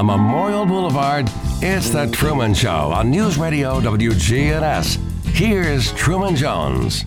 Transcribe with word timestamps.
Memorial 0.00 0.64
Boulevard, 0.64 1.28
it's 1.60 1.90
the 1.90 2.06
Truman 2.06 2.54
Show 2.54 2.70
on 2.70 3.10
News 3.10 3.36
Radio 3.36 3.80
WGNS. 3.80 4.94
Here's 5.24 5.92
Truman 5.94 6.36
Jones. 6.36 7.04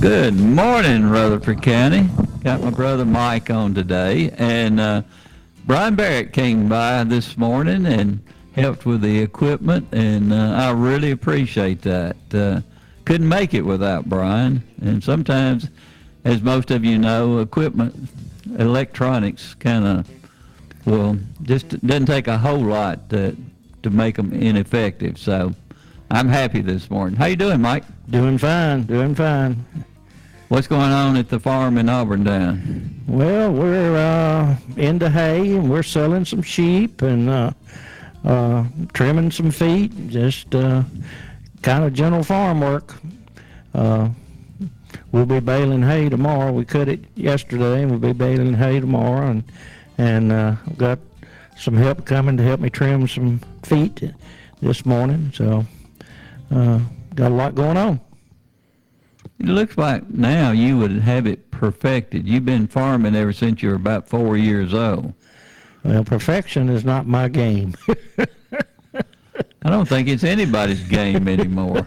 Good 0.00 0.34
morning, 0.40 1.04
Rutherford 1.04 1.60
County. 1.60 2.08
Got 2.42 2.62
my 2.62 2.70
brother 2.70 3.04
Mike 3.04 3.50
on 3.50 3.74
today, 3.74 4.30
and 4.38 4.80
uh, 4.80 5.02
Brian 5.66 5.94
Barrett 5.94 6.32
came 6.32 6.70
by 6.70 7.04
this 7.04 7.36
morning 7.36 7.84
and 7.84 8.24
helped 8.54 8.86
with 8.86 9.02
the 9.02 9.18
equipment, 9.18 9.88
and 9.92 10.32
uh, 10.32 10.52
I 10.52 10.70
really 10.70 11.10
appreciate 11.10 11.82
that. 11.82 12.16
Uh, 12.32 12.62
couldn't 13.04 13.28
make 13.28 13.52
it 13.52 13.60
without 13.60 14.08
Brian, 14.08 14.62
and 14.80 15.04
sometimes, 15.04 15.68
as 16.24 16.40
most 16.40 16.70
of 16.70 16.82
you 16.82 16.96
know, 16.96 17.40
equipment, 17.40 18.08
electronics, 18.58 19.52
kind 19.52 19.84
of 19.84 20.17
well, 20.88 21.18
just 21.42 21.68
doesn't 21.86 22.06
take 22.06 22.28
a 22.28 22.38
whole 22.38 22.64
lot 22.64 23.08
to 23.10 23.36
to 23.82 23.90
make 23.90 24.16
them 24.16 24.32
ineffective. 24.32 25.18
So, 25.18 25.54
I'm 26.10 26.28
happy 26.28 26.62
this 26.62 26.90
morning. 26.90 27.16
How 27.16 27.26
you 27.26 27.36
doing, 27.36 27.60
Mike? 27.60 27.84
Doing 28.10 28.38
fine, 28.38 28.84
doing 28.84 29.14
fine. 29.14 29.64
What's 30.48 30.66
going 30.66 30.90
on 30.90 31.16
at 31.16 31.28
the 31.28 31.38
farm 31.38 31.76
in 31.76 31.90
Auburndale? 31.90 32.58
Well, 33.06 33.52
we're 33.52 33.96
uh, 33.96 34.56
into 34.78 35.10
hay 35.10 35.54
and 35.54 35.70
we're 35.70 35.82
selling 35.82 36.24
some 36.24 36.40
sheep 36.40 37.02
and 37.02 37.28
uh, 37.28 37.50
uh, 38.24 38.64
trimming 38.94 39.30
some 39.30 39.50
feet, 39.50 40.08
just 40.08 40.54
uh, 40.54 40.84
kind 41.60 41.84
of 41.84 41.92
general 41.92 42.24
farm 42.24 42.62
work. 42.62 42.94
Uh, 43.74 44.08
we'll 45.12 45.26
be 45.26 45.40
baling 45.40 45.82
hay 45.82 46.08
tomorrow. 46.08 46.50
We 46.50 46.64
cut 46.64 46.88
it 46.88 47.04
yesterday, 47.14 47.82
and 47.82 47.90
we'll 47.90 48.00
be 48.00 48.12
baling 48.14 48.54
hay 48.54 48.80
tomorrow, 48.80 49.26
and 49.28 49.44
and 49.98 50.32
uh, 50.32 50.54
got 50.76 50.98
some 51.56 51.76
help 51.76 52.04
coming 52.06 52.36
to 52.36 52.42
help 52.42 52.60
me 52.60 52.70
trim 52.70 53.06
some 53.08 53.40
feet 53.62 54.02
this 54.62 54.86
morning. 54.86 55.32
So 55.34 55.66
uh, 56.50 56.80
got 57.14 57.32
a 57.32 57.34
lot 57.34 57.54
going 57.54 57.76
on. 57.76 58.00
It 59.40 59.46
looks 59.46 59.76
like 59.76 60.08
now 60.08 60.52
you 60.52 60.78
would 60.78 60.92
have 60.92 61.26
it 61.26 61.50
perfected. 61.50 62.26
You've 62.26 62.44
been 62.44 62.66
farming 62.66 63.14
ever 63.14 63.32
since 63.32 63.62
you 63.62 63.68
were 63.70 63.76
about 63.76 64.08
four 64.08 64.36
years 64.36 64.74
old. 64.74 65.14
Well, 65.84 66.04
perfection 66.04 66.68
is 66.68 66.84
not 66.84 67.06
my 67.06 67.28
game. 67.28 67.74
I 69.62 69.70
don't 69.70 69.88
think 69.88 70.08
it's 70.08 70.24
anybody's 70.24 70.82
game 70.88 71.28
anymore. 71.28 71.86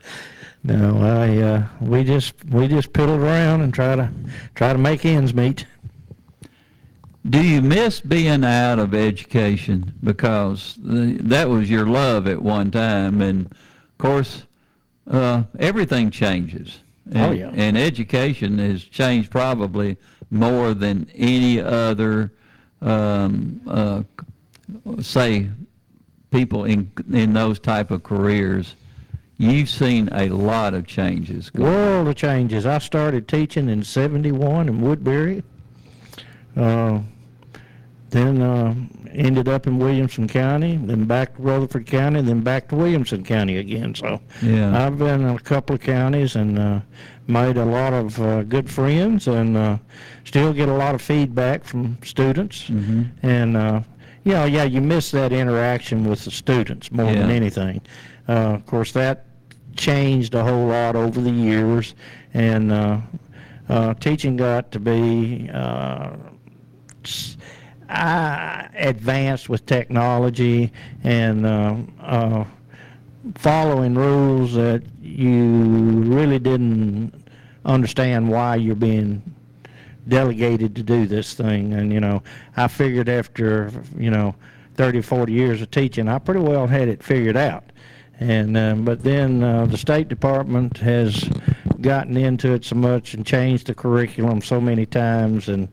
no, 0.64 0.98
I 1.00 1.36
uh, 1.38 1.66
we 1.80 2.02
just 2.04 2.34
we 2.46 2.66
just 2.66 2.92
piddled 2.92 3.20
around 3.20 3.60
and 3.60 3.72
try 3.72 3.94
to 3.94 4.10
try 4.54 4.72
to 4.72 4.78
make 4.78 5.04
ends 5.04 5.34
meet. 5.34 5.66
Do 7.28 7.42
you 7.42 7.60
miss 7.60 8.00
being 8.00 8.44
out 8.44 8.78
of 8.78 8.94
education 8.94 9.92
because 10.02 10.76
the, 10.82 11.18
that 11.22 11.48
was 11.48 11.68
your 11.68 11.86
love 11.86 12.26
at 12.26 12.40
one 12.40 12.70
time, 12.70 13.20
and 13.20 13.46
of 13.46 13.98
course, 13.98 14.44
uh, 15.10 15.42
everything 15.58 16.10
changes. 16.10 16.80
And, 17.12 17.18
Oh, 17.18 17.30
yeah. 17.32 17.50
And 17.54 17.76
education 17.76 18.58
has 18.58 18.82
changed 18.82 19.30
probably 19.30 19.98
more 20.30 20.72
than 20.72 21.10
any 21.14 21.60
other, 21.60 22.32
um, 22.80 23.60
uh, 23.66 24.02
say, 25.02 25.50
people 26.30 26.64
in 26.64 26.90
in 27.12 27.32
those 27.32 27.58
type 27.58 27.90
of 27.90 28.02
careers. 28.02 28.76
You've 29.36 29.68
seen 29.70 30.08
a 30.12 30.28
lot 30.28 30.74
of 30.74 30.86
changes. 30.86 31.52
World 31.54 32.08
of 32.08 32.14
changes. 32.14 32.66
I 32.66 32.78
started 32.78 33.26
teaching 33.26 33.68
in 33.68 33.82
'71 33.82 34.68
in 34.68 34.80
Woodbury. 34.80 35.42
Uh, 36.56 37.00
then 38.10 38.42
uh, 38.42 38.74
ended 39.12 39.48
up 39.48 39.66
in 39.66 39.78
Williamson 39.78 40.26
County, 40.26 40.76
then 40.76 41.04
back 41.04 41.36
to 41.36 41.42
Rutherford 41.42 41.86
County, 41.86 42.20
then 42.22 42.40
back 42.40 42.68
to 42.68 42.76
Williamson 42.76 43.22
County 43.22 43.58
again. 43.58 43.94
So 43.94 44.20
Yeah. 44.42 44.84
I've 44.84 44.98
been 44.98 45.20
in 45.22 45.28
a 45.28 45.38
couple 45.38 45.76
of 45.76 45.80
counties 45.80 46.34
and 46.34 46.58
uh, 46.58 46.80
made 47.28 47.56
a 47.56 47.64
lot 47.64 47.92
of 47.92 48.20
uh, 48.20 48.42
good 48.42 48.68
friends, 48.68 49.28
and 49.28 49.56
uh, 49.56 49.78
still 50.24 50.52
get 50.52 50.68
a 50.68 50.74
lot 50.74 50.94
of 50.96 51.02
feedback 51.02 51.64
from 51.64 51.98
students. 52.02 52.64
Mm-hmm. 52.64 53.02
And 53.22 53.56
uh, 53.56 53.80
you 54.24 54.32
know, 54.32 54.44
yeah, 54.44 54.64
you 54.64 54.80
miss 54.80 55.12
that 55.12 55.32
interaction 55.32 56.04
with 56.04 56.24
the 56.24 56.30
students 56.30 56.90
more 56.90 57.12
than 57.12 57.30
anything. 57.30 57.80
Uh, 58.28 58.54
of 58.54 58.66
course, 58.66 58.92
that 58.92 59.26
changed 59.76 60.34
a 60.34 60.42
whole 60.42 60.66
lot 60.66 60.96
over 60.96 61.20
the 61.20 61.30
years, 61.30 61.94
and 62.34 62.72
uh, 62.72 62.98
uh, 63.68 63.94
teaching 63.94 64.36
got 64.36 64.72
to 64.72 64.80
be 64.80 65.48
uh, 67.88 68.68
advanced 68.74 69.48
with 69.48 69.66
technology 69.66 70.72
and 71.02 71.44
uh, 71.44 71.76
uh, 72.00 72.44
following 73.34 73.94
rules 73.94 74.54
that 74.54 74.82
you 75.00 75.44
really 76.04 76.38
didn't 76.38 77.12
understand 77.64 78.28
why 78.28 78.56
you're 78.56 78.74
being 78.74 79.22
delegated 80.08 80.74
to 80.76 80.82
do 80.82 81.06
this 81.06 81.34
thing. 81.34 81.74
And, 81.74 81.92
you 81.92 82.00
know, 82.00 82.22
I 82.56 82.68
figured 82.68 83.08
after, 83.08 83.70
you 83.96 84.10
know, 84.10 84.34
30, 84.76 85.02
40 85.02 85.32
years 85.32 85.62
of 85.62 85.70
teaching, 85.70 86.08
I 86.08 86.18
pretty 86.18 86.40
well 86.40 86.66
had 86.66 86.88
it 86.88 87.02
figured 87.02 87.36
out. 87.36 87.64
And, 88.18 88.56
um, 88.56 88.84
but 88.84 89.02
then 89.02 89.42
uh, 89.42 89.66
the 89.66 89.78
State 89.78 90.08
Department 90.08 90.76
has 90.78 91.28
gotten 91.80 92.16
into 92.16 92.52
it 92.52 92.64
so 92.64 92.76
much 92.76 93.14
and 93.14 93.24
changed 93.24 93.66
the 93.66 93.74
curriculum 93.74 94.42
so 94.42 94.60
many 94.60 94.84
times. 94.86 95.48
And 95.48 95.68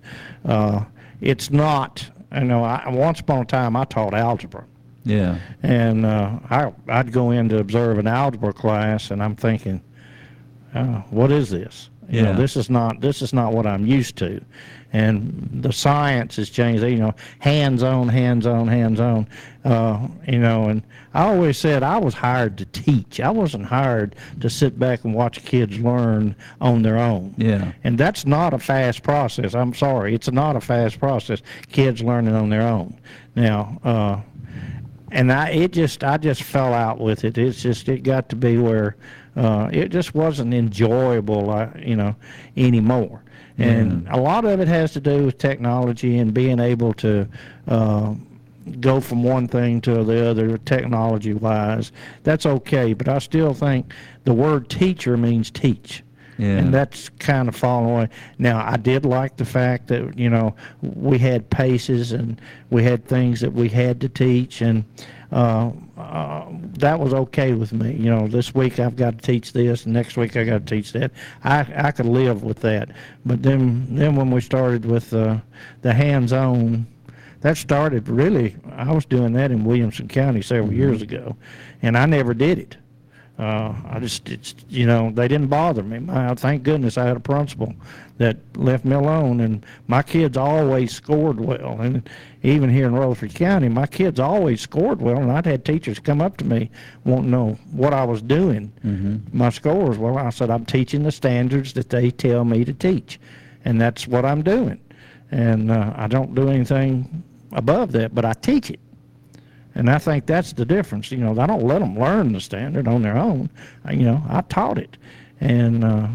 uh, 0.46 0.86
it's 1.22 1.50
not, 1.52 2.10
you 2.36 2.44
know, 2.44 2.64
I, 2.64 2.88
once 2.90 3.20
upon 3.20 3.42
a 3.42 3.46
time 3.46 3.76
I 3.76 3.86
taught 3.86 4.14
algebra 4.14 4.66
Yeah. 5.04 5.38
and 5.64 6.06
uh, 6.06 6.40
I, 6.50 6.72
I'd 6.90 7.12
go 7.12 7.32
in 7.32 7.50
to 7.50 7.60
observe 7.60 7.98
an 8.00 8.08
algebra 8.08 8.54
class, 8.54 9.12
and 9.12 9.22
I'm 9.24 9.36
thinking, 9.36 9.82
uh, 10.76 11.02
"What 11.10 11.32
is 11.32 11.50
this? 11.50 11.90
You 12.10 12.22
know, 12.24 12.32
Yeah. 12.32 12.38
this 12.38 12.56
is 12.56 12.70
not 12.70 13.02
this 13.02 13.22
is 13.22 13.34
not 13.34 13.54
what 13.54 13.66
I'm 13.66 13.86
used 13.86 14.16
to." 14.18 14.42
And 14.94 15.50
the 15.52 15.74
science 15.74 16.38
has 16.38 16.50
changed. 16.50 16.84
You 16.84 16.96
know, 16.98 17.16
hands 17.40 17.84
on, 17.84 18.08
hands 18.08 18.46
on, 18.46 18.68
hands 18.68 19.00
on. 19.00 19.28
Uh, 19.66 20.08
you 20.28 20.40
know, 20.40 20.70
and 20.70 20.82
I 21.14 21.26
always 21.26 21.58
said 21.58 21.84
I 21.84 21.98
was 21.98 22.14
hired 22.14 22.58
to 22.60 22.66
teach. 22.66 23.20
I 23.20 23.30
wasn't 23.30 23.66
hired 23.66 24.16
to 24.40 24.50
sit 24.50 24.80
back 24.80 25.04
and 25.04 25.14
watch 25.14 25.44
kids 25.44 25.78
learn 25.80 26.36
on 26.62 26.84
their 26.84 26.98
own. 26.98 27.36
Yeah. 27.38 27.74
And 27.84 27.98
that's 27.98 28.26
not 28.26 28.54
a 28.54 28.60
fast 28.60 29.04
process. 29.04 29.56
I'm 29.56 29.74
sorry, 29.74 30.14
it's 30.14 30.32
not 30.32 30.56
a 30.56 30.62
fast 30.62 31.00
process. 31.00 31.42
Kids 31.72 32.02
learning 32.02 32.36
on 32.36 32.50
their 32.50 32.62
own. 32.62 32.98
Now, 33.36 33.80
uh, 33.84 34.22
and 35.12 35.32
I 35.32 35.50
it 35.50 35.74
just 35.74 36.04
I 36.04 36.18
just 36.18 36.44
fell 36.44 36.74
out 36.74 37.00
with 37.00 37.24
it. 37.24 37.38
It's 37.38 37.62
just 37.62 37.90
it 37.90 38.04
got 38.04 38.30
to 38.30 38.36
be 38.36 38.58
where 38.58 38.96
uh, 39.36 39.70
it 39.72 39.90
just 39.90 40.16
wasn't 40.16 40.54
enjoyable, 40.54 41.50
uh, 41.50 41.70
you 41.78 41.96
know, 41.96 42.16
anymore. 42.56 43.24
And 43.58 44.08
a 44.10 44.18
lot 44.18 44.46
of 44.46 44.60
it 44.60 44.68
has 44.68 44.94
to 44.94 45.00
do 45.00 45.26
with 45.26 45.38
technology 45.40 46.20
and 46.20 46.34
being 46.34 46.60
able 46.60 46.94
to 46.96 47.28
uh, 47.68 48.14
go 48.80 49.02
from 49.02 49.24
one 49.24 49.48
thing 49.48 49.82
to 49.82 50.04
the 50.04 50.30
other, 50.30 50.58
technology 50.60 51.34
wise. 51.34 51.92
That's 52.24 52.46
okay, 52.46 52.94
but 52.94 53.08
I 53.08 53.18
still 53.20 53.54
think 53.54 53.94
the 54.26 54.34
word 54.34 54.70
teacher 54.70 55.18
means 55.18 55.50
teach. 55.50 56.04
Yeah. 56.38 56.58
And 56.58 56.72
that's 56.72 57.10
kind 57.18 57.48
of 57.48 57.56
fallen 57.56 57.90
away. 57.90 58.10
Now, 58.38 58.64
I 58.64 58.78
did 58.78 59.06
like 59.06 59.38
the 59.38 59.46
fact 59.46 59.88
that, 59.88 60.20
you 60.20 60.30
know, 60.30 60.56
we 60.82 61.18
had 61.18 61.50
paces 61.50 62.12
and 62.12 62.40
we 62.70 62.84
had 62.84 63.06
things 63.06 63.42
that 63.42 63.54
we 63.54 63.70
had 63.70 64.00
to 64.02 64.10
teach, 64.10 64.62
and 64.62 64.86
uh, 65.32 65.72
uh, 65.98 66.46
that 66.78 67.00
was 67.00 67.14
okay 67.14 67.54
with 67.54 67.74
me. 67.74 67.94
You 67.94 68.10
know, 68.10 68.28
this 68.28 68.56
week 68.56 68.80
I've 68.80 68.96
got 68.96 69.18
to 69.18 69.24
teach 69.26 69.54
this, 69.54 69.86
and 69.86 69.94
next 69.94 70.18
week 70.18 70.38
I 70.38 70.44
got 70.44 70.66
to 70.66 70.76
teach 70.76 70.94
that. 70.94 71.12
I, 71.44 71.68
I 71.76 71.92
could 71.92 72.06
live 72.06 72.44
with 72.44 72.60
that. 72.62 72.90
But 73.26 73.44
then, 73.44 73.96
then 73.96 74.16
when 74.16 74.32
we 74.32 74.42
started 74.42 74.86
with 74.86 75.14
uh, 75.14 75.38
the 75.82 75.94
hands-on, 75.94 76.88
that 77.42 77.58
started 77.58 78.08
really, 78.08 78.56
I 78.72 78.92
was 78.92 79.06
doing 79.06 79.34
that 79.34 79.52
in 79.52 79.64
Williamson 79.64 80.08
County 80.08 80.42
several 80.42 80.74
years 80.74 81.02
ago, 81.02 81.36
and 81.82 81.98
I 81.98 82.06
never 82.06 82.34
did 82.34 82.60
it. 82.60 82.78
Uh, 83.38 83.76
I 83.88 84.00
just, 84.00 84.28
it's, 84.30 84.56
you 84.68 84.88
know, 84.88 85.12
they 85.12 85.28
didn't 85.28 85.48
bother 85.48 85.84
me. 85.84 86.00
My, 86.00 86.34
thank 86.34 86.64
goodness 86.64 86.98
I 86.98 87.06
had 87.06 87.18
a 87.18 87.20
principal 87.20 87.76
that 88.18 88.38
left 88.56 88.84
me 88.84 88.96
alone, 88.96 89.40
and 89.42 89.66
my 89.88 90.02
kids 90.02 90.38
always 90.38 90.94
scored 90.94 91.40
well. 91.40 91.80
And 91.80 92.10
even 92.44 92.70
here 92.70 92.88
in 92.88 92.96
Rutherford 92.96 93.36
County, 93.36 93.70
my 93.70 93.86
kids 93.86 94.20
always 94.20 94.62
scored 94.62 95.02
well, 95.02 95.18
and 95.18 95.32
I'd 95.32 95.46
had 95.46 95.64
teachers 95.66 96.00
come 96.00 96.22
up 96.22 96.38
to 96.38 96.46
me 96.46 96.70
wanting 97.06 97.26
to 97.26 97.30
know 97.30 97.60
what 97.72 97.94
I 97.94 98.04
was 98.04 98.22
doing. 98.22 98.72
My 99.34 99.50
scores, 99.50 99.98
well, 99.98 100.18
I 100.18 100.32
said, 100.32 100.50
I'm 100.50 100.66
teaching 100.66 101.04
the 101.04 101.12
standards 101.12 101.74
that 101.74 101.90
they 101.90 102.10
tell 102.12 102.44
me 102.44 102.66
to 102.66 102.74
teach, 102.74 103.20
and 103.66 103.80
that's 103.80 104.08
what 104.08 104.26
I'm 104.26 104.42
doing. 104.42 104.80
And 105.30 105.72
uh, 105.72 105.94
I 105.96 106.08
don't 106.08 106.34
do 106.34 106.50
anything 106.50 107.24
above 107.52 107.92
that, 107.92 108.16
but 108.16 108.26
I 108.26 108.34
teach 108.34 108.72
it. 108.72 108.80
And 109.76 109.92
I 109.92 110.00
think 110.00 110.26
that's 110.26 110.54
the 110.54 110.66
difference. 110.66 111.12
You 111.12 111.18
know, 111.20 111.40
I 111.40 111.46
don't 111.46 111.68
let 111.68 111.80
them 111.80 112.00
learn 112.00 112.34
the 112.34 112.42
standard 112.42 112.88
on 112.88 113.04
their 113.04 113.18
own. 113.18 113.50
I, 113.86 113.92
you 113.92 114.06
know, 114.06 114.24
I 114.28 114.42
taught 114.42 114.80
it, 114.80 114.98
and 115.40 115.84
uh, 115.84 116.08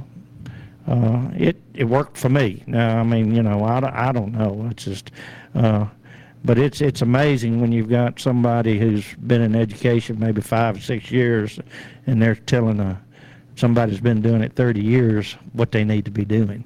uh, 0.86 1.28
it 1.36 1.60
it 1.74 1.84
worked 1.84 2.16
for 2.16 2.28
me. 2.28 2.62
Now, 2.66 2.98
I 3.00 3.02
mean, 3.02 3.34
you 3.34 3.42
know, 3.42 3.64
I, 3.64 3.80
don't- 3.80 3.94
I 3.94 4.12
don't 4.12 4.32
know. 4.32 4.68
It's 4.70 4.84
just 4.84 5.10
uh, 5.54 5.86
but 6.44 6.58
it's 6.58 6.80
it's 6.80 7.02
amazing 7.02 7.60
when 7.60 7.72
you've 7.72 7.88
got 7.88 8.18
somebody 8.18 8.78
who's 8.78 9.14
been 9.26 9.42
in 9.42 9.54
education 9.54 10.18
maybe 10.18 10.40
five 10.40 10.76
or 10.76 10.80
six 10.80 11.10
years, 11.10 11.60
and 12.06 12.20
they're 12.20 12.34
telling 12.34 12.80
a 12.80 13.00
somebody 13.56 13.92
who's 13.92 14.00
been 14.00 14.22
doing 14.22 14.42
it 14.42 14.54
30 14.54 14.82
years 14.82 15.36
what 15.52 15.72
they 15.72 15.84
need 15.84 16.04
to 16.04 16.10
be 16.10 16.24
doing. 16.24 16.64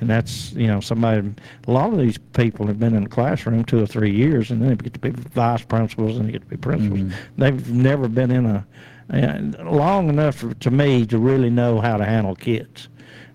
And 0.00 0.10
that's, 0.10 0.52
you 0.52 0.66
know, 0.66 0.80
somebody, 0.80 1.32
a 1.66 1.70
lot 1.70 1.92
of 1.92 1.98
these 1.98 2.18
people 2.18 2.66
have 2.66 2.78
been 2.78 2.94
in 2.94 3.04
the 3.04 3.08
classroom 3.08 3.64
two 3.64 3.82
or 3.82 3.86
three 3.86 4.10
years 4.12 4.50
and 4.50 4.60
then 4.60 4.70
they 4.70 4.76
get 4.76 4.94
to 4.94 4.98
be 5.00 5.10
vice 5.10 5.64
principals 5.64 6.18
and 6.18 6.28
they 6.28 6.32
get 6.32 6.42
to 6.42 6.48
be 6.48 6.56
principals. 6.56 7.00
Mm-hmm. 7.00 7.40
They've 7.40 7.70
never 7.70 8.08
been 8.08 8.30
in 8.30 8.46
a, 8.46 8.66
uh, 9.12 9.62
long 9.70 10.08
enough 10.08 10.36
for, 10.36 10.52
to 10.54 10.70
me 10.70 11.06
to 11.06 11.18
really 11.18 11.50
know 11.50 11.80
how 11.80 11.96
to 11.96 12.04
handle 12.04 12.34
kids. 12.34 12.88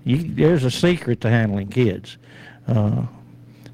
You, 0.03 0.33
there's 0.33 0.63
a 0.63 0.71
secret 0.71 1.21
to 1.21 1.29
handling 1.29 1.67
kids. 1.67 2.17
Uh, 2.67 3.03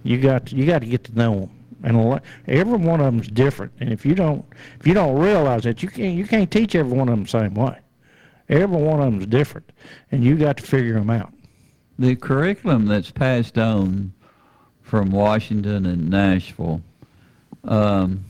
you 0.03 0.19
got 0.19 0.51
you 0.51 0.65
got 0.65 0.79
to 0.79 0.87
get 0.87 1.03
to 1.05 1.15
know 1.15 1.39
them, 1.41 1.49
and 1.83 2.09
lot, 2.09 2.23
every 2.47 2.77
one 2.77 2.99
of 2.99 3.05
them's 3.05 3.27
different. 3.27 3.71
And 3.79 3.91
if 3.91 4.05
you 4.05 4.15
don't 4.15 4.45
if 4.79 4.87
you 4.87 4.93
don't 4.93 5.17
realize 5.17 5.63
that, 5.63 5.83
you 5.83 5.89
can't 5.89 6.15
you 6.15 6.25
can't 6.25 6.49
teach 6.49 6.75
every 6.75 6.95
one 6.95 7.09
of 7.09 7.15
them 7.15 7.23
the 7.23 7.29
same 7.29 7.53
way. 7.53 7.77
Every 8.47 8.77
one 8.77 8.99
of 8.99 9.05
them's 9.05 9.27
different, 9.27 9.71
and 10.11 10.23
you 10.23 10.37
got 10.37 10.57
to 10.57 10.63
figure 10.63 10.93
them 10.93 11.09
out. 11.09 11.33
The 11.97 12.15
curriculum 12.15 12.85
that's 12.85 13.09
passed 13.09 13.57
on 13.57 14.13
from 14.83 15.09
Washington 15.09 15.85
and 15.87 16.09
Nashville, 16.09 16.81
um, 17.63 18.25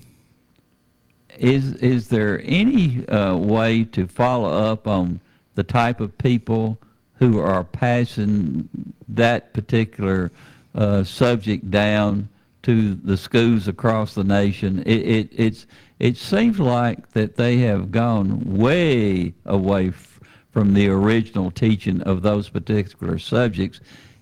is 1.38 1.74
is 1.76 2.08
there 2.08 2.42
any 2.46 3.06
uh, 3.08 3.36
way 3.36 3.84
to 3.84 4.08
follow 4.08 4.50
up 4.50 4.88
on 4.88 5.20
the 5.56 5.64
type 5.64 6.00
of 6.00 6.18
people 6.18 6.78
who 7.20 7.40
are 7.40 7.64
passing 7.64 8.70
that 9.10 9.54
particular 9.54 10.32
uh, 10.74 11.04
subject 11.04 11.70
down 11.72 12.28
to 12.64 12.96
the 12.96 13.18
schools 13.18 13.68
across 13.68 14.14
the 14.14 14.24
nation? 14.24 14.84
It, 14.86 15.30
it 15.32 15.66
it 16.00 16.18
seems 16.18 16.60
like 16.60 17.12
that 17.14 17.36
they 17.36 17.58
have 17.60 17.92
gone 17.92 18.58
way 18.58 19.34
away 19.46 19.90
f- 19.90 20.20
from 20.52 20.74
the 20.74 20.90
original 20.90 21.52
teaching 21.52 22.02
of 22.02 22.22
those 22.22 22.50
particular 22.50 23.18
subjects. 23.18 23.80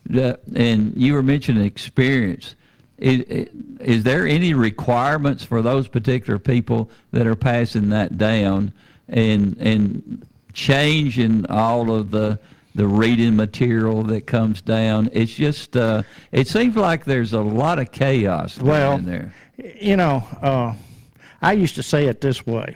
And 0.08 0.94
you 0.96 1.14
were 1.14 1.24
mentioning 1.24 1.66
experience. 1.66 2.56
Is, 3.00 3.48
is 3.80 4.04
there 4.04 4.28
any 4.28 4.54
requirements 4.54 5.44
for 5.44 5.62
those 5.62 5.88
particular 5.88 6.38
people 6.38 6.90
that 7.12 7.26
are 7.26 7.36
passing 7.36 7.90
that 7.90 8.18
down 8.18 8.72
and 9.10 9.58
and 9.60 10.26
changing 10.54 11.46
all 11.48 11.92
of 11.92 12.12
the 12.12 12.40
the 12.76 12.88
reading 12.88 13.36
material 13.36 14.04
that 14.04 14.26
comes 14.28 14.62
down? 14.62 15.10
It's 15.14 15.34
just 15.34 15.76
uh, 15.78 16.04
it 16.32 16.48
seems 16.48 16.76
like 16.76 17.06
there's 17.06 17.34
a 17.34 17.42
lot 17.42 17.80
of 17.80 17.92
chaos 17.92 18.58
Well, 18.60 18.94
in 18.96 19.06
there. 19.06 19.34
You 19.80 19.98
know, 19.98 20.28
uh, 20.42 20.74
I 21.42 21.54
used 21.54 21.76
to 21.76 21.84
say 21.84 22.06
it 22.08 22.22
this 22.22 22.46
way. 22.46 22.76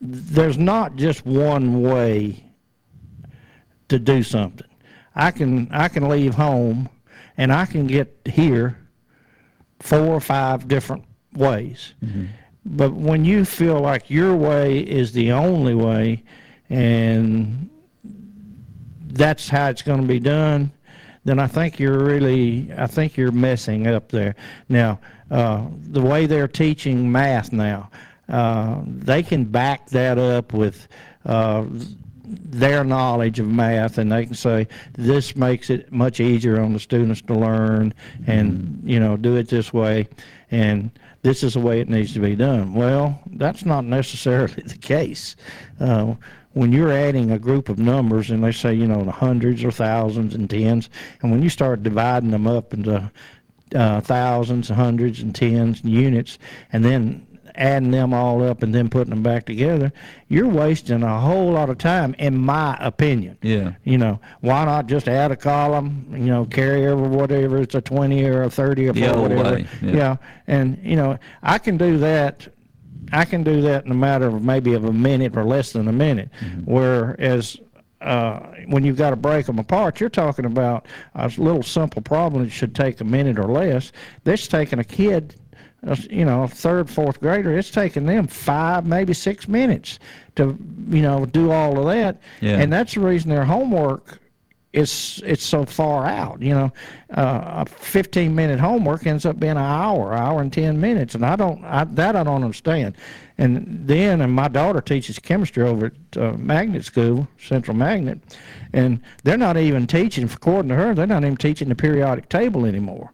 There's 0.00 0.58
not 0.58 0.96
just 0.96 1.24
one 1.26 1.82
way 1.82 2.44
to 3.88 3.98
do 3.98 4.22
something. 4.22 4.66
I 5.14 5.30
can 5.30 5.68
I 5.72 5.88
can 5.88 6.08
leave 6.08 6.34
home 6.34 6.88
and 7.36 7.52
I 7.52 7.66
can 7.66 7.86
get 7.86 8.16
here 8.24 8.78
four 9.80 10.06
or 10.06 10.20
five 10.20 10.68
different 10.68 11.04
ways. 11.34 11.94
But 12.64 12.92
when 12.92 13.24
you 13.24 13.44
feel 13.44 13.80
like 13.80 14.10
your 14.10 14.36
way 14.36 14.80
is 14.80 15.12
the 15.12 15.32
only 15.32 15.74
way 15.74 16.22
and 16.68 17.70
that's 19.08 19.48
how 19.48 19.68
it's 19.68 19.82
going 19.82 20.00
to 20.00 20.06
be 20.06 20.20
done, 20.20 20.70
then 21.24 21.38
I 21.38 21.46
think 21.46 21.78
you're 21.78 22.04
really, 22.04 22.70
I 22.76 22.86
think 22.86 23.16
you're 23.16 23.32
messing 23.32 23.86
up 23.86 24.08
there. 24.10 24.34
Now, 24.68 25.00
uh, 25.30 25.66
the 25.90 26.00
way 26.00 26.26
they're 26.26 26.48
teaching 26.48 27.10
math 27.10 27.52
now, 27.52 27.90
uh, 28.28 28.80
they 28.84 29.22
can 29.22 29.44
back 29.44 29.88
that 29.90 30.18
up 30.18 30.52
with 30.52 30.88
uh, 31.26 31.64
their 32.24 32.84
knowledge 32.84 33.40
of 33.40 33.46
math, 33.46 33.98
and 33.98 34.12
they 34.12 34.26
can 34.26 34.34
say 34.34 34.68
this 34.94 35.34
makes 35.34 35.70
it 35.70 35.90
much 35.92 36.20
easier 36.20 36.60
on 36.60 36.72
the 36.72 36.80
students 36.80 37.22
to 37.22 37.34
learn, 37.34 37.94
and 38.26 38.80
you 38.84 39.00
know, 39.00 39.16
do 39.16 39.36
it 39.36 39.48
this 39.48 39.72
way, 39.72 40.08
and 40.50 40.90
this 41.22 41.42
is 41.42 41.54
the 41.54 41.60
way 41.60 41.80
it 41.80 41.88
needs 41.88 42.12
to 42.14 42.20
be 42.20 42.36
done. 42.36 42.74
Well, 42.74 43.20
that's 43.32 43.64
not 43.64 43.84
necessarily 43.84 44.62
the 44.66 44.78
case. 44.78 45.36
Uh, 45.80 46.14
when 46.58 46.72
you're 46.72 46.90
adding 46.90 47.30
a 47.30 47.38
group 47.38 47.68
of 47.68 47.78
numbers, 47.78 48.30
and 48.30 48.42
they 48.42 48.50
say, 48.50 48.74
you 48.74 48.86
know, 48.88 49.04
the 49.04 49.12
hundreds 49.12 49.62
or 49.62 49.70
thousands 49.70 50.34
and 50.34 50.50
tens, 50.50 50.90
and 51.22 51.30
when 51.30 51.40
you 51.40 51.48
start 51.48 51.84
dividing 51.84 52.32
them 52.32 52.48
up 52.48 52.74
into 52.74 53.10
uh, 53.76 54.00
thousands, 54.00 54.68
hundreds, 54.68 55.20
and 55.20 55.34
tens 55.34 55.82
and 55.82 55.92
units, 55.92 56.38
and 56.72 56.84
then 56.84 57.24
adding 57.54 57.90
them 57.90 58.12
all 58.14 58.42
up 58.42 58.62
and 58.62 58.72
then 58.74 58.88
putting 58.88 59.10
them 59.10 59.22
back 59.22 59.44
together, 59.46 59.92
you're 60.28 60.48
wasting 60.48 61.02
a 61.02 61.20
whole 61.20 61.52
lot 61.52 61.68
of 61.70 61.78
time, 61.78 62.14
in 62.18 62.36
my 62.36 62.76
opinion. 62.80 63.36
Yeah. 63.42 63.72
You 63.84 63.98
know, 63.98 64.20
why 64.40 64.64
not 64.64 64.86
just 64.86 65.08
add 65.08 65.30
a 65.30 65.36
column, 65.36 66.06
you 66.12 66.26
know, 66.26 66.44
carry 66.44 66.86
over 66.88 67.02
whatever, 67.08 67.58
it's 67.58 67.74
a 67.74 67.80
20 67.80 68.24
or 68.24 68.42
a 68.44 68.50
30 68.50 68.88
or 68.88 68.92
The 68.92 69.12
whatever. 69.12 69.42
way, 69.54 69.66
yeah. 69.82 70.16
And, 70.46 70.78
you 70.82 70.96
know, 70.96 71.18
I 71.42 71.58
can 71.58 71.76
do 71.76 71.98
that. 71.98 72.48
I 73.12 73.24
can 73.24 73.42
do 73.42 73.60
that 73.62 73.84
in 73.84 73.90
a 73.90 73.94
matter 73.94 74.26
of 74.26 74.42
maybe 74.42 74.74
of 74.74 74.84
a 74.84 74.92
minute 74.92 75.36
or 75.36 75.44
less 75.44 75.72
than 75.72 75.88
a 75.88 75.92
minute. 75.92 76.30
Mm-hmm. 76.40 76.70
Whereas 76.70 77.56
uh, 78.00 78.40
when 78.66 78.84
you've 78.84 78.96
got 78.96 79.10
to 79.10 79.16
break 79.16 79.46
them 79.46 79.58
apart, 79.58 80.00
you're 80.00 80.08
talking 80.08 80.44
about 80.44 80.86
a 81.14 81.26
little 81.36 81.62
simple 81.62 82.02
problem 82.02 82.44
that 82.44 82.50
should 82.50 82.74
take 82.74 83.00
a 83.00 83.04
minute 83.04 83.38
or 83.38 83.50
less. 83.50 83.92
This 84.24 84.46
taking 84.46 84.78
a 84.78 84.84
kid, 84.84 85.34
you 86.10 86.24
know, 86.24 86.44
a 86.44 86.48
third, 86.48 86.88
fourth 86.88 87.20
grader, 87.20 87.56
it's 87.56 87.70
taking 87.70 88.06
them 88.06 88.26
five, 88.26 88.86
maybe 88.86 89.14
six 89.14 89.48
minutes 89.48 89.98
to, 90.36 90.56
you 90.88 91.02
know, 91.02 91.26
do 91.26 91.50
all 91.50 91.78
of 91.78 91.86
that. 91.86 92.20
Yeah. 92.40 92.58
And 92.58 92.72
that's 92.72 92.94
the 92.94 93.00
reason 93.00 93.30
their 93.30 93.44
homework 93.44 94.20
is 94.78 95.20
it's 95.24 95.44
so 95.44 95.64
far 95.64 96.06
out. 96.06 96.40
You 96.40 96.54
know, 96.54 96.72
uh, 97.14 97.64
a 97.64 97.66
15 97.66 98.34
minute 98.34 98.60
homework 98.60 99.06
ends 99.06 99.26
up 99.26 99.38
being 99.38 99.52
an 99.52 99.58
hour, 99.58 100.14
hour 100.14 100.40
and 100.40 100.52
10 100.52 100.80
minutes, 100.80 101.14
and 101.14 101.24
I 101.24 101.36
don't 101.36 101.64
I, 101.64 101.84
that 101.84 102.16
I 102.16 102.22
don't 102.22 102.44
understand. 102.44 102.96
And 103.38 103.86
then, 103.86 104.20
and 104.20 104.32
my 104.32 104.48
daughter 104.48 104.80
teaches 104.80 105.18
chemistry 105.18 105.62
over 105.62 105.86
at 105.86 106.16
uh, 106.16 106.32
Magnet 106.32 106.84
School, 106.84 107.28
Central 107.38 107.76
Magnet, 107.76 108.18
and 108.72 109.00
they're 109.22 109.36
not 109.36 109.56
even 109.56 109.86
teaching. 109.86 110.24
According 110.24 110.70
to 110.70 110.74
her, 110.74 110.94
they're 110.94 111.06
not 111.06 111.22
even 111.22 111.36
teaching 111.36 111.68
the 111.68 111.76
periodic 111.76 112.28
table 112.28 112.64
anymore. 112.66 113.12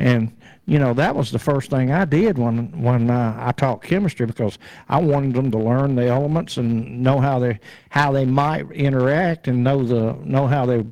And 0.00 0.36
you 0.66 0.78
know 0.78 0.92
that 0.94 1.14
was 1.14 1.30
the 1.30 1.38
first 1.38 1.70
thing 1.70 1.92
I 1.92 2.04
did 2.04 2.38
when 2.38 2.82
when 2.82 3.10
uh, 3.10 3.36
I 3.38 3.52
taught 3.52 3.82
chemistry 3.82 4.26
because 4.26 4.58
I 4.88 4.98
wanted 4.98 5.34
them 5.34 5.50
to 5.52 5.58
learn 5.58 5.94
the 5.94 6.06
elements 6.06 6.56
and 6.56 7.02
know 7.02 7.20
how 7.20 7.38
they 7.38 7.60
how 7.90 8.12
they 8.12 8.24
might 8.24 8.70
interact 8.72 9.48
and 9.48 9.62
know 9.62 9.84
the 9.84 10.16
know 10.24 10.46
how 10.46 10.66
they 10.66 10.84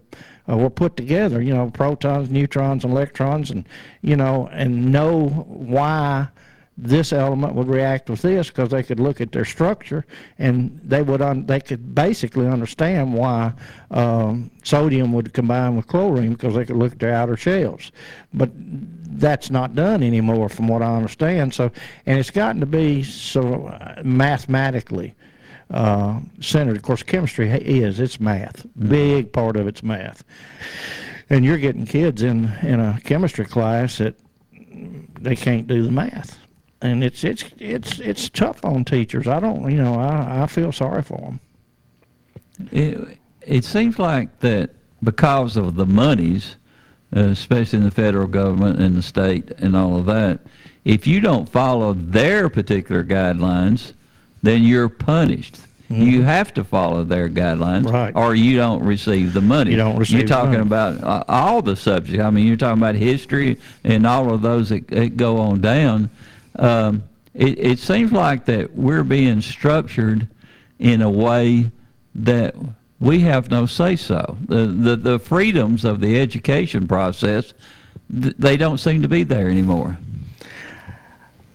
uh, 0.49 0.57
were 0.57 0.71
put 0.71 0.97
together. 0.97 1.43
You 1.43 1.55
know, 1.55 1.71
protons, 1.71 2.31
neutrons, 2.31 2.85
and 2.85 2.93
electrons, 2.93 3.51
and 3.51 3.67
you 4.03 4.17
know, 4.17 4.49
and 4.53 4.93
know 4.93 5.29
why 5.29 6.29
this 6.77 7.13
element 7.13 7.55
would 7.55 7.69
react 7.69 8.11
with 8.11 8.21
this 8.23 8.49
because 8.49 8.69
they 8.71 8.83
could 8.83 8.99
look 8.99 9.21
at 9.21 9.31
their 9.31 9.45
structure 9.45 10.05
and 10.39 10.81
they 10.83 11.03
would 11.03 11.23
un- 11.23 11.47
they 11.47 11.61
could 11.61 11.95
basically 11.95 12.49
understand 12.49 13.15
why 13.15 13.53
um, 13.93 14.51
sodium 14.65 15.13
would 15.13 15.33
combine 15.33 15.77
with 15.77 15.87
chlorine 15.87 16.33
because 16.33 16.55
they 16.55 16.65
could 16.65 16.77
look 16.77 16.93
at 16.93 16.99
their 16.99 17.15
outer 17.15 17.37
shells. 17.37 17.93
But 18.33 18.51
that's 19.19 19.51
not 19.51 19.75
done 19.75 20.03
anymore, 20.03 20.49
from 20.49 20.69
what 20.69 20.83
I 20.83 20.95
understand. 20.95 21.55
So, 21.55 21.71
and 22.07 22.19
it's 22.19 22.31
gotten 22.31 22.61
to 22.61 22.67
be 22.67 23.03
so 23.03 23.67
uh, 23.67 24.03
mathematically 24.05 25.15
uh, 25.71 26.21
centered. 26.41 26.77
Of 26.77 26.83
course, 26.83 27.03
chemistry 27.03 27.51
is 27.51 28.01
it's 28.01 28.21
math. 28.21 28.67
Big 28.89 29.33
part 29.33 29.57
of 29.57 29.67
it's 29.67 29.83
math. 29.83 30.25
And 31.31 31.45
you're 31.45 31.59
getting 31.59 31.87
kids 31.87 32.23
in 32.23 32.53
in 32.63 32.81
a 32.81 33.01
chemistry 33.05 33.47
class 33.47 33.99
that 33.99 34.15
they 35.21 35.37
can't 35.37 35.67
do 35.67 35.83
the 35.83 35.91
math 35.91 36.39
and 36.85 37.03
it's 37.03 37.25
it's 37.25 37.45
it's 37.59 37.99
it's 37.99 38.29
tough 38.29 38.63
on 38.65 38.85
teachers. 38.85 39.27
I 39.27 39.41
don't, 39.41 39.69
you 39.71 39.79
know, 39.79 39.95
I 39.95 40.43
I 40.43 40.47
feel 40.47 40.71
sorry 40.71 41.03
for 41.03 41.19
them. 41.19 41.41
It, 42.71 43.19
it 43.41 43.65
seems 43.65 43.99
like 43.99 44.41
that 44.41 44.71
because 45.03 45.57
of 45.57 45.75
the 45.75 45.87
monies, 45.87 46.57
especially 47.15 47.79
in 47.79 47.85
the 47.85 47.91
federal 47.91 48.27
government 48.27 48.81
and 48.81 48.97
the 48.97 49.03
state 49.03 49.51
and 49.59 49.77
all 49.77 49.97
of 49.97 50.07
that, 50.07 50.41
if 50.85 51.07
you 51.07 51.21
don't 51.21 51.49
follow 51.49 51.95
their 51.95 52.49
particular 52.49 53.03
guidelines, 53.03 53.93
then 54.43 54.63
you're 54.63 54.89
punished. 54.89 55.59
You 55.91 56.23
have 56.23 56.53
to 56.55 56.65
follow 56.65 57.05
their 57.05 57.29
guidelines. 57.29 57.91
Right. 57.91 58.15
or 58.17 58.35
you 58.35 58.57
don't 58.57 58.83
receive 58.83 59.33
the 59.33 59.41
money. 59.41 59.73
You 59.73 59.77
don't 59.77 59.97
receive 59.97 60.21
You're 60.21 60.29
talking 60.29 60.61
about 60.61 61.03
uh, 61.03 61.25
all 61.29 61.63
the 61.63 61.77
subjects. 61.77 62.21
I 62.21 62.31
mean, 62.31 62.47
you're 62.47 62.57
talking 62.57 62.83
about 62.83 62.97
history 62.97 63.59
and 63.85 64.07
all 64.07 64.33
of 64.33 64.43
those 64.43 64.71
that, 64.71 64.89
that 64.89 65.17
go 65.17 65.39
on 65.39 65.61
down. 65.61 66.11
Um, 66.57 67.05
it, 67.35 67.59
it 67.59 67.79
seems 67.79 68.13
like 68.13 68.47
that 68.47 68.75
we're 68.75 69.05
being 69.05 69.41
structured 69.41 70.27
in 70.79 71.03
a 71.03 71.11
way 71.11 71.71
that 72.17 72.55
we 73.01 73.21
have 73.21 73.51
no 73.51 73.67
say 73.67 73.97
so. 73.97 74.37
The, 74.47 74.67
the, 74.67 74.97
the 74.97 75.19
freedoms 75.19 75.85
of 75.85 76.01
the 76.01 76.21
education 76.21 76.87
process, 76.89 77.53
th- 78.21 78.35
they 78.39 78.57
don't 78.57 78.79
seem 78.79 79.03
to 79.03 79.09
be 79.09 79.23
there 79.25 79.49
anymore. 79.49 79.99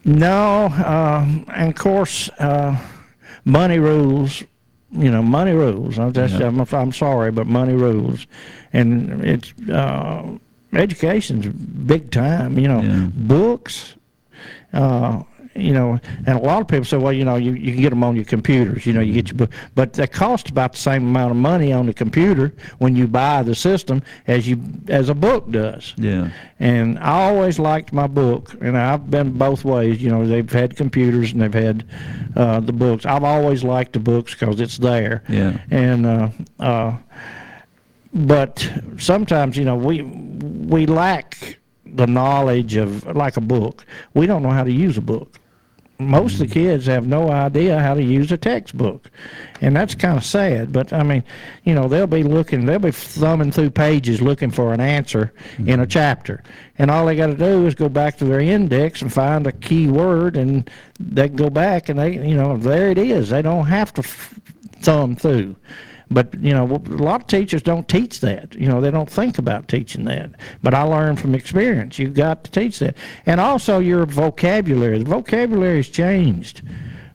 No, 0.06 0.66
um, 0.86 1.46
and 1.54 1.70
of 1.70 1.76
course, 1.76 2.30
uh, 2.40 2.78
money 3.46 3.80
rules. 3.80 4.44
You 4.92 5.12
know, 5.12 5.22
money 5.22 5.52
rules. 5.52 6.00
I'm, 6.00 6.14
just, 6.14 6.34
Yeah. 6.40 6.48
I'm, 6.48 6.60
I'm 6.60 6.92
sorry, 6.92 7.32
but 7.32 7.46
money 7.46 7.74
rules, 7.74 8.26
and 8.74 9.24
it's 9.24 9.54
uh, 9.70 10.24
education's 10.74 11.46
big 11.46 12.10
time. 12.10 12.58
You 12.58 12.68
know, 12.70 12.82
Yeah. 12.82 13.08
books. 13.14 13.94
Uh, 14.74 15.24
you 15.56 15.74
know, 15.74 16.00
and 16.26 16.38
a 16.38 16.42
lot 16.42 16.62
of 16.62 16.68
people 16.68 16.86
say, 16.86 16.98
well, 16.98 17.14
you 17.14 17.26
know, 17.26 17.36
you, 17.36 17.54
you 17.54 17.74
can 17.74 17.82
get 17.82 17.90
them 17.90 18.04
on 18.04 18.16
your 18.16 18.26
computers. 18.26 18.86
You 18.86 18.94
know, 18.94 19.02
you 19.02 19.14
get 19.14 19.30
your 19.30 19.38
book, 19.38 19.52
but 19.76 19.94
they 19.94 20.08
cost 20.08 20.50
about 20.50 20.74
the 20.74 20.78
same 20.80 21.08
amount 21.08 21.32
of 21.32 21.38
money 21.38 21.74
on 21.74 21.86
the 21.86 21.94
computer 21.94 22.54
when 22.78 22.96
you 22.96 23.08
buy 23.08 23.44
the 23.44 23.56
system 23.56 24.04
as 24.28 24.48
you 24.48 24.62
as 24.88 25.10
a 25.10 25.16
book 25.16 25.50
does. 25.52 25.94
Yeah. 25.98 26.30
And 26.60 27.00
I 27.00 27.30
always 27.30 27.58
liked 27.60 27.94
my 27.94 28.08
book, 28.08 28.56
and 28.62 28.78
I've 28.78 29.10
been 29.10 29.32
both 29.38 29.66
ways. 29.66 30.02
You 30.02 30.10
know, 30.10 30.28
they've 30.28 30.50
had 30.50 30.76
computers 30.76 31.32
and 31.32 31.42
they've 31.42 31.54
had 31.54 31.86
uh, 32.36 32.60
the 32.60 32.74
books. 32.74 33.06
I've 33.06 33.24
always 33.24 33.64
liked 33.64 33.94
the 33.94 34.00
books 34.00 34.34
because 34.34 34.60
it's 34.62 34.78
there. 34.78 35.24
Yeah. 35.28 35.60
And 35.72 36.06
uh, 36.06 36.30
uh, 36.60 36.98
but 38.14 38.72
sometimes, 38.98 39.58
you 39.58 39.66
know, 39.66 39.76
we 39.76 40.02
we 40.02 40.86
lack 40.86 41.59
the 41.94 42.08
knowledge 42.08 42.76
of 42.76 43.06
like 43.16 43.38
a 43.38 43.42
book. 43.42 43.86
We 44.14 44.26
don't 44.26 44.44
know 44.44 44.52
how 44.52 44.64
to 44.64 44.72
use 44.72 44.98
a 44.98 45.02
book. 45.02 45.40
Most 46.02 46.34
of 46.34 46.40
the 46.40 46.46
mm-hmm. 46.46 46.54
kids 46.54 46.86
have 46.86 47.06
no 47.06 47.30
idea 47.30 47.78
how 47.78 47.94
to 47.94 48.02
use 48.02 48.32
a 48.32 48.38
textbook, 48.38 49.12
and 49.60 49.76
that's 49.76 49.96
kind 49.96 50.18
of 50.18 50.24
sad. 50.24 50.72
But 50.72 50.94
I 50.94 51.04
mean, 51.04 51.26
you 51.66 51.76
know, 51.76 51.90
they'll 51.90 52.08
be 52.08 52.24
looking, 52.24 52.66
they'll 52.66 52.80
be 52.80 52.92
thumbing 52.92 53.52
through 53.52 53.72
pages 53.72 54.22
looking 54.22 54.50
for 54.50 54.74
an 54.74 54.80
answer 54.80 55.34
in 55.58 55.68
a 55.68 55.74
mm-hmm. 55.74 55.90
chapter, 55.90 56.42
and 56.78 56.90
all 56.90 57.06
they 57.06 57.18
got 57.18 57.28
to 57.28 57.36
do 57.36 57.68
is 57.68 57.76
go 57.76 57.90
back 57.90 58.18
to 58.20 58.26
their 58.26 58.40
index 58.40 59.02
and 59.02 59.12
find 59.12 59.46
a 59.46 59.52
key 59.52 59.88
word, 59.88 60.38
and 60.38 60.70
they 61.02 61.28
can 61.28 61.36
go 61.36 61.50
back 61.50 61.90
and 61.90 62.00
they, 62.00 62.14
you 62.14 62.36
know, 62.36 62.56
there 62.56 62.92
it 62.92 62.98
is. 62.98 63.32
They 63.32 63.42
don't 63.42 63.66
have 63.66 63.94
to 63.96 64.02
f- 64.02 64.40
thumb 64.82 65.18
through. 65.18 65.54
But 66.12 66.34
you 66.42 66.54
know, 66.54 66.66
a 66.66 66.78
lot 66.96 67.22
of 67.22 67.28
teachers 67.28 67.62
don't 67.62 67.88
teach 67.88 68.20
that. 68.22 68.56
You 68.56 68.68
know, 68.68 68.82
they 68.82 68.92
don't 68.92 69.10
think 69.10 69.38
about 69.38 69.68
teaching 69.68 70.06
that. 70.06 70.32
But 70.64 70.74
I 70.74 70.82
learned 70.84 71.20
from 71.20 71.36
experience. 71.36 72.00
You've 72.00 72.16
got 72.16 72.44
to 72.46 72.52
teach 72.52 72.80
that, 72.80 72.96
and 73.26 73.40
also 73.40 73.80
your 73.80 74.06
vocabulary. 74.06 75.00
The 75.00 75.10
vocabulary 75.10 75.78
has 75.78 75.90
changed. 75.90 76.64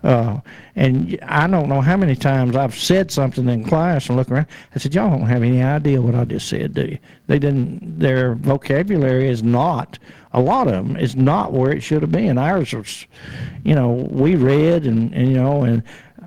Uh, 0.05 0.39
and 0.77 1.19
I 1.23 1.47
don't 1.47 1.71
know 1.71 1.81
how 1.81 1.97
many 1.97 2.15
times 2.15 2.57
I've 2.57 2.75
said 2.77 3.11
something 3.11 3.49
in 3.49 3.65
class 3.65 4.09
and 4.09 4.19
look 4.19 4.31
around. 4.31 4.47
I 4.75 4.79
said, 4.79 4.95
"Y'all 4.95 5.09
don't 5.09 5.27
have 5.27 5.43
any 5.43 5.63
idea 5.63 6.03
what 6.03 6.15
I 6.15 6.25
just 6.25 6.47
said, 6.47 6.75
do 6.75 6.83
you?" 6.83 6.99
They 7.27 7.39
didn't. 7.39 7.99
Their 7.99 8.35
vocabulary 8.35 9.29
is 9.29 9.43
not. 9.43 9.99
A 10.33 10.41
lot 10.41 10.67
of 10.67 10.73
them 10.73 10.97
is 10.97 11.17
not 11.17 11.53
where 11.53 11.73
it 11.73 11.81
should 11.81 12.03
have 12.03 12.13
been. 12.13 12.37
Ours 12.39 12.75
was, 12.75 13.07
you 13.63 13.75
know, 13.75 13.93
we 14.11 14.35
read 14.35 14.85
and, 14.85 15.15
and 15.15 15.29
you 15.29 15.37
know, 15.37 15.63
and 15.63 15.83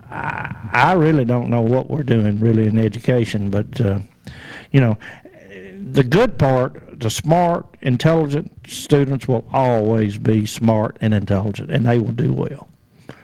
I, 0.09 0.55
I 0.73 0.93
really 0.93 1.25
don't 1.25 1.49
know 1.49 1.61
what 1.61 1.89
we're 1.89 2.03
doing 2.03 2.39
really 2.39 2.67
in 2.67 2.77
education, 2.77 3.49
but 3.49 3.79
uh, 3.81 3.99
you 4.71 4.81
know, 4.81 4.97
the 5.91 6.03
good 6.03 6.37
part, 6.37 6.99
the 6.99 7.09
smart, 7.09 7.65
intelligent 7.81 8.51
students 8.67 9.27
will 9.27 9.47
always 9.53 10.17
be 10.17 10.45
smart 10.45 10.97
and 11.01 11.13
intelligent, 11.13 11.71
and 11.71 11.85
they 11.85 11.99
will 11.99 12.11
do 12.11 12.33
well. 12.33 12.67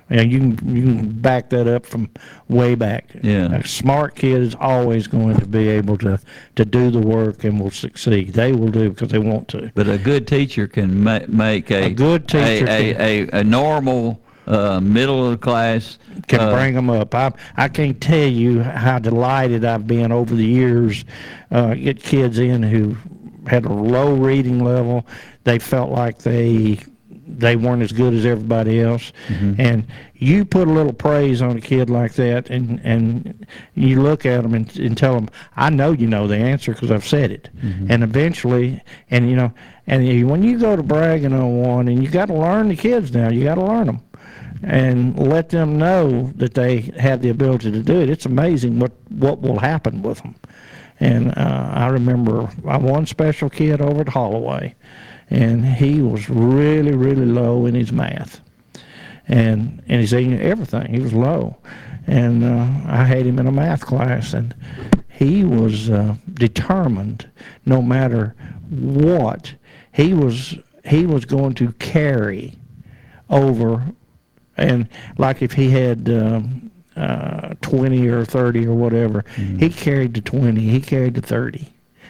And 0.09 0.31
you 0.31 0.39
can 0.39 0.75
you 0.75 0.83
can 0.83 1.11
back 1.21 1.49
that 1.49 1.67
up 1.67 1.85
from 1.85 2.09
way 2.47 2.75
back. 2.75 3.09
Yeah. 3.23 3.55
A 3.55 3.67
smart 3.67 4.15
kid 4.15 4.41
is 4.41 4.55
always 4.59 5.07
going 5.07 5.39
to 5.39 5.47
be 5.47 5.69
able 5.69 5.97
to 5.99 6.19
to 6.55 6.65
do 6.65 6.91
the 6.91 6.99
work 6.99 7.43
and 7.45 7.59
will 7.59 7.71
succeed. 7.71 8.33
They 8.33 8.51
will 8.51 8.69
do 8.69 8.89
because 8.89 9.09
they 9.09 9.19
want 9.19 9.47
to. 9.49 9.71
But 9.73 9.87
a 9.87 9.97
good 9.97 10.27
teacher 10.27 10.67
can 10.67 11.03
ma- 11.03 11.21
make 11.27 11.71
a, 11.71 11.85
A 11.85 11.89
good 11.93 12.27
teacher 12.27 12.67
a, 12.67 12.93
a, 12.93 13.27
a, 13.27 13.39
a 13.39 13.43
normal 13.43 14.21
uh, 14.47 14.79
middle 14.79 15.25
of 15.25 15.31
the 15.31 15.37
class 15.37 15.97
can 16.27 16.39
uh, 16.41 16.51
bring 16.53 16.73
them 16.73 16.89
up. 16.89 17.13
I 17.15 17.31
I 17.57 17.67
can't 17.67 17.99
tell 18.01 18.27
you 18.27 18.61
how 18.61 18.99
delighted 18.99 19.65
I've 19.65 19.87
been 19.87 20.11
over 20.11 20.35
the 20.35 20.45
years. 20.45 21.05
Uh, 21.51 21.73
get 21.75 22.01
kids 22.01 22.39
in 22.39 22.63
who 22.63 22.95
had 23.47 23.65
a 23.65 23.73
low 23.73 24.13
reading 24.13 24.63
level. 24.63 25.05
They 25.43 25.59
felt 25.59 25.91
like 25.91 26.19
they 26.19 26.79
they 27.25 27.55
weren't 27.55 27.81
as 27.81 27.91
good 27.91 28.13
as 28.13 28.25
everybody 28.25 28.81
else, 28.81 29.11
and 29.57 29.87
you 30.15 30.45
put 30.45 30.67
a 30.67 30.71
little 30.71 30.93
praise 30.93 31.41
on 31.41 31.57
a 31.57 31.61
kid 31.61 31.89
like 31.89 32.13
that, 32.13 32.49
and 32.49 32.79
and 32.83 33.45
you 33.75 34.01
look 34.01 34.25
at 34.25 34.43
them 34.43 34.53
and, 34.53 34.77
and 34.77 34.97
tell 34.97 35.15
them, 35.15 35.29
I 35.55 35.69
know 35.69 35.91
you 35.91 36.07
know 36.07 36.27
the 36.27 36.37
answer 36.37 36.73
because 36.73 36.91
I've 36.91 37.07
said 37.07 37.31
it, 37.31 37.49
and 37.89 38.03
eventually, 38.03 38.81
and 39.09 39.29
you 39.29 39.35
know, 39.35 39.53
and 39.87 40.29
when 40.29 40.43
you 40.43 40.59
go 40.59 40.75
to 40.75 40.83
bragging 40.83 41.33
on 41.33 41.57
one, 41.61 41.87
and 41.87 42.03
you 42.03 42.09
got 42.09 42.27
to 42.27 42.33
learn 42.33 42.69
the 42.69 42.75
kids 42.75 43.13
now, 43.13 43.29
you 43.29 43.43
got 43.43 43.55
to 43.55 43.63
learn 43.65 43.87
them 43.87 44.01
and 44.63 45.17
let 45.19 45.49
them 45.49 45.77
know 45.77 46.31
that 46.35 46.53
they 46.53 46.91
have 46.97 47.21
the 47.21 47.29
ability 47.29 47.71
to 47.71 47.83
do 47.83 48.01
it. 48.01 48.09
It's 48.09 48.25
amazing 48.25 48.79
what 48.79 48.91
what 49.09 49.41
will 49.41 49.59
happen 49.59 50.01
with 50.01 50.21
them. 50.21 50.35
And 50.99 51.31
uh, 51.37 51.69
I 51.73 51.87
remember 51.87 52.43
one 52.43 53.05
special 53.05 53.49
kid 53.49 53.81
over 53.81 54.01
at 54.01 54.09
Holloway, 54.09 54.75
and 55.29 55.65
he 55.65 56.01
was 56.01 56.29
really 56.29 56.93
really 56.93 57.25
low 57.25 57.65
in 57.65 57.75
his 57.75 57.91
math, 57.91 58.41
and 59.27 59.83
and 59.87 60.01
his 60.01 60.13
everything. 60.13 60.93
He 60.93 60.99
was 60.99 61.13
low, 61.13 61.57
and 62.07 62.43
uh, 62.43 62.67
I 62.87 63.03
had 63.03 63.25
him 63.25 63.39
in 63.39 63.47
a 63.47 63.51
math 63.51 63.85
class, 63.85 64.33
and 64.33 64.55
he 65.09 65.43
was 65.43 65.89
uh, 65.89 66.15
determined, 66.33 67.29
no 67.65 67.81
matter 67.81 68.35
what, 68.69 69.53
he 69.91 70.13
was 70.13 70.55
he 70.85 71.05
was 71.05 71.25
going 71.25 71.53
to 71.55 71.71
carry 71.73 72.57
over 73.29 73.83
and 74.57 74.87
like 75.17 75.41
if 75.41 75.53
he 75.53 75.69
had 75.69 76.09
um, 76.09 76.71
uh, 76.95 77.53
20 77.61 78.07
or 78.07 78.25
30 78.25 78.67
or 78.67 78.75
whatever, 78.75 79.25
he 79.59 79.69
carried 79.69 80.13
the 80.13 80.21
20, 80.21 80.61
he 80.61 80.79
carried 80.79 81.15
the 81.15 81.21
30. 81.21 81.67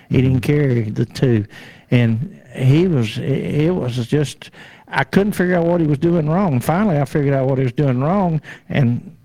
He 0.10 0.22
didn't 0.22 0.42
carry 0.42 0.82
the 0.90 1.06
two, 1.06 1.46
and 1.90 2.40
he 2.56 2.88
was 2.88 3.18
it 3.18 3.72
was 3.72 4.06
just 4.08 4.52
I 4.88 5.04
couldn't 5.04 5.34
figure 5.34 5.56
out 5.56 5.66
what 5.66 5.82
he 5.82 5.88
was 5.88 5.98
doing 5.98 6.30
wrong. 6.30 6.60
Finally, 6.60 7.00
I 7.00 7.06
figured 7.06 7.34
out 7.34 7.48
what 7.48 7.58
he 7.58 7.64
was 7.64 7.74
doing 7.74 8.00
wrong, 8.00 8.40
and 8.70 9.16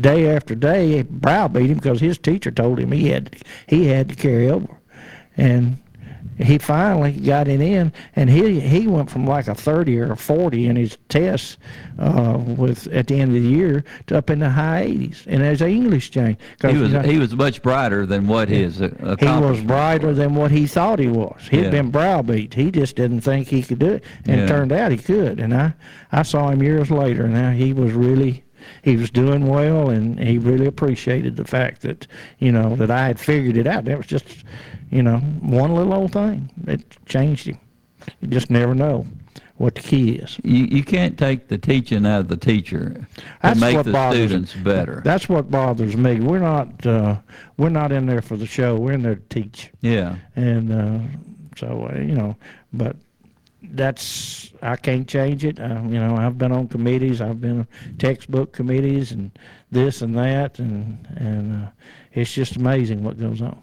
day 0.00 0.34
after 0.34 0.54
day, 0.54 1.02
browbeat 1.02 1.70
him 1.70 1.78
because 1.78 2.00
his 2.00 2.18
teacher 2.18 2.50
told 2.50 2.78
him 2.78 2.92
he 2.92 3.08
had 3.08 3.36
he 3.66 3.86
had 3.86 4.08
to 4.08 4.14
carry 4.14 4.48
over, 4.50 4.68
and 5.36 5.78
he 6.38 6.58
finally 6.58 7.12
got 7.12 7.48
it 7.48 7.60
in, 7.60 7.92
and 8.16 8.28
he 8.30 8.60
he 8.60 8.86
went 8.86 9.10
from 9.10 9.26
like 9.26 9.48
a 9.48 9.54
thirty 9.54 9.98
or 10.00 10.12
a 10.12 10.16
forty 10.16 10.66
in 10.66 10.76
his 10.76 10.96
tests 11.08 11.56
uh, 11.98 12.38
with 12.38 12.86
at 12.88 13.06
the 13.06 13.20
end 13.20 13.36
of 13.36 13.42
the 13.42 13.48
year 13.48 13.84
to 14.06 14.18
up 14.18 14.30
in 14.30 14.38
the 14.40 14.50
high 14.50 14.82
eighties, 14.82 15.24
and 15.28 15.42
as 15.42 15.60
an 15.62 15.70
English 15.70 16.10
change. 16.10 16.38
He 16.60 16.66
was 16.68 16.90
you 16.92 16.98
know, 16.98 17.02
he 17.02 17.18
was 17.18 17.34
much 17.34 17.62
brighter 17.62 18.04
than 18.06 18.26
what 18.26 18.48
his 18.48 18.80
uh, 18.82 19.16
he 19.20 19.26
was 19.26 19.60
brighter 19.62 20.08
were. 20.08 20.14
than 20.14 20.34
what 20.34 20.50
he 20.50 20.66
thought 20.66 20.98
he 20.98 21.08
was. 21.08 21.40
He'd 21.50 21.64
Yeah. 21.64 21.70
been 21.70 21.90
browbeat. 21.90 22.54
He 22.54 22.70
just 22.70 22.96
didn't 22.96 23.20
think 23.22 23.48
he 23.48 23.62
could 23.62 23.78
do 23.78 23.92
it, 23.92 24.04
and 24.26 24.36
Yeah. 24.38 24.44
it 24.44 24.48
turned 24.48 24.72
out 24.72 24.92
he 24.92 24.98
could. 24.98 25.40
And 25.40 25.54
I, 25.54 25.74
I 26.12 26.22
saw 26.22 26.48
him 26.50 26.62
years 26.62 26.90
later. 26.90 27.24
And 27.24 27.34
now 27.34 27.50
he 27.52 27.72
was 27.72 27.92
really, 27.92 28.43
he 28.82 28.96
was 28.96 29.10
doing 29.10 29.46
well, 29.46 29.90
and 29.90 30.18
he 30.18 30.38
really 30.38 30.66
appreciated 30.66 31.36
the 31.36 31.44
fact 31.44 31.82
that 31.82 32.06
you 32.38 32.52
know 32.52 32.76
that 32.76 32.90
I 32.90 33.06
had 33.06 33.18
figured 33.20 33.56
it 33.56 33.66
out. 33.66 33.84
That 33.84 33.96
was 33.98 34.06
just, 34.06 34.26
you 34.90 35.02
know, 35.02 35.18
one 35.40 35.74
little 35.74 35.94
old 35.94 36.12
thing 36.12 36.50
that 36.64 36.80
changed 37.06 37.46
him. 37.46 37.58
You 38.20 38.28
just 38.28 38.50
never 38.50 38.74
know 38.74 39.06
what 39.56 39.74
the 39.76 39.80
key 39.80 40.16
is. 40.16 40.38
You 40.44 40.64
you 40.66 40.82
can't 40.84 41.16
take 41.18 41.48
the 41.48 41.56
teaching 41.58 42.04
out 42.06 42.20
of 42.20 42.28
the 42.28 42.36
teacher 42.36 42.90
to 42.90 43.06
That's 43.42 43.60
make 43.60 43.76
what 43.76 43.86
the 43.86 43.92
bothers- 43.92 44.18
students 44.30 44.54
better. 44.54 45.00
That's 45.04 45.28
what 45.28 45.50
bothers 45.50 45.96
me. 45.96 46.20
We're 46.20 46.40
not, 46.40 46.84
uh, 46.86 47.16
we're 47.56 47.68
not 47.70 47.92
in 47.92 48.06
there 48.06 48.20
for 48.20 48.36
the 48.36 48.46
show. 48.46 48.76
We're 48.76 48.92
in 48.92 49.02
there 49.02 49.14
to 49.16 49.22
teach. 49.28 49.70
yeah. 49.80 50.16
and 50.36 50.72
uh, 50.72 50.98
so 51.56 51.88
uh, 51.90 51.98
you 51.98 52.14
know, 52.16 52.36
but 52.72 52.96
that's 53.72 54.52
I 54.62 54.76
can't 54.76 55.08
change 55.08 55.44
it. 55.44 55.58
Uh, 55.60 55.82
you 55.86 55.98
know, 55.98 56.16
I've 56.16 56.38
been 56.38 56.52
on 56.52 56.68
committees, 56.68 57.20
I've 57.20 57.40
been 57.40 57.60
on 57.60 57.68
textbook 57.98 58.52
committees, 58.52 59.12
and 59.12 59.30
this 59.70 60.02
and 60.02 60.16
that, 60.16 60.58
and 60.58 61.06
and 61.16 61.64
uh, 61.64 61.68
it's 62.12 62.32
just 62.32 62.56
amazing 62.56 63.02
what 63.04 63.18
goes 63.18 63.40
on. 63.42 63.60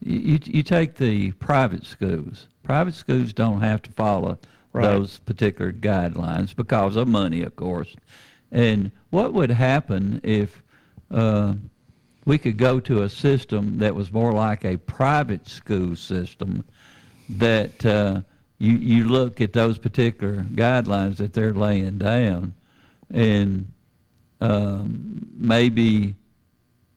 You, 0.00 0.18
you 0.18 0.38
you 0.44 0.62
take 0.62 0.96
the 0.96 1.32
private 1.32 1.84
schools. 1.84 2.48
Private 2.62 2.94
schools 2.94 3.32
don't 3.32 3.60
have 3.60 3.82
to 3.82 3.92
follow 3.92 4.38
Right. 4.72 4.82
those 4.90 5.18
particular 5.20 5.70
guidelines 5.72 6.52
because 6.56 6.96
of 6.96 7.06
money, 7.06 7.42
of 7.42 7.54
course. 7.54 7.94
And 8.50 8.90
what 9.10 9.32
would 9.32 9.50
happen 9.50 10.20
if 10.24 10.64
uh, 11.12 11.54
we 12.24 12.38
could 12.38 12.56
go 12.56 12.80
to 12.80 13.04
a 13.04 13.08
system 13.08 13.78
that 13.78 13.94
was 13.94 14.10
more 14.12 14.32
like 14.32 14.64
a 14.64 14.76
private 14.78 15.48
school 15.48 15.94
system 15.94 16.64
that 17.28 17.86
uh, 17.86 18.22
you 18.58 18.76
you 18.76 19.04
look 19.04 19.40
at 19.40 19.52
those 19.52 19.78
particular 19.78 20.42
guidelines 20.42 21.16
that 21.16 21.32
they're 21.32 21.54
laying 21.54 21.98
down, 21.98 22.54
and 23.10 23.72
um, 24.40 25.26
maybe 25.36 26.14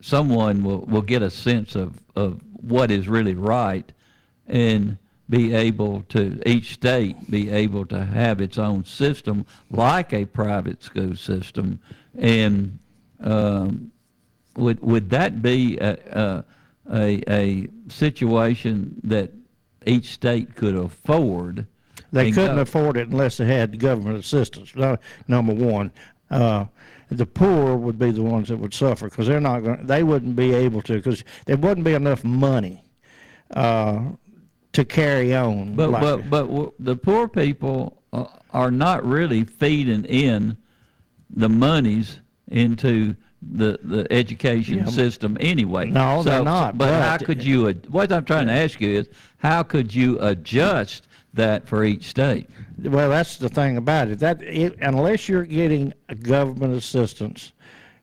someone 0.02 0.64
will, 0.64 0.82
will 0.82 1.02
get 1.02 1.22
a 1.22 1.30
sense 1.30 1.76
of, 1.76 2.00
of 2.16 2.40
what 2.62 2.92
is 2.92 3.08
really 3.08 3.34
right 3.34 3.92
and 4.48 4.98
be 5.30 5.54
able 5.54 6.04
to 6.04 6.42
each 6.46 6.74
state 6.74 7.30
be 7.30 7.50
able 7.50 7.86
to 7.86 8.06
have 8.06 8.40
its 8.40 8.58
own 8.58 8.86
system 8.86 9.46
like 9.72 10.14
a 10.14 10.26
private 10.26 10.82
school 10.82 11.16
system. 11.16 11.80
And 12.18 12.80
um, 13.20 13.92
would 14.56 14.82
would 14.82 15.10
that 15.10 15.42
be 15.42 15.78
a, 15.80 15.98
a 16.12 16.46
a 16.94 17.24
a 17.30 17.68
situation 17.90 19.02
that 19.04 19.32
each 19.88 20.12
state 20.14 20.56
could 20.56 20.76
afford 20.76 21.66
They 22.12 22.32
couldn't 22.32 22.56
go- 22.56 22.62
afford 22.62 22.98
it 22.98 23.10
unless 23.10 23.38
they 23.38 23.46
had 23.46 23.80
government 23.80 24.18
assistance, 24.18 24.74
no- 24.76 24.98
number 25.28 25.54
one. 25.54 25.92
Uh, 26.30 26.66
The 27.10 27.26
poor 27.26 27.78
would 27.78 27.98
be 27.98 28.12
the 28.12 28.22
ones 28.22 28.50
that 28.50 28.58
would 28.58 28.74
suffer, 28.74 29.06
because 29.10 29.28
they're 29.28 29.40
not 29.40 29.62
going, 29.64 29.86
they 29.86 30.04
wouldn't 30.04 30.36
be 30.36 30.54
able 30.54 30.82
to, 30.82 30.96
because 30.96 31.24
there 31.46 31.56
wouldn't 31.56 31.86
be 31.86 31.94
enough 31.94 32.22
money 32.26 32.84
uh, 33.52 34.02
to 34.74 34.84
carry 34.84 35.34
on. 35.34 35.74
But 35.76 35.90
like- 35.92 36.02
but 36.02 36.30
but 36.30 36.48
w- 36.48 36.72
the 36.80 36.98
poor 36.98 37.30
people 37.30 38.02
uh, 38.12 38.26
are 38.52 38.72
not 38.72 39.06
really 39.06 39.46
feeding 39.46 40.04
in 40.04 40.58
the 41.30 41.48
monies 41.48 42.20
into 42.52 43.16
the 43.52 43.80
the 43.84 44.12
education 44.12 44.80
Yeah. 44.80 44.86
system 44.86 45.38
anyway. 45.40 45.86
No, 45.90 46.24
they're 46.24 46.44
not, 46.44 46.78
But, 46.78 46.90
how 47.02 47.18
could 47.18 47.44
you? 47.44 47.70
What 47.90 48.12
I'm 48.12 48.26
trying 48.26 48.48
to 48.48 48.54
ask 48.54 48.82
you 48.82 48.90
is, 48.90 49.10
how 49.38 49.64
could 49.64 49.94
you 49.94 50.20
adjust 50.20 51.08
that 51.34 51.68
for 51.68 51.84
each 51.84 52.06
state? 52.10 52.50
Well, 52.84 53.10
that's 53.10 53.38
the 53.38 53.50
thing 53.50 53.78
about 53.78 54.10
it. 54.10 54.20
That 54.20 54.42
it, 54.42 54.78
unless 54.82 55.30
you're 55.30 55.46
getting 55.46 55.94
government 56.22 56.74
assistance, 56.74 57.54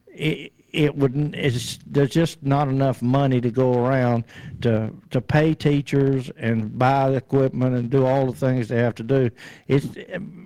it, 0.09 0.53
it 0.75 0.97
wouldn't. 0.97 1.35
It's 1.35 1.79
there's 1.87 2.11
just 2.11 2.43
not 2.43 2.69
enough 2.69 3.01
money 3.01 3.41
to 3.41 3.51
go 3.51 3.85
around 3.85 4.25
to 4.63 4.93
to 5.11 5.21
pay 5.21 5.55
teachers 5.55 6.31
and 6.37 6.77
buy 6.77 7.11
the 7.11 7.17
equipment 7.17 7.77
and 7.77 7.89
do 7.89 8.05
all 8.05 8.27
the 8.27 8.37
things 8.37 8.69
they 8.69 8.79
have 8.79 8.95
to 8.97 9.03
do. 9.03 9.31
It's 9.69 9.87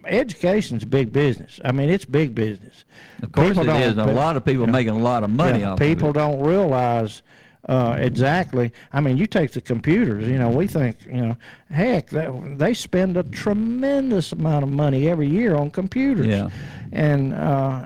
education's 0.04 0.84
big 0.84 1.12
business. 1.12 1.58
I 1.64 1.72
mean, 1.72 1.88
it's 1.88 2.04
big 2.04 2.34
business. 2.34 2.84
Of 3.22 3.32
course 3.32 3.48
People 3.56 3.70
it 3.70 3.98
and 3.98 4.00
A 4.00 4.12
lot 4.12 4.36
of 4.36 4.44
people 4.44 4.66
making 4.66 4.94
a 4.94 4.98
lot 4.98 5.24
of 5.24 5.30
money 5.30 5.60
yeah, 5.60 5.72
off 5.72 5.78
people 5.78 6.10
of 6.10 6.14
don't 6.14 6.40
realize 6.40 7.22
uh, 7.68 7.96
exactly. 7.98 8.72
I 8.92 9.00
mean, 9.00 9.18
you 9.18 9.26
take 9.26 9.52
the 9.52 9.60
computers. 9.60 10.26
You 10.26 10.38
know, 10.38 10.48
we 10.48 10.66
think 10.66 11.04
you 11.06 11.20
know, 11.20 11.36
heck, 11.70 12.08
that, 12.10 12.58
they 12.58 12.72
spend 12.72 13.16
a 13.16 13.22
tremendous 13.24 14.32
amount 14.32 14.62
of 14.62 14.70
money 14.70 15.08
every 15.08 15.28
year 15.28 15.54
on 15.54 15.70
computers. 15.70 16.26
Yeah. 16.26 16.48
And 16.92 17.34
uh, 17.34 17.84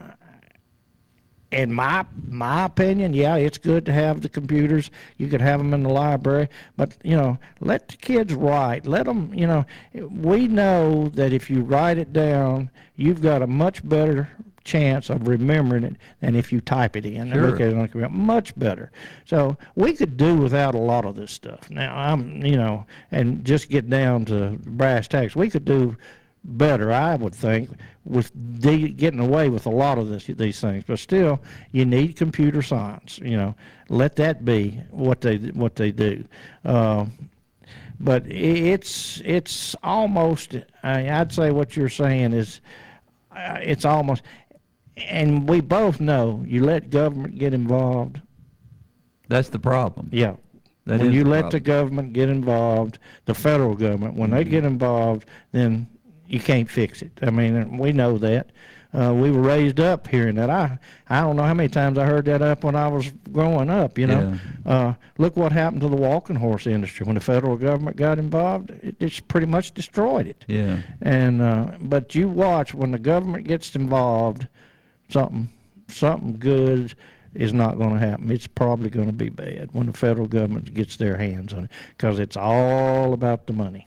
in 1.52 1.72
my 1.72 2.04
my 2.28 2.64
opinion, 2.64 3.12
yeah, 3.14 3.36
it's 3.36 3.58
good 3.58 3.84
to 3.86 3.92
have 3.92 4.22
the 4.22 4.28
computers. 4.28 4.90
You 5.18 5.28
could 5.28 5.40
have 5.40 5.60
them 5.60 5.74
in 5.74 5.82
the 5.82 5.90
library, 5.90 6.48
but 6.76 6.96
you 7.04 7.16
know, 7.16 7.38
let 7.60 7.88
the 7.88 7.96
kids 7.96 8.34
write. 8.34 8.86
Let 8.86 9.06
them. 9.06 9.32
You 9.34 9.46
know, 9.46 9.66
we 9.94 10.48
know 10.48 11.08
that 11.14 11.32
if 11.32 11.50
you 11.50 11.62
write 11.62 11.98
it 11.98 12.12
down, 12.12 12.70
you've 12.96 13.20
got 13.20 13.42
a 13.42 13.46
much 13.46 13.86
better 13.86 14.30
chance 14.64 15.10
of 15.10 15.26
remembering 15.26 15.82
it 15.82 15.96
than 16.20 16.36
if 16.36 16.52
you 16.52 16.60
type 16.60 16.94
it 16.96 17.04
in 17.04 17.32
and 17.32 17.42
look 17.42 17.56
Sure. 17.58 17.66
at 17.66 17.72
it 17.72 17.74
on 17.76 17.82
the 17.82 17.88
computer. 17.88 18.08
Much 18.14 18.56
better. 18.56 18.92
So 19.24 19.56
we 19.74 19.92
could 19.92 20.16
do 20.16 20.36
without 20.36 20.74
a 20.76 20.78
lot 20.78 21.04
of 21.04 21.16
this 21.16 21.32
stuff. 21.32 21.68
Now 21.68 21.96
I'm, 21.96 22.44
you 22.46 22.56
know, 22.56 22.86
and 23.10 23.44
just 23.44 23.68
get 23.68 23.90
down 23.90 24.24
to 24.26 24.56
brass 24.64 25.08
tacks. 25.08 25.34
We 25.34 25.50
could 25.50 25.64
do 25.64 25.96
better, 26.44 26.92
I 26.92 27.16
would 27.16 27.34
think, 27.34 27.70
with 28.04 28.32
de- 28.60 28.88
getting 28.90 29.20
away 29.20 29.48
with 29.48 29.66
a 29.66 29.70
lot 29.70 29.98
of 29.98 30.08
this, 30.08 30.26
these 30.26 30.60
things. 30.60 30.84
But 30.86 30.98
still, 30.98 31.40
you 31.70 31.84
need 31.84 32.16
computer 32.16 32.62
science. 32.62 33.18
You 33.22 33.36
know, 33.36 33.54
let 33.88 34.16
that 34.16 34.44
be 34.44 34.80
what 34.90 35.20
they 35.20 35.36
what 35.36 35.76
they 35.76 35.92
do. 35.92 36.24
Uh, 36.64 37.06
but 38.00 38.26
it's 38.26 39.22
it's 39.24 39.76
almost. 39.82 40.56
I- 40.82 41.10
I'd 41.10 41.32
say 41.32 41.50
what 41.52 41.76
you're 41.76 41.88
saying 41.88 42.32
is, 42.32 42.60
uh, 43.36 43.58
it's 43.62 43.84
almost. 43.84 44.22
And 44.96 45.48
we 45.48 45.60
both 45.60 46.00
know 46.00 46.44
you 46.46 46.64
let 46.64 46.90
government 46.90 47.38
get 47.38 47.54
involved. 47.54 48.20
That's 49.28 49.48
the 49.48 49.58
problem. 49.58 50.08
Yeah. 50.12 50.34
That 50.84 51.00
when 51.00 51.12
you 51.12 51.22
the 51.24 51.30
let 51.30 51.50
the 51.50 51.60
government 51.60 52.12
get 52.12 52.28
involved, 52.28 52.98
the 53.24 53.34
federal 53.34 53.74
government, 53.74 54.14
when 54.16 54.30
they 54.30 54.42
get 54.44 54.64
involved, 54.64 55.26
then 55.52 55.86
you 56.32 56.40
can't 56.40 56.68
fix 56.68 57.02
it. 57.02 57.12
I 57.20 57.30
mean, 57.30 57.76
we 57.76 57.92
know 57.92 58.18
that. 58.18 58.50
Uh, 58.94 59.12
we 59.14 59.30
were 59.30 59.40
raised 59.40 59.80
up 59.80 60.06
hearing 60.06 60.34
that. 60.34 60.50
I 60.50 60.78
I 61.08 61.20
don't 61.20 61.36
know 61.36 61.44
how 61.44 61.54
many 61.54 61.68
times 61.68 61.96
I 61.96 62.04
heard 62.04 62.26
that 62.26 62.42
up 62.42 62.62
when 62.62 62.74
I 62.74 62.88
was 62.88 63.10
growing 63.32 63.70
up. 63.70 63.96
You 63.96 64.06
know, 64.06 64.38
uh, 64.66 64.94
look 65.16 65.34
what 65.36 65.50
happened 65.50 65.80
to 65.82 65.88
the 65.88 65.96
walking 65.96 66.36
horse 66.36 66.66
industry 66.66 67.06
when 67.06 67.14
the 67.14 67.20
federal 67.20 67.56
government 67.56 67.96
got 67.96 68.18
involved. 68.18 68.70
It 68.82 68.98
just 69.00 69.26
pretty 69.28 69.46
much 69.46 69.72
destroyed 69.72 70.26
it. 70.26 70.44
Yeah. 70.46 70.80
And 71.00 71.40
uh, 71.40 71.72
but 71.80 72.14
you 72.14 72.28
watch 72.28 72.74
when 72.74 72.90
the 72.90 72.98
government 72.98 73.46
gets 73.46 73.74
involved, 73.74 74.46
something 75.08 75.50
something 75.88 76.36
good 76.38 76.94
is 77.34 77.54
not 77.54 77.78
going 77.78 77.94
to 77.94 77.98
happen. 77.98 78.30
It's 78.30 78.46
probably 78.46 78.90
going 78.90 79.06
to 79.06 79.12
be 79.12 79.30
bad 79.30 79.70
when 79.72 79.86
the 79.86 79.94
federal 79.94 80.26
government 80.26 80.74
gets 80.74 80.96
their 80.96 81.16
hands 81.16 81.54
on 81.54 81.64
it 81.64 81.70
because 81.96 82.18
it's 82.18 82.36
all 82.36 83.14
about 83.14 83.46
the 83.46 83.54
money. 83.54 83.86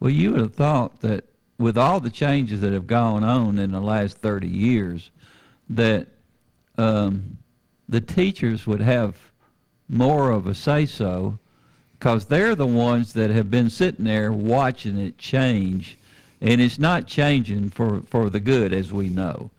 Well, 0.00 0.10
you 0.10 0.32
would 0.32 0.40
have 0.40 0.54
thought 0.54 1.00
that 1.02 1.29
with 1.60 1.76
all 1.76 2.00
the 2.00 2.10
changes 2.10 2.62
that 2.62 2.72
have 2.72 2.86
gone 2.86 3.22
on 3.22 3.58
in 3.58 3.70
the 3.70 3.80
last 3.80 4.16
30 4.16 4.48
years, 4.48 5.10
that 5.68 6.06
um, 6.78 7.36
the 7.86 8.00
teachers 8.00 8.66
would 8.66 8.80
have 8.80 9.14
more 9.86 10.30
of 10.30 10.46
a 10.46 10.54
say 10.54 10.86
so 10.86 11.38
because 11.98 12.24
they're 12.24 12.54
the 12.54 12.66
ones 12.66 13.12
that 13.12 13.28
have 13.28 13.50
been 13.50 13.68
sitting 13.68 14.06
there 14.06 14.32
watching 14.32 14.96
it 14.96 15.18
change. 15.18 15.98
And 16.40 16.62
it's 16.62 16.78
not 16.78 17.06
changing 17.06 17.68
for, 17.68 18.00
for 18.08 18.30
the 18.30 18.40
good, 18.40 18.72
as 18.72 18.90
we 18.90 19.10
know. 19.10 19.50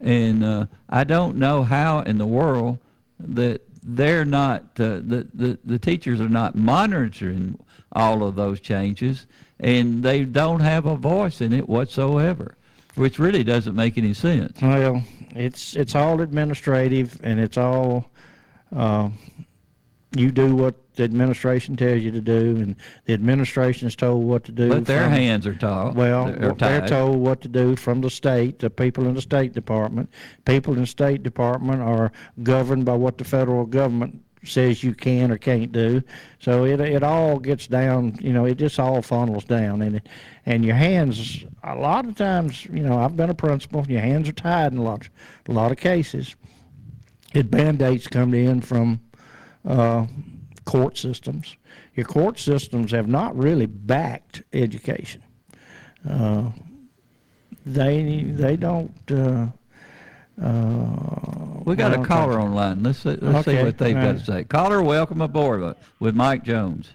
And 0.00 0.44
uh, 0.44 0.66
I 0.88 1.02
don't 1.02 1.38
know 1.38 1.64
how 1.64 2.02
in 2.02 2.18
the 2.18 2.26
world 2.26 2.78
that 3.18 3.62
they're 3.82 4.24
not, 4.24 4.62
uh, 4.78 5.00
the, 5.02 5.26
the, 5.34 5.58
the 5.64 5.78
teachers 5.80 6.20
are 6.20 6.28
not 6.28 6.54
monitoring 6.54 7.58
all 7.90 8.22
of 8.22 8.36
those 8.36 8.60
changes, 8.60 9.26
and 9.60 10.02
they 10.02 10.24
don't 10.24 10.60
have 10.60 10.86
a 10.86 10.96
voice 10.96 11.40
in 11.40 11.52
it 11.52 11.68
whatsoever, 11.68 12.56
which 12.94 13.18
really 13.18 13.44
doesn't 13.44 13.74
make 13.74 13.98
any 13.98 14.14
sense. 14.14 14.60
Well, 14.60 15.02
it's 15.30 15.76
it's 15.76 15.94
all 15.94 16.20
administrative 16.20 17.18
and 17.22 17.40
it's 17.40 17.58
all 17.58 18.10
uh, 18.74 19.10
you 20.16 20.30
do 20.30 20.54
what 20.54 20.74
the 20.96 21.04
administration 21.04 21.76
tells 21.76 22.02
you 22.02 22.10
to 22.10 22.20
do, 22.20 22.56
and 22.56 22.76
the 23.04 23.12
administration 23.12 23.86
is 23.86 23.94
told 23.94 24.24
what 24.24 24.44
to 24.44 24.52
do. 24.52 24.68
But 24.68 24.86
their 24.86 25.04
from- 25.04 25.12
hands 25.12 25.46
are 25.46 25.54
tall. 25.54 25.92
Well, 25.92 26.26
they're, 26.26 26.52
they're 26.52 26.88
told 26.88 27.16
what 27.18 27.40
to 27.42 27.48
do 27.48 27.76
from 27.76 28.00
the 28.00 28.10
state, 28.10 28.58
the 28.58 28.70
people 28.70 29.06
in 29.06 29.14
the 29.14 29.22
State 29.22 29.52
Department. 29.52 30.10
People 30.44 30.74
in 30.74 30.80
the 30.80 30.86
State 30.86 31.22
Department 31.22 31.82
are 31.82 32.10
governed 32.42 32.84
by 32.84 32.94
what 32.94 33.18
the 33.18 33.24
federal 33.24 33.64
government 33.64 34.20
says 34.44 34.82
you 34.82 34.94
can 34.94 35.30
or 35.30 35.38
can't 35.38 35.72
do. 35.72 36.02
So 36.40 36.64
it, 36.64 36.80
it 36.80 37.02
all 37.02 37.38
gets 37.38 37.66
down, 37.66 38.18
you 38.20 38.32
know, 38.32 38.44
it 38.44 38.56
just 38.56 38.78
all 38.78 39.02
funnels 39.02 39.44
down. 39.44 39.82
And, 39.82 39.96
it, 39.96 40.08
and 40.46 40.64
your 40.64 40.76
hands, 40.76 41.44
a 41.64 41.74
lot 41.74 42.06
of 42.06 42.14
times, 42.14 42.64
you 42.66 42.82
know, 42.82 42.98
I've 42.98 43.16
been 43.16 43.30
a 43.30 43.34
principal, 43.34 43.84
your 43.86 44.00
hands 44.00 44.28
are 44.28 44.32
tied 44.32 44.72
in 44.72 44.78
a 44.78 44.82
lot, 44.82 45.08
a 45.48 45.52
lot 45.52 45.72
of 45.72 45.78
cases. 45.78 46.36
It 47.34 47.50
band-aids 47.50 48.06
come 48.06 48.34
in 48.34 48.60
from 48.60 49.00
uh, 49.66 50.06
court 50.64 50.96
systems. 50.96 51.56
Your 51.94 52.06
court 52.06 52.38
systems 52.38 52.92
have 52.92 53.08
not 53.08 53.36
really 53.36 53.66
backed 53.66 54.42
education. 54.52 55.22
Uh, 56.08 56.50
they 57.66 58.22
they 58.24 58.56
don't. 58.56 58.94
Uh, 59.10 59.48
uh, 60.42 61.62
We 61.64 61.76
got 61.76 61.92
a 61.92 62.04
caller 62.04 62.40
online. 62.40 62.82
Let's 62.82 63.00
see, 63.00 63.16
let's 63.20 63.44
see 63.44 63.62
what 63.62 63.78
they've 63.78 63.94
got 63.94 64.18
to 64.18 64.24
say. 64.24 64.44
Caller, 64.44 64.82
welcome 64.82 65.20
aboard 65.20 65.76
with 65.98 66.14
Mike 66.14 66.44
Jones. 66.44 66.90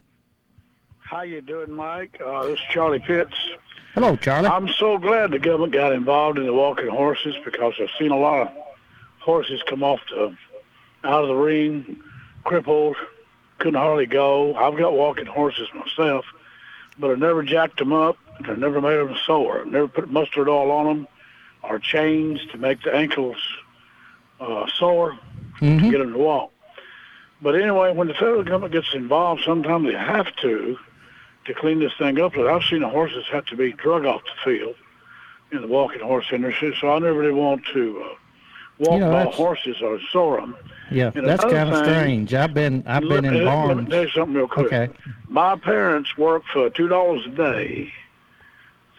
How 0.99 1.21
you 1.21 1.41
doing, 1.41 1.71
Mike? 1.71 2.19
Uh, 2.25 2.43
this 2.43 2.59
is 2.59 2.65
Charlie 2.71 2.99
Pitts. 2.99 3.35
Hello, 3.93 4.15
Charlie. 4.15 4.47
I'm 4.47 4.67
so 4.67 4.97
glad 4.97 5.29
the 5.31 5.37
government 5.37 5.73
got 5.73 5.93
involved 5.93 6.39
in 6.39 6.45
the 6.47 6.53
walking 6.53 6.87
horses 6.87 7.35
because 7.45 7.73
I've 7.79 7.89
seen 7.99 8.09
a 8.09 8.17
lot 8.17 8.47
of 8.47 8.53
horses 9.19 9.61
come 9.67 9.83
off 9.83 9.99
the 10.09 10.35
out 11.03 11.21
of 11.21 11.27
the 11.27 11.35
ring, 11.35 12.01
crippled, 12.43 12.95
couldn't 13.59 13.79
hardly 13.79 14.05
go. 14.05 14.55
I've 14.55 14.77
got 14.77 14.93
walking 14.93 15.25
horses 15.25 15.67
myself, 15.75 16.25
but 16.97 17.11
I 17.11 17.15
never 17.15 17.43
jacked 17.43 17.77
them 17.77 17.93
up. 17.93 18.17
I 18.45 18.55
never 18.55 18.81
made 18.81 18.97
them 18.97 19.15
sore. 19.25 19.61
I 19.61 19.65
never 19.65 19.87
put 19.87 20.09
mustard 20.09 20.49
oil 20.49 20.71
on 20.71 20.85
them 20.87 21.07
or 21.63 21.79
chains 21.79 22.39
to 22.51 22.57
make 22.57 22.81
the 22.83 22.93
ankles 22.93 23.37
uh, 24.39 24.65
sore 24.77 25.17
Mhm. 25.61 25.79
to 25.81 25.91
get 25.91 25.99
them 25.99 26.13
to 26.13 26.19
walk. 26.19 26.51
But 27.41 27.55
anyway, 27.55 27.93
when 27.93 28.07
the 28.07 28.13
federal 28.13 28.43
government 28.43 28.73
gets 28.73 28.93
involved, 28.93 29.43
sometimes 29.43 29.87
they 29.87 29.97
have 29.97 30.33
to 30.37 30.77
to 31.45 31.53
clean 31.53 31.79
this 31.79 31.93
thing 31.97 32.19
up. 32.21 32.33
But 32.35 32.47
I've 32.47 32.63
seen 32.63 32.79
the 32.81 32.89
horses 32.89 33.25
have 33.31 33.45
to 33.47 33.57
be 33.57 33.73
drug 33.73 34.05
off 34.05 34.21
the 34.23 34.31
field 34.49 34.75
in 35.51 35.61
the 35.61 35.67
walking 35.67 35.99
horse 36.01 36.25
industry, 36.31 36.73
so 36.79 36.89
I 36.93 36.99
never 36.99 37.19
really 37.19 37.33
want 37.33 37.65
to 37.73 38.01
uh, 38.01 38.15
walk 38.79 38.99
know, 38.99 39.05
ball 39.11 39.17
that's- 39.19 39.35
horses 39.35 39.81
or 39.81 39.99
soar 40.11 40.39
them. 40.41 40.55
Yeah, 40.89 41.11
And 41.15 41.27
that's 41.27 41.43
kind 41.43 41.69
of 41.73 41.77
strange. 41.85 42.33
I've 42.33 42.53
been 42.53 42.83
I've 42.87 43.01
been 43.07 43.25
in 43.25 43.33
Let- 43.33 43.45
let- 43.45 43.67
Let 43.67 43.77
me 43.77 43.83
barns. 43.83 43.89
tell 43.89 44.03
you 44.03 44.09
something 44.09 44.35
real 44.35 44.47
quick. 44.47 44.67
Okay. 44.67 44.89
My 45.27 45.55
parents 45.57 46.17
worked 46.17 46.47
for 46.49 46.69
two 46.69 46.87
dollars 46.87 47.25
a 47.25 47.29
day 47.29 47.91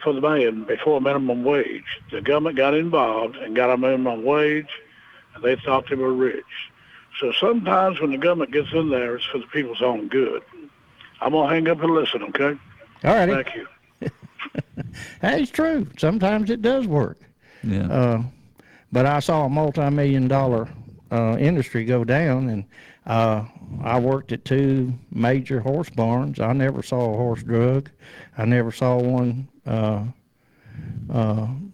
for 0.05 0.13
the 0.13 0.21
man 0.21 0.63
before 0.63 1.01
minimum 1.01 1.43
wage. 1.43 1.99
The 2.11 2.21
government 2.21 2.55
got 2.55 2.75
involved 2.75 3.35
and 3.37 3.55
got 3.55 3.71
a 3.71 3.77
minimum 3.77 4.23
wage, 4.23 4.69
and 5.33 5.43
they 5.43 5.55
thought 5.57 5.89
they 5.89 5.95
were 5.95 6.13
rich. 6.13 6.45
So 7.19 7.31
sometimes 7.33 7.99
when 7.99 8.11
the 8.11 8.17
government 8.17 8.53
gets 8.53 8.71
in 8.71 8.89
there, 8.89 9.15
it's 9.15 9.25
for 9.25 9.39
the 9.39 9.47
people's 9.47 9.81
own 9.81 10.07
good. 10.07 10.43
I'm 11.19 11.31
gonna 11.31 11.49
hang 11.49 11.67
up 11.67 11.81
and 11.81 11.91
listen, 11.91 12.21
okay? 12.23 12.57
All 13.03 13.15
righty. 13.15 13.33
Thank 13.33 13.55
you. 13.55 13.67
That 15.21 15.41
is 15.41 15.49
true. 15.49 15.87
Sometimes 15.97 16.49
it 16.49 16.61
does 16.61 16.87
work. 16.87 17.19
Yeah. 17.63 17.91
Uh, 17.91 18.23
but 18.91 19.05
I 19.05 19.19
saw 19.19 19.45
a 19.45 19.49
multi-million 19.49 20.27
dollar 20.27 20.69
uh, 21.11 21.35
industry 21.37 21.83
go 21.83 22.03
down, 22.03 22.47
and 22.49 22.65
uh, 23.05 23.43
I 23.83 23.99
worked 23.99 24.31
at 24.31 24.45
two 24.45 24.93
major 25.11 25.59
horse 25.59 25.89
barns. 25.89 26.39
I 26.39 26.53
never 26.53 26.83
saw 26.83 27.13
a 27.13 27.17
horse 27.17 27.43
drug. 27.43 27.89
I 28.37 28.45
never 28.45 28.71
saw 28.71 28.97
one 28.97 29.49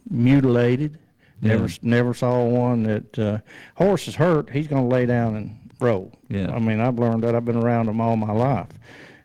mutilated. 0.10 0.98
Never, 1.42 1.66
Yeah. 1.66 1.76
never 1.82 2.14
saw 2.14 2.46
one 2.46 2.84
that 2.84 3.18
uh, 3.20 3.38
horse 3.76 4.08
is 4.08 4.16
hurt. 4.16 4.50
He's 4.50 4.68
going 4.68 4.84
to 4.84 4.96
lay 4.96 5.08
down 5.08 5.36
and 5.36 5.58
roll. 5.80 6.12
Yeah. 6.30 6.52
I 6.52 6.60
mean, 6.60 6.80
I've 6.80 7.00
learned 7.00 7.24
that. 7.24 7.34
I've 7.34 7.46
been 7.46 7.58
around 7.58 7.88
them 7.88 8.00
all 8.00 8.16
my 8.16 8.32
life, 8.32 8.68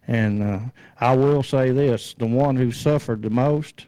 and 0.08 0.42
uh, 0.42 0.58
I 0.98 1.14
will 1.14 1.42
say 1.42 1.72
this: 1.72 2.14
the 2.14 2.26
one 2.26 2.56
who 2.56 2.72
suffered 2.72 3.20
the 3.22 3.30
most 3.30 3.86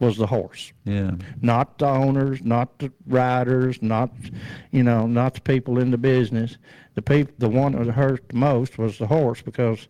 was 0.00 0.16
the 0.16 0.26
horse 0.26 0.72
yeah. 0.84 1.12
not 1.40 1.78
the 1.78 1.86
owners, 1.86 2.42
not 2.42 2.78
the 2.80 2.90
riders, 3.06 3.80
not 3.80 4.10
you 4.72 4.82
know, 4.82 5.06
not 5.06 5.34
the 5.34 5.40
people 5.40 5.78
in 5.78 5.92
the 5.92 5.98
business. 5.98 6.58
The 6.96 7.02
people, 7.02 7.32
the 7.38 7.48
one 7.48 7.72
that 7.72 7.92
hurt 7.92 8.28
the 8.28 8.36
most 8.36 8.76
was 8.76 8.98
the 8.98 9.06
horse 9.06 9.40
because, 9.40 9.86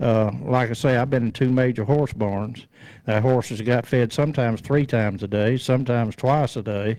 uh, 0.00 0.30
like 0.42 0.70
I 0.70 0.72
say, 0.72 0.96
I've 0.96 1.10
been 1.10 1.26
in 1.26 1.32
two 1.32 1.50
major 1.50 1.84
horse 1.84 2.12
barns. 2.12 2.66
That 3.06 3.22
horses 3.22 3.60
got 3.60 3.86
fed 3.86 4.12
sometimes 4.12 4.60
three 4.60 4.86
times 4.86 5.22
a 5.22 5.28
day, 5.28 5.56
sometimes 5.56 6.16
twice 6.16 6.56
a 6.56 6.62
day. 6.62 6.98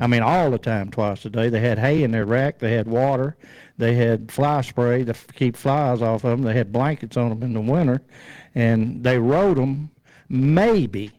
I 0.00 0.06
mean, 0.06 0.22
all 0.22 0.50
the 0.50 0.58
time 0.58 0.90
twice 0.90 1.24
a 1.24 1.30
day. 1.30 1.50
They 1.50 1.60
had 1.60 1.78
hay 1.78 2.02
in 2.02 2.10
their 2.10 2.24
rack. 2.26 2.58
They 2.58 2.72
had 2.72 2.88
water. 2.88 3.36
They 3.78 3.94
had 3.94 4.30
fly 4.32 4.60
spray 4.62 5.04
to 5.04 5.10
f- 5.10 5.26
keep 5.34 5.56
flies 5.56 6.02
off 6.02 6.24
of 6.24 6.30
them. 6.30 6.42
They 6.42 6.54
had 6.54 6.72
blankets 6.72 7.16
on 7.16 7.28
them 7.30 7.42
in 7.42 7.52
the 7.52 7.60
winter, 7.60 8.02
and 8.54 9.02
they 9.04 9.18
rode 9.18 9.56
them 9.56 9.90
maybe 10.28 11.10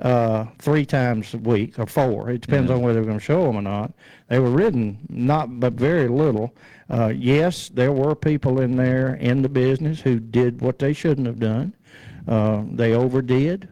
uh, 0.00 0.46
three 0.58 0.86
times 0.86 1.34
a 1.34 1.38
week 1.38 1.78
or 1.78 1.86
four. 1.86 2.30
It 2.30 2.40
depends 2.42 2.70
on 2.70 2.80
whether 2.82 2.94
they're 3.00 3.06
going 3.06 3.18
to 3.18 3.24
show 3.24 3.44
them 3.46 3.56
or 3.56 3.62
not. 3.62 3.92
They 4.28 4.38
were 4.38 4.50
ridden 4.50 4.98
not 5.08 5.60
but 5.60 5.74
very 5.74 6.08
little. 6.08 6.54
Uh, 6.90 7.08
yes, 7.08 7.68
there 7.68 7.92
were 7.92 8.14
people 8.14 8.60
in 8.60 8.76
there 8.76 9.14
in 9.16 9.42
the 9.42 9.48
business 9.48 10.00
who 10.00 10.18
did 10.18 10.60
what 10.60 10.78
they 10.78 10.92
shouldn't 10.92 11.26
have 11.26 11.38
done. 11.38 11.74
Uh, 12.26 12.62
they 12.70 12.94
overdid, 12.94 13.68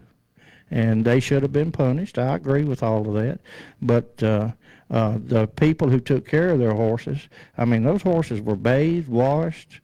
and 0.71 1.05
they 1.05 1.21
should 1.21 1.43
have 1.43 1.53
been 1.53 1.73
punished. 1.73 2.19
I 2.19 2.35
agree 2.37 2.65
with 2.65 2.83
all 2.83 3.07
of 3.07 3.15
that. 3.23 3.41
But 3.81 4.23
uh, 4.23 4.51
uh, 4.91 5.19
the 5.27 5.47
people 5.47 5.89
who 5.89 6.01
took 6.01 6.27
care 6.27 6.51
of 6.51 6.59
their 6.59 6.75
horses, 6.75 7.29
I 7.57 7.65
mean, 7.65 7.85
those 7.85 8.03
horses 8.03 8.41
were 8.41 8.57
bathed, 8.57 9.09
washed 9.09 9.81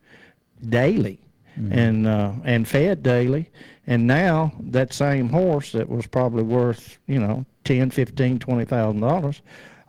daily 0.68 1.18
and 1.70 2.06
uh, 2.06 2.32
and 2.44 2.66
fed 2.66 3.02
daily. 3.02 3.50
And 3.86 4.06
now 4.06 4.52
that 4.60 4.92
same 4.92 5.28
horse 5.28 5.72
that 5.72 5.88
was 5.88 6.06
probably 6.06 6.44
worth 6.44 6.98
you 7.06 7.18
know 7.18 7.44
ten, 7.64 7.90
fifteen, 7.90 8.38
twenty 8.38 8.64
thousand 8.64 9.00
dollars, 9.00 9.42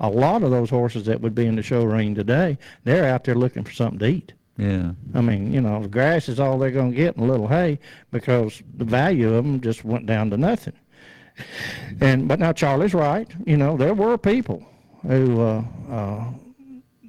a 0.03 0.09
lot 0.09 0.43
of 0.43 0.51
those 0.51 0.69
horses 0.69 1.05
that 1.05 1.21
would 1.21 1.33
be 1.33 1.45
in 1.45 1.55
the 1.55 1.63
show 1.63 1.83
ring 1.85 2.13
today, 2.13 2.57
they're 2.83 3.05
out 3.05 3.23
there 3.23 3.35
looking 3.35 3.63
for 3.63 3.71
something 3.71 3.99
to 3.99 4.05
eat. 4.05 4.33
Yeah. 4.57 4.91
I 5.15 5.21
mean, 5.21 5.51
you 5.51 5.61
know, 5.61 5.81
the 5.81 5.87
grass 5.87 6.27
is 6.27 6.39
all 6.39 6.59
they're 6.59 6.71
going 6.71 6.91
to 6.91 6.97
get 6.97 7.15
and 7.15 7.25
a 7.27 7.31
little 7.31 7.47
hay 7.47 7.79
because 8.11 8.61
the 8.75 8.83
value 8.83 9.33
of 9.33 9.45
them 9.45 9.61
just 9.61 9.83
went 9.85 10.05
down 10.05 10.29
to 10.29 10.37
nothing. 10.37 10.73
And 12.01 12.27
but 12.27 12.39
now 12.39 12.51
Charlie's 12.51 12.93
right. 12.93 13.27
You 13.47 13.57
know, 13.57 13.77
there 13.77 13.95
were 13.95 14.17
people 14.17 14.63
who 15.07 15.41
uh, 15.41 15.63
uh, 15.89 16.25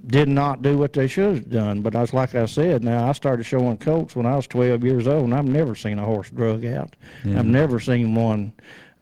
did 0.07 0.28
not 0.28 0.62
do 0.62 0.78
what 0.78 0.92
they 0.92 1.09
should 1.09 1.35
have 1.35 1.50
done. 1.50 1.83
But 1.83 1.94
was 1.94 2.14
like 2.14 2.35
I 2.35 2.46
said. 2.46 2.85
Now 2.85 3.09
I 3.09 3.12
started 3.12 3.44
showing 3.44 3.76
colts 3.76 4.14
when 4.16 4.24
I 4.24 4.37
was 4.37 4.46
12 4.46 4.85
years 4.85 5.07
old, 5.07 5.24
and 5.24 5.35
I've 5.35 5.44
never 5.44 5.74
seen 5.74 5.98
a 5.98 6.04
horse 6.04 6.30
drug 6.30 6.64
out. 6.64 6.94
Yeah. 7.24 7.40
I've 7.40 7.46
never 7.46 7.80
seen 7.80 8.14
one 8.14 8.52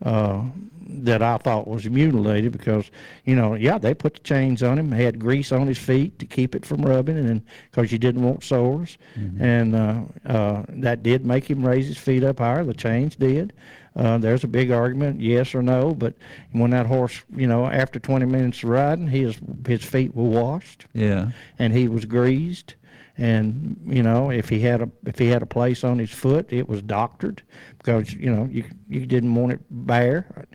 uh, 0.03 0.41
that 0.87 1.21
I 1.21 1.37
thought 1.37 1.67
was 1.67 1.89
mutilated 1.89 2.51
because, 2.51 2.89
you 3.25 3.35
know, 3.35 3.53
yeah, 3.55 3.77
they 3.77 3.93
put 3.93 4.13
the 4.15 4.19
chains 4.21 4.61
on 4.63 4.77
him, 4.77 4.91
had 4.91 5.19
grease 5.19 5.51
on 5.51 5.67
his 5.67 5.77
feet 5.77 6.19
to 6.19 6.25
keep 6.25 6.55
it 6.55 6.65
from 6.65 6.81
rubbing, 6.81 7.17
and 7.17 7.41
because 7.71 7.91
you 7.91 7.97
didn't 7.97 8.23
want 8.23 8.43
sores, 8.43 8.97
and 9.39 9.75
uh, 9.75 10.01
uh, 10.25 10.63
that 10.69 11.03
did 11.03 11.25
make 11.25 11.49
him 11.49 11.65
raise 11.65 11.87
his 11.87 11.97
feet 11.97 12.23
up 12.23 12.39
higher. 12.39 12.63
The 12.63 12.73
chains 12.73 13.15
did. 13.15 13.53
Uh, 13.95 14.17
there's 14.17 14.43
a 14.43 14.47
big 14.47 14.71
argument, 14.71 15.21
yes 15.21 15.53
or 15.53 15.61
no, 15.61 15.93
but 15.93 16.15
when 16.51 16.71
that 16.71 16.87
horse, 16.87 17.21
you 17.35 17.45
know, 17.45 17.67
after 17.67 17.99
20 17.99 18.25
minutes 18.25 18.63
of 18.63 18.69
riding, 18.69 19.07
his 19.07 19.37
his 19.67 19.83
feet 19.83 20.15
were 20.15 20.23
washed 20.23 20.85
Yeah. 20.93 21.29
and 21.59 21.73
he 21.73 21.87
was 21.87 22.05
greased 22.05 22.75
and 23.15 23.79
you 23.85 24.01
know 24.01 24.31
if 24.31 24.49
he 24.49 24.59
had 24.59 24.81
a 24.81 24.89
if 25.05 25.19
he 25.19 25.27
had 25.27 25.43
a 25.43 25.45
place 25.45 25.83
on 25.83 25.99
his 25.99 26.09
foot 26.09 26.51
it 26.51 26.67
was 26.67 26.81
doctored 26.81 27.43
because 27.83 28.13
you 28.13 28.33
know 28.33 28.47
you 28.51 28.63
you 28.89 29.05
didn't 29.05 29.35
want 29.35 29.51
it 29.51 29.59
bare 29.69 30.45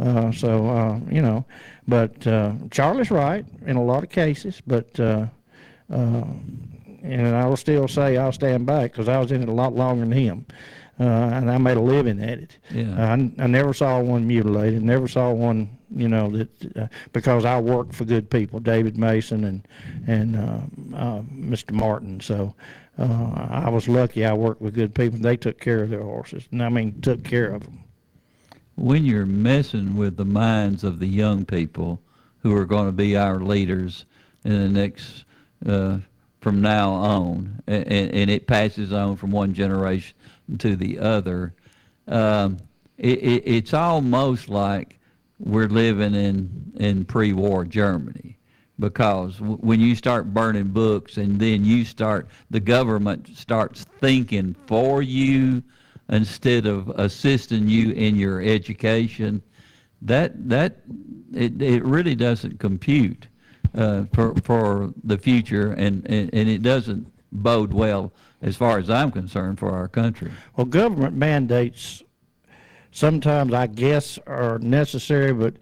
uh, 0.00 0.30
so 0.30 0.68
uh, 0.68 1.00
you 1.10 1.22
know 1.22 1.44
but 1.88 2.26
uh, 2.26 2.52
Charlie's 2.70 3.10
right 3.10 3.44
in 3.66 3.76
a 3.76 3.82
lot 3.84 4.02
of 4.04 4.10
cases 4.10 4.60
but 4.66 4.98
uh, 5.00 5.26
uh, 5.92 6.24
and 7.02 7.36
I 7.36 7.46
will 7.46 7.56
still 7.56 7.88
say 7.88 8.16
I'll 8.16 8.32
stand 8.32 8.66
back 8.66 8.92
because 8.92 9.08
I 9.08 9.18
was 9.18 9.32
in 9.32 9.42
it 9.42 9.48
a 9.48 9.52
lot 9.52 9.74
longer 9.74 10.04
than 10.04 10.12
him 10.12 10.46
uh, 11.00 11.02
and 11.04 11.50
I 11.50 11.58
made 11.58 11.76
a 11.76 11.80
living 11.80 12.22
at 12.22 12.38
it 12.38 12.58
Yeah. 12.70 13.12
I, 13.12 13.12
I 13.42 13.46
never 13.46 13.74
saw 13.74 14.00
one 14.00 14.26
mutilated. 14.26 14.82
Never 14.82 15.08
saw 15.08 15.32
one, 15.32 15.76
you 15.94 16.08
know, 16.08 16.30
that 16.30 16.76
uh, 16.76 16.86
because 17.12 17.44
I 17.44 17.58
worked 17.60 17.94
for 17.94 18.04
good 18.04 18.30
people, 18.30 18.60
David 18.60 18.96
Mason 18.96 19.44
and 19.44 19.68
and 20.06 20.36
uh, 20.36 20.96
uh, 20.96 21.22
Mr. 21.22 21.72
Martin. 21.72 22.20
So 22.20 22.54
uh, 22.98 23.48
I 23.50 23.70
was 23.70 23.88
lucky. 23.88 24.24
I 24.24 24.32
worked 24.34 24.60
with 24.60 24.74
good 24.74 24.94
people. 24.94 25.18
They 25.18 25.36
took 25.36 25.58
care 25.60 25.82
of 25.82 25.90
their 25.90 26.02
horses, 26.02 26.44
and 26.52 26.62
I 26.62 26.68
mean 26.68 27.00
took 27.00 27.24
care 27.24 27.50
of 27.52 27.62
them. 27.64 27.80
when 28.76 29.04
you're 29.04 29.26
messing 29.26 29.96
with 29.96 30.16
the 30.16 30.24
minds 30.24 30.84
of 30.84 30.98
the 30.98 31.06
young 31.06 31.44
people 31.44 32.00
who 32.42 32.54
are 32.56 32.64
going 32.66 32.86
to 32.86 32.92
be 32.92 33.16
our 33.16 33.40
leaders 33.40 34.04
in 34.44 34.52
the 34.52 34.68
next 34.68 35.24
uh, 35.66 35.98
from 36.40 36.60
now 36.60 36.92
on, 36.92 37.62
and, 37.66 37.86
and 37.86 38.30
it 38.30 38.46
passes 38.46 38.92
on 38.92 39.16
from 39.16 39.30
one 39.30 39.54
generation 39.54 40.14
to 40.58 40.76
the 40.76 40.98
other, 40.98 41.54
um, 42.08 42.58
it, 42.98 43.18
it, 43.22 43.42
it's 43.46 43.72
almost 43.74 44.48
like 44.48 44.98
we're 45.38 45.68
living 45.68 46.14
in 46.14 46.72
in 46.76 47.04
pre-war 47.04 47.64
Germany 47.64 48.33
because 48.78 49.38
w- 49.38 49.56
when 49.58 49.80
you 49.80 49.94
start 49.94 50.32
burning 50.32 50.68
books 50.68 51.16
and 51.16 51.38
then 51.38 51.64
you 51.64 51.84
start 51.84 52.28
the 52.50 52.60
government 52.60 53.28
starts 53.36 53.84
thinking 54.00 54.54
for 54.66 55.02
you 55.02 55.62
instead 56.10 56.66
of 56.66 56.88
assisting 56.96 57.68
you 57.68 57.92
in 57.92 58.16
your 58.16 58.42
education 58.42 59.42
that 60.02 60.32
that 60.48 60.78
it, 61.32 61.60
it 61.62 61.84
really 61.84 62.14
doesn't 62.14 62.58
compute 62.58 63.28
uh, 63.76 64.04
for 64.12 64.34
for 64.36 64.92
the 65.04 65.16
future 65.16 65.72
and, 65.72 66.04
and 66.06 66.30
and 66.32 66.48
it 66.48 66.62
doesn't 66.62 67.06
bode 67.32 67.72
well 67.72 68.12
as 68.42 68.56
far 68.56 68.78
as 68.78 68.90
I'm 68.90 69.10
concerned 69.10 69.58
for 69.58 69.70
our 69.70 69.88
country. 69.88 70.30
Well, 70.56 70.66
government 70.66 71.16
mandates 71.16 72.02
sometimes, 72.92 73.52
I 73.52 73.66
guess, 73.66 74.18
are 74.26 74.58
necessary, 74.60 75.32
but 75.32 75.54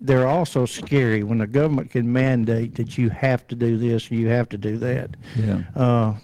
they're 0.00 0.26
also 0.26 0.66
scary 0.66 1.22
when 1.22 1.38
the 1.38 1.46
government 1.46 1.90
can 1.90 2.12
mandate 2.12 2.74
that 2.74 2.98
you 2.98 3.10
have 3.10 3.46
to 3.48 3.54
do 3.54 3.78
this, 3.78 4.10
you 4.10 4.28
have 4.28 4.48
to 4.50 4.58
do 4.58 4.76
that. 4.78 5.16
yeah 5.36 5.62
uh, 5.76 6.14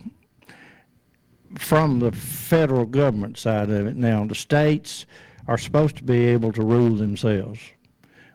from 1.59 1.99
the 1.99 2.13
federal 2.13 2.87
government 2.87 3.37
side 3.37 3.71
of 3.71 3.87
it. 3.87 3.97
Now, 3.97 4.25
the 4.25 4.35
states 4.35 5.07
are 5.49 5.59
supposed 5.59 5.97
to 5.97 6.05
be 6.05 6.27
able 6.27 6.53
to 6.53 6.63
rule 6.63 6.95
themselves, 6.95 7.59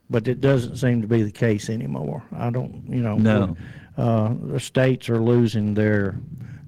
but 0.09 0.27
it 0.27 0.41
doesn't 0.41 0.77
seem 0.77 1.01
to 1.01 1.07
be 1.07 1.23
the 1.23 1.31
case 1.31 1.69
anymore. 1.69 2.23
I 2.35 2.49
don't, 2.49 2.83
you 2.89 3.01
know. 3.01 3.15
No. 3.15 3.55
Uh, 3.97 4.33
the 4.41 4.59
states 4.59 5.09
are 5.09 5.21
losing 5.21 5.73
their 5.73 6.19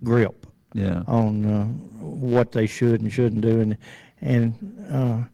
grip 0.04 0.46
yeah 0.74 1.02
on 1.08 1.46
uh, 1.46 1.66
what 2.00 2.54
they 2.54 2.66
should 2.66 3.02
and 3.02 3.12
shouldn't 3.12 3.42
do, 3.42 3.60
and 3.60 3.78
and 4.22 4.54
uh, 4.90 5.28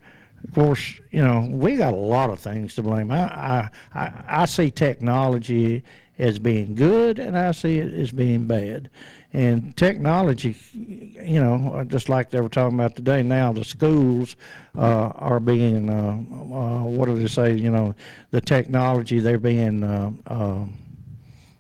of 0.43 0.53
course, 0.53 0.93
you 1.12 1.21
know, 1.23 1.47
we 1.49 1.75
got 1.77 1.93
a 1.93 1.97
lot 1.97 2.29
of 2.29 2.39
things 2.39 2.75
to 2.75 2.84
blame. 2.84 3.12
I 3.12 3.23
I 3.23 3.69
I, 3.95 4.12
I 4.27 4.45
see 4.45 4.71
technology 4.71 5.84
as 6.19 6.38
being 6.39 6.75
good, 6.75 7.19
and 7.19 7.38
I 7.38 7.51
see 7.51 7.79
it 7.79 7.93
as 7.93 8.12
being 8.12 8.45
bad. 8.45 8.89
and 9.34 9.75
technology, 9.75 10.56
you 10.75 11.39
know, 11.41 11.84
just 11.88 12.08
like 12.08 12.29
they 12.29 12.39
were 12.39 12.49
talking 12.49 12.79
about 12.79 12.95
today. 12.95 13.23
Now 13.23 13.51
the 13.51 13.65
schools 13.65 14.36
uh, 14.77 15.08
are 15.15 15.39
being, 15.39 15.89
uh, 15.89 16.17
uh, 16.56 16.84
what 16.84 17.08
do 17.08 17.17
they 17.17 17.27
say? 17.27 17.56
You 17.56 17.71
know, 17.71 17.95
the 18.32 18.41
technology 18.41 19.19
they're 19.19 19.39
being. 19.39 19.84
Uh, 19.84 20.12
uh, 20.27 20.65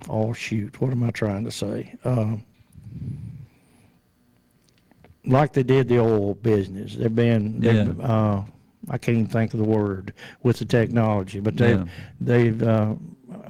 oh 0.09 0.33
shoot, 0.33 0.79
what 0.81 0.91
am 0.91 1.03
I 1.03 1.09
trying 1.11 1.45
to 1.45 1.51
say? 1.51 1.95
Uh, 2.05 2.35
like 5.25 5.53
they 5.53 5.63
did 5.63 5.87
the 5.87 5.99
oil 5.99 6.33
business. 6.35 6.95
They're 6.95 7.09
being, 7.09 7.59
they're, 7.59 7.85
Yeah. 7.97 8.43
I 8.89 8.97
can't 8.97 9.17
even 9.17 9.29
think 9.29 9.53
of 9.53 9.59
the 9.59 9.65
word 9.65 10.13
with 10.43 10.59
the 10.59 10.65
technology, 10.65 11.39
but 11.39 11.55
they've 11.57 11.77
Yeah. 11.79 11.85
they've 12.21 12.63
uh, 12.63 12.95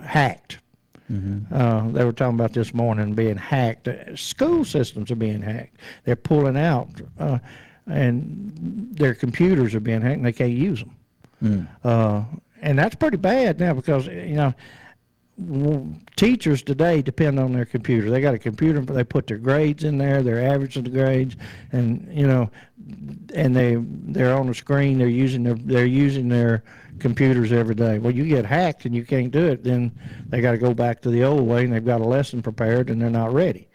hacked. 0.04 0.60
Uh, 1.52 1.90
they 1.92 2.04
were 2.06 2.12
talking 2.12 2.34
about 2.34 2.54
this 2.54 2.74
morning 2.74 3.14
being 3.14 3.38
hacked. 3.38 3.88
Uh, 3.88 4.16
School 4.16 4.66
systems 4.66 5.12
are 5.12 5.16
being 5.16 5.44
hacked. 5.44 5.78
They're 6.06 6.16
pulling 6.16 6.58
out, 6.58 6.90
uh, 7.20 7.38
and 7.86 8.90
their 8.96 9.14
computers 9.14 9.76
are 9.76 9.80
being 9.80 10.02
hacked, 10.02 10.16
and 10.18 10.26
they 10.26 10.32
can't 10.34 10.52
use 10.52 10.84
them. 11.42 11.68
Uh, 11.84 12.24
and 12.62 12.80
that's 12.80 12.96
pretty 12.96 13.18
bad 13.18 13.60
now 13.60 13.74
because 13.74 14.08
you 14.08 14.36
know 14.36 14.54
teachers 16.16 16.62
today 16.62 17.02
depend 17.02 17.40
on 17.40 17.54
their 17.54 17.66
computer. 17.66 18.10
They 18.10 18.22
got 18.22 18.36
a 18.36 18.40
computer, 18.40 18.82
but 18.82 18.94
they 18.94 19.04
put 19.04 19.28
their 19.28 19.38
grades 19.38 19.84
in 19.84 19.98
there, 19.98 20.22
their 20.22 20.48
average 20.48 20.78
of 20.78 20.84
the 20.84 20.90
grades, 20.92 21.36
and 21.72 22.08
you 22.12 22.28
know, 22.28 22.50
and 23.34 23.56
they 23.56 23.78
they're 23.80 24.36
on 24.36 24.48
the 24.48 24.54
screen. 24.54 25.00
They're 25.00 25.08
using 25.08 25.44
their 25.44 25.56
they're 25.56 25.86
using 25.86 26.30
their 26.30 26.64
computers 27.00 27.52
every 27.52 27.76
day. 27.76 28.00
Well, 28.00 28.14
you 28.14 28.26
get 28.26 28.46
hacked 28.46 28.86
and 28.86 28.96
you 28.96 29.04
can't 29.06 29.32
do 29.32 29.48
it, 29.48 29.64
then 29.64 29.92
they 30.28 30.42
got 30.42 30.52
to 30.52 30.58
go 30.58 30.74
back 30.74 31.02
to 31.02 31.10
the 31.10 31.24
old 31.24 31.42
way, 31.48 31.64
and 31.64 31.74
they've 31.74 31.86
got 31.86 32.02
a 32.02 32.06
lesson 32.06 32.42
prepared, 32.42 32.90
and 32.90 33.02
they're 33.02 33.10
not 33.10 33.34
ready. 33.34 33.68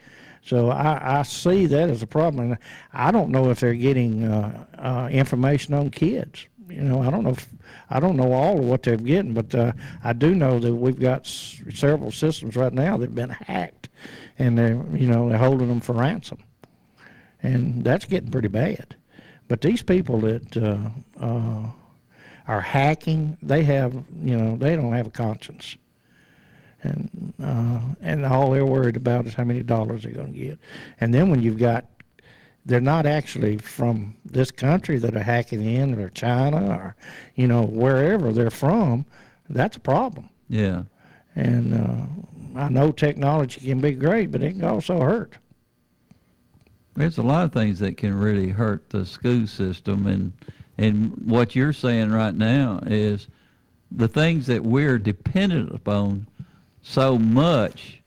So 0.44 0.70
I, 0.70 1.18
I 1.18 1.22
see 1.24 1.66
that 1.66 1.90
as 1.90 2.02
a 2.02 2.06
problem. 2.06 2.52
And 2.52 2.58
I 2.92 3.10
don't 3.10 3.30
know 3.30 3.50
if 3.50 3.60
they're 3.60 3.74
getting 3.74 4.24
uh, 4.24 4.64
uh, 4.78 5.08
information 5.10 5.74
on 5.74 5.90
kids. 5.90 6.46
You 6.68 6.82
know, 6.82 7.02
I 7.02 7.10
don't 7.10 7.24
know. 7.24 7.30
If, 7.30 7.48
I 7.90 8.00
don't 8.00 8.16
know 8.16 8.32
all 8.32 8.58
of 8.58 8.64
what 8.64 8.82
they're 8.82 8.96
getting, 8.96 9.34
but 9.34 9.54
uh, 9.54 9.72
I 10.04 10.12
do 10.12 10.34
know 10.34 10.58
that 10.58 10.74
we've 10.74 10.98
got 10.98 11.20
s- 11.20 11.60
several 11.74 12.10
systems 12.10 12.56
right 12.56 12.72
now 12.72 12.96
that've 12.96 13.14
been 13.14 13.30
hacked, 13.30 13.88
and 14.38 14.58
they're 14.58 14.82
you 14.94 15.06
know 15.06 15.28
they're 15.28 15.38
holding 15.38 15.68
them 15.68 15.80
for 15.80 15.94
ransom, 15.94 16.38
and 17.42 17.82
that's 17.84 18.04
getting 18.04 18.30
pretty 18.30 18.48
bad. 18.48 18.96
But 19.48 19.60
these 19.62 19.82
people 19.82 20.20
that 20.20 20.56
uh, 20.56 21.24
uh, 21.24 21.70
are 22.46 22.60
hacking, 22.60 23.38
they 23.42 23.64
have 23.64 23.94
you 24.22 24.36
know 24.36 24.56
they 24.56 24.76
don't 24.76 24.92
have 24.92 25.06
a 25.06 25.10
conscience 25.10 25.76
and 26.82 27.32
uh, 27.42 27.80
and 28.00 28.24
all 28.24 28.50
they're 28.50 28.66
worried 28.66 28.96
about 28.96 29.26
is 29.26 29.34
how 29.34 29.44
many 29.44 29.62
dollars 29.62 30.02
they're 30.02 30.12
going 30.12 30.32
to 30.32 30.38
get. 30.38 30.58
And 31.00 31.12
then 31.12 31.30
when 31.30 31.42
you've 31.42 31.58
got, 31.58 31.86
they're 32.68 32.80
not 32.82 33.06
actually 33.06 33.56
from 33.56 34.14
this 34.26 34.50
country 34.50 34.98
that 34.98 35.16
are 35.16 35.22
hacking 35.22 35.64
in, 35.64 35.98
or 35.98 36.10
China, 36.10 36.68
or 36.68 36.96
you 37.34 37.48
know 37.48 37.62
wherever 37.62 38.30
they're 38.30 38.50
from. 38.50 39.06
That's 39.48 39.78
a 39.78 39.80
problem. 39.80 40.28
Yeah. 40.50 40.82
And 41.34 41.74
uh, 41.74 42.60
I 42.60 42.68
know 42.68 42.92
technology 42.92 43.62
can 43.62 43.80
be 43.80 43.92
great, 43.92 44.30
but 44.30 44.42
it 44.42 44.52
can 44.52 44.64
also 44.64 45.00
hurt. 45.00 45.32
There's 46.94 47.16
a 47.16 47.22
lot 47.22 47.44
of 47.44 47.52
things 47.52 47.78
that 47.78 47.96
can 47.96 48.12
really 48.12 48.50
hurt 48.50 48.90
the 48.90 49.06
school 49.06 49.46
system, 49.46 50.06
and 50.06 50.32
and 50.76 51.16
what 51.24 51.56
you're 51.56 51.72
saying 51.72 52.10
right 52.10 52.34
now 52.34 52.80
is 52.86 53.28
the 53.90 54.08
things 54.08 54.46
that 54.46 54.62
we're 54.62 54.98
dependent 54.98 55.74
upon 55.74 56.28
so 56.82 57.18
much. 57.18 58.02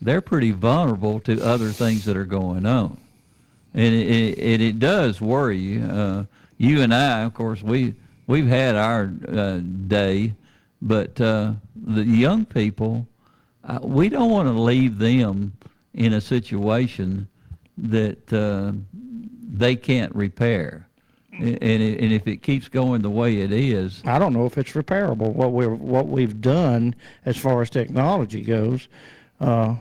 They're 0.00 0.22
pretty 0.22 0.52
vulnerable 0.52 1.20
to 1.20 1.44
other 1.44 1.68
things 1.72 2.06
that 2.06 2.16
are 2.16 2.24
going 2.24 2.64
on, 2.64 2.98
it 3.74 3.92
it, 3.92 4.38
it, 4.38 4.60
it 4.60 4.78
does 4.78 5.20
worry 5.20 5.58
you. 5.58 5.84
Uh, 5.84 6.24
you 6.58 6.82
and 6.82 6.92
I, 6.92 7.22
of 7.22 7.34
course, 7.34 7.62
we 7.62 7.94
we've 8.26 8.46
had 8.46 8.76
our 8.76 9.10
uh, 9.28 9.60
day, 9.86 10.34
but 10.82 11.20
uh, 11.20 11.52
the 11.74 12.04
young 12.04 12.44
people, 12.44 13.06
uh, 13.64 13.78
we 13.82 14.08
don't 14.08 14.30
want 14.30 14.48
to 14.48 14.52
leave 14.52 14.98
them 14.98 15.52
in 15.94 16.12
a 16.12 16.20
situation 16.20 17.26
that 17.78 18.32
uh, 18.32 18.72
they 18.92 19.74
can't 19.74 20.14
repair. 20.14 20.86
And, 21.32 21.62
it, 21.62 22.00
and 22.00 22.12
if 22.12 22.26
it 22.26 22.42
keeps 22.42 22.68
going 22.68 23.00
the 23.00 23.10
way 23.10 23.40
it 23.40 23.52
is, 23.52 24.02
I 24.04 24.18
don't 24.18 24.34
know 24.34 24.44
if 24.44 24.58
it's 24.58 24.72
repairable. 24.72 25.32
What 25.32 25.52
we're 25.52 25.74
what 25.74 26.08
we've 26.08 26.40
done 26.40 26.94
as 27.24 27.38
far 27.38 27.62
as 27.62 27.70
technology 27.70 28.42
goes, 28.42 28.88
uh, 29.40 29.76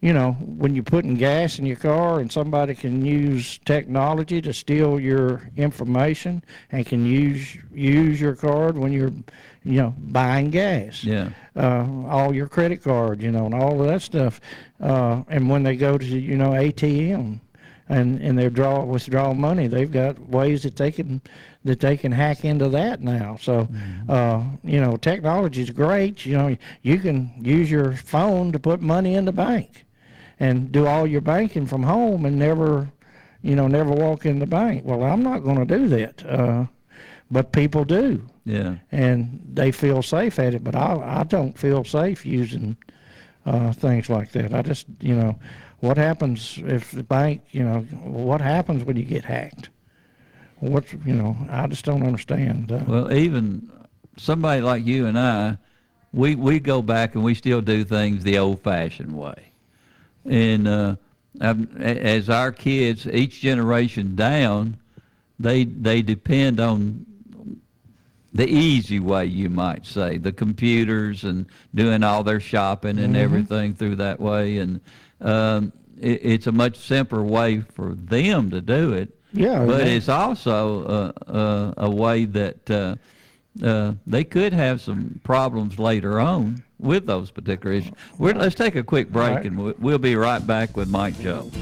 you 0.00 0.12
know, 0.12 0.32
when 0.32 0.74
you're 0.74 0.84
putting 0.84 1.14
gas 1.16 1.58
in 1.58 1.66
your 1.66 1.76
car 1.76 2.20
and 2.20 2.30
somebody 2.30 2.74
can 2.74 3.04
use 3.04 3.58
technology 3.64 4.40
to 4.42 4.52
steal 4.52 5.00
your 5.00 5.50
information 5.56 6.42
and 6.70 6.86
can 6.86 7.04
use 7.04 7.56
use 7.74 8.20
your 8.20 8.36
card 8.36 8.78
when 8.78 8.92
you're, 8.92 9.12
you 9.64 9.80
know, 9.82 9.94
buying 9.98 10.50
gas. 10.50 11.02
yeah, 11.02 11.30
Uh, 11.56 11.84
all 12.08 12.32
your 12.34 12.46
credit 12.48 12.82
card, 12.82 13.20
you 13.22 13.32
know, 13.32 13.46
and 13.46 13.54
all 13.54 13.80
of 13.80 13.88
that 13.88 14.02
stuff. 14.02 14.40
Uh, 14.80 15.22
and 15.28 15.50
when 15.50 15.62
they 15.64 15.74
go 15.76 15.98
to 15.98 16.04
you 16.06 16.36
know 16.36 16.50
ATM, 16.50 17.40
and 17.88 18.20
and 18.22 18.38
they 18.38 18.48
draw 18.48 18.84
withdraw 18.84 19.32
money, 19.34 19.66
they've 19.66 19.90
got 19.90 20.16
ways 20.28 20.62
that 20.62 20.76
they 20.76 20.92
can 20.92 21.20
that 21.64 21.80
they 21.80 21.96
can 21.96 22.12
hack 22.12 22.44
into 22.44 22.68
that 22.68 23.00
now. 23.00 23.36
So, 23.40 23.68
uh, 24.08 24.42
you 24.62 24.80
know, 24.80 24.96
technology's 24.96 25.70
great. 25.70 26.24
You 26.24 26.38
know, 26.38 26.56
you 26.82 26.98
can 26.98 27.32
use 27.42 27.68
your 27.68 27.94
phone 27.96 28.52
to 28.52 28.58
put 28.60 28.80
money 28.80 29.14
in 29.16 29.24
the 29.24 29.32
bank, 29.32 29.84
and 30.40 30.72
do 30.72 30.86
all 30.86 31.06
your 31.06 31.20
banking 31.20 31.66
from 31.66 31.82
home, 31.82 32.24
and 32.24 32.38
never, 32.38 32.90
you 33.42 33.56
know, 33.56 33.68
never 33.68 33.90
walk 33.90 34.26
in 34.26 34.38
the 34.38 34.46
bank. 34.46 34.84
Well, 34.84 35.02
I'm 35.02 35.22
not 35.22 35.42
going 35.42 35.58
to 35.58 35.78
do 35.78 35.88
that, 35.88 36.26
uh, 36.26 36.66
but 37.30 37.52
people 37.52 37.84
do 37.84 38.26
yeah, 38.44 38.76
and 38.92 39.40
they 39.52 39.72
feel 39.72 40.02
safe 40.02 40.38
at 40.38 40.54
it. 40.54 40.64
But 40.64 40.74
I, 40.74 41.20
I 41.20 41.24
don't 41.24 41.58
feel 41.58 41.84
safe 41.84 42.24
using 42.24 42.76
uh, 43.46 43.72
things 43.72 44.08
like 44.08 44.32
that. 44.32 44.54
I 44.54 44.62
just, 44.62 44.86
you 45.00 45.14
know, 45.14 45.38
what 45.80 45.96
happens 45.96 46.58
if 46.64 46.90
the 46.90 47.02
bank, 47.02 47.42
you 47.50 47.62
know, 47.62 47.80
what 48.02 48.40
happens 48.40 48.84
when 48.84 48.96
you 48.96 49.04
get 49.04 49.24
hacked? 49.24 49.70
What's, 50.60 50.92
you 50.92 51.14
know, 51.14 51.36
I 51.50 51.66
just 51.68 51.84
don't 51.84 52.02
understand. 52.02 52.72
Uh, 52.72 52.80
Well, 52.86 53.12
even 53.12 53.70
somebody 54.16 54.60
like 54.60 54.84
you 54.84 55.06
and 55.06 55.18
I, 55.18 55.58
we 56.12 56.34
we 56.34 56.58
go 56.58 56.82
back 56.82 57.14
and 57.14 57.22
we 57.22 57.34
still 57.34 57.60
do 57.60 57.84
things 57.84 58.24
the 58.24 58.38
old-fashioned 58.38 59.12
way. 59.12 59.47
And 60.28 60.68
uh, 60.68 60.96
as 61.40 62.28
our 62.28 62.52
kids, 62.52 63.06
each 63.06 63.40
generation 63.40 64.14
down, 64.16 64.76
they 65.38 65.64
they 65.64 66.02
depend 66.02 66.60
on 66.60 67.06
the 68.34 68.46
easy 68.46 69.00
way, 69.00 69.24
you 69.24 69.48
might 69.48 69.86
say, 69.86 70.18
the 70.18 70.32
computers 70.32 71.24
and 71.24 71.46
doing 71.74 72.02
all 72.04 72.22
their 72.22 72.40
shopping 72.40 72.98
and 72.98 73.16
everything 73.16 73.74
through 73.74 73.96
that 73.96 74.20
way. 74.20 74.58
And 74.58 74.80
um, 75.22 75.72
it, 75.98 76.20
it's 76.22 76.46
a 76.46 76.52
much 76.52 76.76
simpler 76.76 77.22
way 77.22 77.60
for 77.60 77.94
them 77.94 78.50
to 78.50 78.60
do 78.60 78.92
it. 78.92 79.08
Yeah, 79.32 79.64
but 79.64 79.78
they- 79.78 79.96
it's 79.96 80.08
also 80.08 80.84
uh, 80.84 81.12
uh, 81.30 81.74
a 81.78 81.90
way 81.90 82.26
that 82.26 82.70
uh, 82.70 82.96
uh, 83.62 83.94
they 84.06 84.24
could 84.24 84.52
have 84.52 84.80
some 84.82 85.20
problems 85.24 85.78
later 85.78 86.20
on 86.20 86.62
with 86.78 87.06
those 87.06 87.30
particular 87.30 87.76
issues. 87.76 87.94
We're, 88.18 88.34
let's 88.34 88.54
take 88.54 88.76
a 88.76 88.82
quick 88.82 89.10
break, 89.10 89.36
right. 89.36 89.46
and 89.46 89.58
we'll, 89.58 89.74
we'll 89.78 89.98
be 89.98 90.16
right 90.16 90.46
back 90.46 90.76
with 90.76 90.88
Mike 90.88 91.18
Jones. 91.20 91.54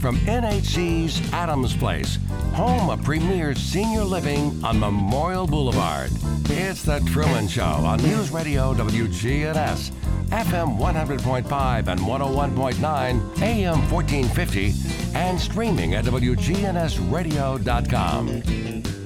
From 0.00 0.16
NHC's 0.16 1.32
Adams 1.32 1.76
Place, 1.76 2.18
home 2.54 2.90
of 2.90 3.04
premier 3.04 3.54
senior 3.54 4.02
living 4.02 4.64
on 4.64 4.80
Memorial 4.80 5.46
Boulevard. 5.46 6.10
It's 6.46 6.82
The 6.82 6.98
Truman 7.06 7.46
Show 7.46 7.62
on 7.62 8.02
News 8.02 8.32
Radio 8.32 8.74
WGNS, 8.74 9.92
FM 10.30 10.76
100.5 10.76 11.86
and 11.86 12.00
101.9, 12.00 13.42
AM 13.42 13.90
1450, 13.90 14.72
and 15.14 15.40
streaming 15.40 15.94
at 15.94 16.04
WGNSradio.com. 16.04 19.01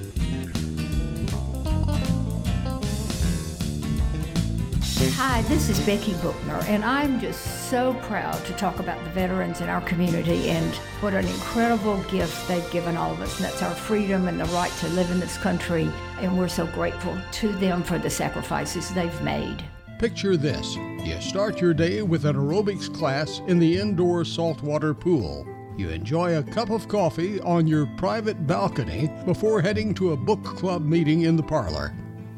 Hi, 4.99 5.43
this 5.43 5.69
is 5.69 5.79
Becky 5.81 6.15
Bookner, 6.15 6.65
and 6.69 6.83
I'm 6.83 7.21
just 7.21 7.69
so 7.69 7.93
proud 8.05 8.43
to 8.47 8.55
talk 8.55 8.79
about 8.79 9.03
the 9.05 9.11
veterans 9.11 9.61
in 9.61 9.69
our 9.69 9.83
community 9.83 10.49
and 10.49 10.75
what 11.03 11.13
an 11.13 11.27
incredible 11.27 12.03
gift 12.05 12.49
they've 12.49 12.71
given 12.71 12.97
all 12.97 13.13
of 13.13 13.21
us. 13.21 13.37
And 13.37 13.45
that's 13.45 13.61
our 13.63 13.75
freedom 13.75 14.27
and 14.27 14.41
the 14.41 14.47
right 14.47 14.71
to 14.79 14.89
live 14.89 15.11
in 15.11 15.21
this 15.21 15.37
country. 15.37 15.91
And 16.21 16.39
we're 16.39 16.49
so 16.49 16.67
grateful 16.69 17.15
to 17.33 17.53
them 17.53 17.83
for 17.83 17.99
the 17.99 18.09
sacrifices 18.09 18.89
they've 18.95 19.21
made. 19.21 19.63
Picture 19.99 20.35
this 20.35 20.77
you 20.77 21.21
start 21.21 21.61
your 21.61 21.75
day 21.75 22.01
with 22.01 22.25
an 22.25 22.35
aerobics 22.35 22.93
class 22.93 23.43
in 23.49 23.59
the 23.59 23.79
indoor 23.79 24.25
saltwater 24.25 24.95
pool. 24.95 25.47
You 25.77 25.91
enjoy 25.91 26.39
a 26.39 26.43
cup 26.43 26.71
of 26.71 26.89
coffee 26.89 27.39
on 27.41 27.67
your 27.67 27.85
private 27.99 28.47
balcony 28.47 29.11
before 29.27 29.61
heading 29.61 29.93
to 29.97 30.13
a 30.13 30.17
book 30.17 30.43
club 30.43 30.87
meeting 30.87 31.23
in 31.23 31.37
the 31.37 31.43
parlor. 31.43 31.95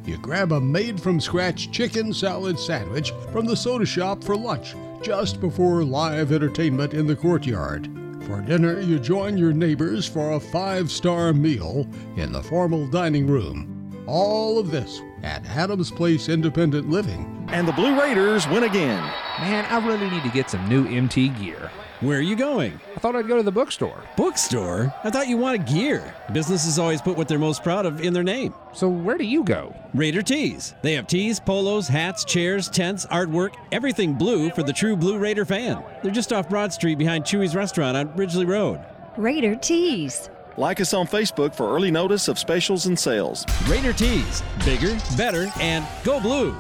You 0.08 0.16
grab 0.16 0.52
a 0.52 0.60
made 0.60 0.98
from 0.98 1.20
scratch 1.20 1.70
chicken 1.70 2.14
salad 2.14 2.58
sandwich 2.58 3.12
from 3.30 3.44
the 3.44 3.54
soda 3.54 3.84
shop 3.84 4.24
for 4.24 4.34
lunch 4.34 4.74
just 5.02 5.38
before 5.38 5.84
live 5.84 6.32
entertainment 6.32 6.94
in 6.94 7.06
the 7.06 7.14
courtyard. 7.14 7.90
For 8.22 8.40
dinner, 8.40 8.80
you 8.80 8.98
join 8.98 9.36
your 9.36 9.52
neighbors 9.52 10.08
for 10.08 10.32
a 10.32 10.40
five 10.40 10.90
star 10.90 11.34
meal 11.34 11.86
in 12.16 12.32
the 12.32 12.42
formal 12.42 12.86
dining 12.86 13.26
room. 13.26 14.02
All 14.06 14.58
of 14.58 14.70
this 14.70 15.02
at 15.22 15.44
Adams 15.44 15.90
Place 15.90 16.30
Independent 16.30 16.88
Living. 16.88 17.46
And 17.52 17.68
the 17.68 17.72
Blue 17.72 18.00
Raiders 18.00 18.48
win 18.48 18.62
again. 18.62 19.02
Man, 19.40 19.66
I 19.66 19.86
really 19.86 20.08
need 20.08 20.22
to 20.22 20.30
get 20.30 20.48
some 20.48 20.66
new 20.70 20.86
MT 20.86 21.28
gear. 21.28 21.70
Where 22.00 22.18
are 22.18 22.22
you 22.22 22.36
going? 22.36 22.78
I 22.94 23.00
thought 23.00 23.16
I'd 23.16 23.26
go 23.26 23.36
to 23.38 23.42
the 23.42 23.50
bookstore. 23.50 24.00
Bookstore? 24.16 24.94
I 25.02 25.10
thought 25.10 25.26
you 25.26 25.36
wanted 25.36 25.66
gear. 25.66 26.14
Businesses 26.32 26.78
always 26.78 27.02
put 27.02 27.16
what 27.16 27.26
they're 27.26 27.40
most 27.40 27.64
proud 27.64 27.86
of 27.86 28.00
in 28.00 28.12
their 28.12 28.22
name. 28.22 28.54
So 28.72 28.88
where 28.88 29.18
do 29.18 29.24
you 29.24 29.42
go? 29.42 29.74
Raider 29.94 30.22
Tees. 30.22 30.76
They 30.82 30.92
have 30.92 31.08
tees, 31.08 31.40
polos, 31.40 31.88
hats, 31.88 32.24
chairs, 32.24 32.68
tents, 32.68 33.04
artwork, 33.06 33.56
everything 33.72 34.14
blue 34.14 34.50
for 34.50 34.62
the 34.62 34.72
true 34.72 34.94
Blue 34.94 35.18
Raider 35.18 35.44
fan. 35.44 35.82
They're 36.04 36.12
just 36.12 36.32
off 36.32 36.48
Broad 36.48 36.72
Street 36.72 36.98
behind 36.98 37.24
Chewy's 37.24 37.56
restaurant 37.56 37.96
on 37.96 38.14
Ridgely 38.14 38.44
Road. 38.44 38.80
Raider 39.16 39.56
Tees. 39.56 40.30
Like 40.56 40.80
us 40.80 40.94
on 40.94 41.08
Facebook 41.08 41.52
for 41.52 41.74
early 41.74 41.90
notice 41.90 42.28
of 42.28 42.38
specials 42.38 42.86
and 42.86 42.96
sales. 42.96 43.44
Raider 43.66 43.92
Tees. 43.92 44.44
Bigger, 44.64 44.96
better, 45.16 45.50
and 45.60 45.84
go 46.04 46.20
blue. 46.20 46.54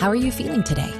How 0.00 0.08
are 0.08 0.16
you 0.16 0.32
feeling 0.32 0.64
today? 0.64 0.92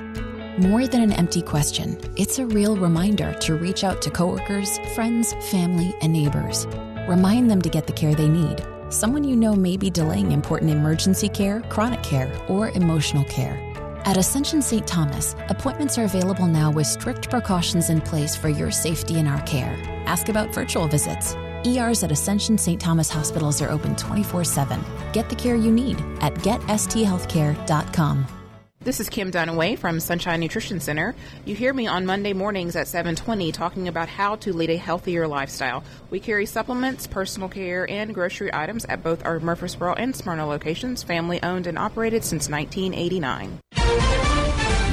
More 0.58 0.88
than 0.88 1.00
an 1.00 1.12
empty 1.12 1.42
question, 1.42 1.96
it's 2.16 2.40
a 2.40 2.46
real 2.46 2.76
reminder 2.76 3.32
to 3.34 3.54
reach 3.54 3.84
out 3.84 4.02
to 4.02 4.10
coworkers, 4.10 4.80
friends, 4.96 5.32
family, 5.48 5.94
and 6.02 6.12
neighbors. 6.12 6.66
Remind 7.08 7.48
them 7.48 7.62
to 7.62 7.68
get 7.68 7.86
the 7.86 7.92
care 7.92 8.16
they 8.16 8.28
need. 8.28 8.66
Someone 8.88 9.22
you 9.22 9.36
know 9.36 9.54
may 9.54 9.76
be 9.76 9.90
delaying 9.90 10.32
important 10.32 10.72
emergency 10.72 11.28
care, 11.28 11.60
chronic 11.68 12.02
care, 12.02 12.36
or 12.48 12.70
emotional 12.70 13.22
care. 13.24 13.60
At 14.04 14.16
Ascension 14.16 14.60
St. 14.60 14.84
Thomas, 14.88 15.36
appointments 15.48 15.96
are 15.98 16.04
available 16.04 16.46
now 16.46 16.72
with 16.72 16.88
strict 16.88 17.30
precautions 17.30 17.88
in 17.88 18.00
place 18.00 18.34
for 18.34 18.48
your 18.48 18.72
safety 18.72 19.20
and 19.20 19.28
our 19.28 19.42
care. 19.42 19.78
Ask 20.06 20.28
about 20.28 20.52
virtual 20.52 20.88
visits. 20.88 21.36
ERs 21.64 22.02
at 22.02 22.10
Ascension 22.10 22.58
St. 22.58 22.80
Thomas 22.80 23.08
hospitals 23.08 23.62
are 23.62 23.70
open 23.70 23.94
24 23.94 24.42
7. 24.42 24.84
Get 25.12 25.28
the 25.28 25.36
care 25.36 25.54
you 25.54 25.70
need 25.70 26.00
at 26.20 26.34
getsthealthcare.com. 26.34 28.39
This 28.82 28.98
is 28.98 29.10
Kim 29.10 29.30
Dunaway 29.30 29.78
from 29.78 30.00
Sunshine 30.00 30.40
Nutrition 30.40 30.80
Center. 30.80 31.14
You 31.44 31.54
hear 31.54 31.74
me 31.74 31.86
on 31.86 32.06
Monday 32.06 32.32
mornings 32.32 32.76
at 32.76 32.86
7:20 32.88 33.52
talking 33.52 33.88
about 33.88 34.08
how 34.08 34.36
to 34.36 34.54
lead 34.54 34.70
a 34.70 34.78
healthier 34.78 35.28
lifestyle. 35.28 35.84
We 36.08 36.18
carry 36.18 36.46
supplements, 36.46 37.06
personal 37.06 37.50
care, 37.50 37.86
and 37.90 38.14
grocery 38.14 38.48
items 38.54 38.86
at 38.86 39.02
both 39.02 39.22
our 39.26 39.38
Murfreesboro 39.38 39.96
and 39.96 40.16
Smyrna 40.16 40.46
locations, 40.46 41.02
family 41.02 41.42
owned 41.42 41.66
and 41.66 41.78
operated 41.78 42.24
since 42.24 42.48
1989. 42.48 43.58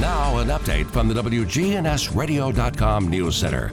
Now, 0.02 0.36
an 0.36 0.48
update 0.48 0.84
from 0.90 1.08
the 1.08 1.14
WGNSradio.com 1.14 3.08
News 3.08 3.36
Center. 3.36 3.72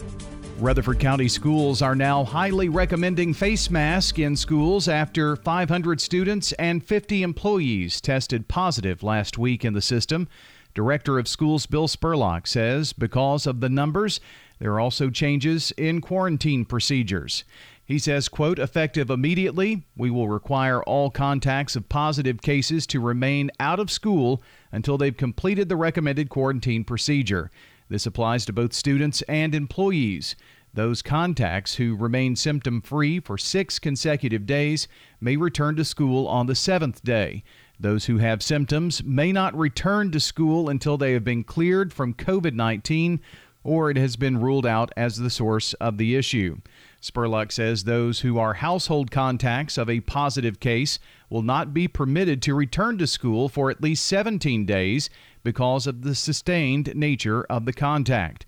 Rutherford 0.59 0.99
County 0.99 1.27
schools 1.27 1.81
are 1.81 1.95
now 1.95 2.23
highly 2.23 2.69
recommending 2.69 3.33
face 3.33 3.69
masks 3.69 4.17
in 4.17 4.37
schools 4.37 4.87
after 4.87 5.35
500 5.35 5.99
students 5.99 6.53
and 6.53 6.81
50 6.81 7.23
employees 7.23 7.99
tested 7.99 8.47
positive 8.47 9.03
last 9.03 9.37
week 9.37 9.65
in 9.65 9.73
the 9.73 9.81
system. 9.81 10.29
Director 10.73 11.19
of 11.19 11.27
Schools 11.27 11.65
Bill 11.65 11.89
Spurlock 11.89 12.47
says 12.47 12.93
because 12.93 13.45
of 13.45 13.59
the 13.59 13.67
numbers, 13.67 14.21
there 14.59 14.71
are 14.73 14.79
also 14.79 15.09
changes 15.09 15.71
in 15.71 15.99
quarantine 15.99 16.63
procedures. 16.63 17.43
He 17.83 17.99
says, 17.99 18.29
quote, 18.29 18.57
effective 18.57 19.09
immediately, 19.09 19.83
we 19.97 20.09
will 20.09 20.29
require 20.29 20.81
all 20.83 21.11
contacts 21.11 21.75
of 21.75 21.89
positive 21.89 22.41
cases 22.41 22.87
to 22.87 23.01
remain 23.01 23.51
out 23.59 23.81
of 23.81 23.91
school 23.91 24.41
until 24.71 24.97
they've 24.97 25.15
completed 25.15 25.67
the 25.67 25.75
recommended 25.75 26.29
quarantine 26.29 26.85
procedure. 26.85 27.51
This 27.89 28.05
applies 28.05 28.45
to 28.45 28.53
both 28.53 28.73
students 28.73 29.21
and 29.23 29.53
employees. 29.53 30.35
Those 30.73 31.01
contacts 31.01 31.75
who 31.75 31.95
remain 31.95 32.35
symptom 32.35 32.81
free 32.81 33.19
for 33.19 33.37
six 33.37 33.79
consecutive 33.79 34.45
days 34.45 34.87
may 35.21 35.37
return 35.37 35.75
to 35.77 35.85
school 35.85 36.27
on 36.27 36.47
the 36.47 36.55
seventh 36.55 37.03
day. 37.03 37.43
Those 37.79 38.05
who 38.05 38.17
have 38.17 38.43
symptoms 38.43 39.03
may 39.03 39.31
not 39.31 39.57
return 39.57 40.11
to 40.11 40.19
school 40.19 40.69
until 40.69 40.97
they 40.97 41.13
have 41.13 41.23
been 41.23 41.43
cleared 41.43 41.93
from 41.93 42.13
COVID 42.13 42.53
19 42.53 43.21
or 43.65 43.89
it 43.89 43.97
has 43.97 44.15
been 44.15 44.38
ruled 44.38 44.65
out 44.65 44.91
as 44.95 45.17
the 45.17 45.30
source 45.30 45.73
of 45.73 45.97
the 45.97 46.15
issue. 46.15 46.58
Spurlock 47.01 47.51
says 47.51 47.84
those 47.84 48.21
who 48.21 48.38
are 48.38 48.54
household 48.54 49.12
contacts 49.12 49.78
of 49.78 49.89
a 49.89 49.99
positive 50.01 50.60
case 50.60 50.99
will 51.30 51.41
not 51.41 51.73
be 51.73 51.88
permitted 51.88 52.41
to 52.43 52.56
return 52.56 52.97
to 52.99 53.08
school 53.08 53.49
for 53.49 53.69
at 53.69 53.82
least 53.82 54.06
17 54.06 54.65
days 54.65 55.10
because 55.43 55.88
of 55.88 56.04
the 56.04 56.15
sustained 56.15 56.95
nature 56.95 57.43
of 57.45 57.65
the 57.65 57.73
contact. 57.73 58.45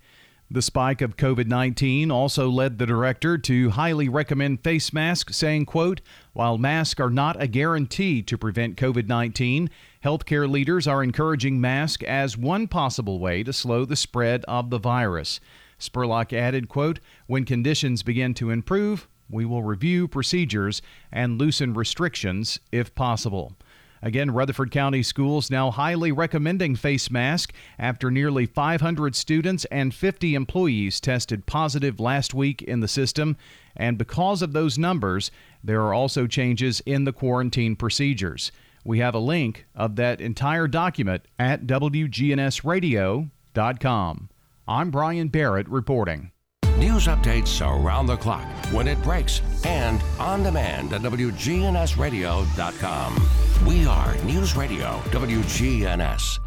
The 0.50 0.62
spike 0.62 1.02
of 1.02 1.18
COVID-19 1.18 2.10
also 2.10 2.50
led 2.50 2.78
the 2.78 2.86
director 2.86 3.38
to 3.38 3.72
highly 3.72 4.08
recommend 4.08 4.64
face 4.64 4.94
masks, 4.94 5.36
saying, 5.36 5.66
quote, 5.66 6.00
while 6.32 6.58
masks 6.58 7.02
are 7.02 7.10
not 7.10 7.42
a 7.42 7.48
guarantee 7.48 8.22
to 8.22 8.38
prevent 8.38 8.78
COVID-19, 8.78 9.68
healthcare 10.04 10.50
leaders 10.50 10.88
are 10.88 11.04
encouraging 11.04 11.60
masks 11.60 12.04
as 12.06 12.38
one 12.38 12.68
possible 12.68 13.20
way 13.20 13.44
to 13.44 13.54
slow 13.54 13.86
the 13.86 13.96
spread 13.96 14.44
of 14.46 14.70
the 14.70 14.80
virus. 14.80 15.40
Spurlock 15.80 16.34
added, 16.34 16.70
quote, 16.70 17.00
when 17.28 17.46
conditions 17.46 18.04
begin 18.04 18.34
to 18.36 18.50
improve, 18.50 19.08
we 19.30 19.46
will 19.46 19.64
review 19.64 20.08
procedures 20.08 20.82
and 21.12 21.38
loosen 21.38 21.74
restrictions 21.74 22.60
if 22.72 22.96
possible. 22.96 23.54
Again, 24.02 24.32
Rutherford 24.32 24.72
County 24.72 25.02
Schools 25.02 25.50
now 25.50 25.72
highly 25.72 26.12
recommending 26.12 26.76
face 26.76 27.10
mask 27.10 27.52
after 27.80 28.12
nearly 28.12 28.46
500 28.46 29.16
students 29.16 29.66
and 29.66 29.94
50 29.94 30.36
employees 30.36 31.02
tested 31.02 31.46
positive 31.48 32.00
last 32.00 32.34
week 32.34 32.62
in 32.62 32.80
the 32.80 32.88
system. 32.88 33.38
And 33.76 33.98
because 33.98 34.42
of 34.42 34.54
those 34.54 34.78
numbers, 34.78 35.32
there 35.64 35.82
are 35.82 35.94
also 35.94 36.28
changes 36.28 36.80
in 36.86 37.06
the 37.06 37.14
quarantine 37.14 37.76
procedures. 37.76 38.52
We 38.84 39.00
have 39.00 39.16
a 39.16 39.20
link 39.20 39.66
of 39.76 39.96
that 39.98 40.22
entire 40.22 40.68
document 40.68 41.26
at 41.38 41.66
WGNSradio.com. 41.66 44.30
I'm 44.68 44.92
Brian 44.92 45.28
Barrett 45.30 45.70
reporting. 45.70 46.32
News 46.78 47.08
updates 47.08 47.66
around 47.66 48.06
the 48.06 48.18
clock, 48.18 48.46
when 48.72 48.88
it 48.88 49.02
breaks, 49.02 49.42
and 49.66 50.00
on 50.20 50.44
demand 50.44 50.94
at 50.94 51.02
WGNSradio.com. 51.02 53.28
We 53.66 53.88
are 53.88 54.16
News 54.24 54.56
Radio 54.56 55.00
WGNS. 55.10 56.47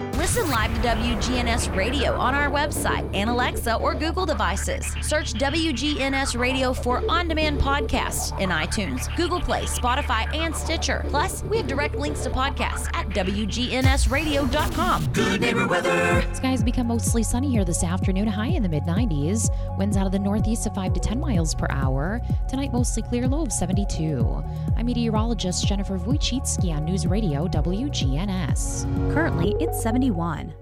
Listen 0.15 0.49
live 0.49 0.73
to 0.75 0.79
WGNS 0.87 1.75
Radio 1.75 2.13
on 2.13 2.33
our 2.33 2.49
website 2.49 3.09
and 3.13 3.29
Alexa 3.29 3.75
or 3.75 3.93
Google 3.93 4.25
devices. 4.25 4.85
Search 5.01 5.33
WGNS 5.33 6.39
Radio 6.39 6.73
for 6.73 7.03
on 7.09 7.27
demand 7.27 7.59
podcasts 7.59 8.39
in 8.39 8.49
iTunes, 8.49 9.13
Google 9.17 9.41
Play, 9.41 9.63
Spotify, 9.63 10.33
and 10.35 10.55
Stitcher. 10.55 11.03
Plus, 11.09 11.43
we 11.43 11.57
have 11.57 11.67
direct 11.67 11.95
links 11.95 12.23
to 12.23 12.29
podcasts 12.29 12.87
at 12.93 13.09
WGNSradio.com. 13.09 15.05
Good 15.13 15.41
neighbor 15.41 15.67
weather. 15.67 16.23
Skies 16.33 16.63
become 16.63 16.87
mostly 16.87 17.23
sunny 17.23 17.49
here 17.49 17.65
this 17.65 17.83
afternoon, 17.83 18.27
high 18.27 18.47
in 18.47 18.63
the 18.63 18.69
mid 18.69 18.83
90s. 18.83 19.49
Winds 19.77 19.97
out 19.97 20.05
of 20.05 20.11
the 20.11 20.19
northeast 20.19 20.65
of 20.67 20.75
5 20.75 20.93
to 20.93 20.99
10 20.99 21.19
miles 21.19 21.53
per 21.53 21.67
hour. 21.69 22.21
Tonight, 22.47 22.71
mostly 22.71 23.03
clear, 23.03 23.27
low 23.27 23.41
of 23.41 23.51
72. 23.51 24.43
I'm 24.77 24.85
meteorologist 24.85 25.67
Jennifer 25.67 25.97
Wojcicki 25.97 26.71
on 26.75 26.85
News 26.85 27.05
Radio 27.07 27.47
WGNS. 27.47 29.13
Currently, 29.13 29.55
it's 29.59 29.81
71. 29.91 30.53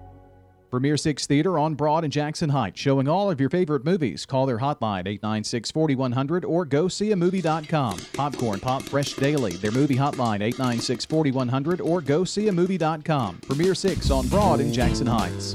Premier 0.71 0.97
Six 0.97 1.27
Theater 1.27 1.59
on 1.59 1.75
Broad 1.75 2.03
and 2.03 2.11
Jackson 2.11 2.49
Heights, 2.49 2.79
showing 2.79 3.07
all 3.07 3.29
of 3.29 3.39
your 3.39 3.49
favorite 3.49 3.85
movies. 3.85 4.25
Call 4.25 4.47
their 4.47 4.57
hotline 4.57 5.07
896 5.07 5.69
4100 5.71 6.45
or 6.45 6.65
go 6.65 6.87
see 6.87 7.11
a 7.11 7.15
movie.com. 7.15 7.99
Popcorn 8.13 8.59
Pop 8.59 8.81
Fresh 8.83 9.13
Daily, 9.13 9.53
their 9.57 9.71
movie 9.71 9.95
hotline 9.95 10.41
896 10.41 11.05
4100 11.05 11.81
or 11.81 12.01
go 12.01 12.23
see 12.23 12.47
a 12.47 12.51
movie.com. 12.51 13.37
Premier 13.37 13.75
Six 13.75 14.09
on 14.09 14.27
Broad 14.29 14.61
and 14.61 14.73
Jackson 14.73 15.07
Heights. 15.07 15.53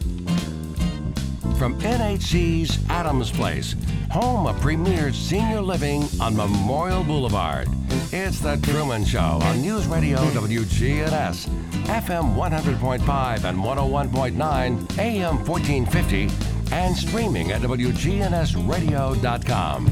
From 1.59 1.79
NHC's 1.81 2.79
Adams 2.91 3.31
Place, 3.31 3.75
home 4.11 4.47
of 4.47 4.61
premier 4.61 5.13
senior 5.13 5.61
living 5.61 6.09
on 6.21 6.37
Memorial 6.37 7.05
Boulevard. 7.05 7.69
It's 8.13 8.41
The 8.41 8.57
Truman 8.57 9.05
Show 9.05 9.39
on 9.41 9.63
News 9.63 9.87
Radio 9.87 10.19
WGNS, 10.19 11.47
FM 11.85 12.35
100.5 12.35 13.45
and 13.45 13.59
101.9, 13.59 14.99
AM 14.99 15.47
1450, 15.47 16.29
and 16.75 16.97
streaming 16.97 17.53
at 17.53 17.61
WGNSradio.com. 17.63 19.87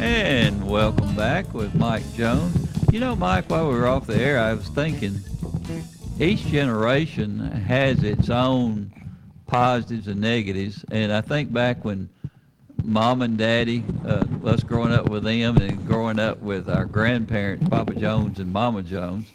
And 0.00 0.66
welcome 0.68 1.14
back 1.14 1.52
with 1.52 1.74
Mike 1.74 2.10
Jones. 2.14 2.56
You 2.90 3.00
know, 3.00 3.14
Mike, 3.14 3.50
while 3.50 3.68
we 3.68 3.74
were 3.74 3.86
off 3.86 4.06
the 4.06 4.16
air, 4.16 4.40
I 4.40 4.54
was 4.54 4.68
thinking 4.68 5.20
each 6.18 6.46
generation 6.46 7.40
has 7.40 8.02
its 8.02 8.30
own 8.30 8.90
positives 9.54 10.08
and 10.08 10.20
negatives. 10.20 10.84
And 10.90 11.12
I 11.12 11.20
think 11.20 11.52
back 11.52 11.84
when 11.84 12.08
mom 12.82 13.22
and 13.22 13.38
daddy, 13.38 13.84
uh, 14.04 14.24
us 14.44 14.64
growing 14.64 14.92
up 14.92 15.08
with 15.08 15.22
them 15.22 15.56
and 15.58 15.86
growing 15.86 16.18
up 16.18 16.40
with 16.40 16.68
our 16.68 16.84
grandparents, 16.84 17.68
Papa 17.68 17.94
Jones 17.94 18.40
and 18.40 18.52
Mama 18.52 18.82
Jones, 18.82 19.28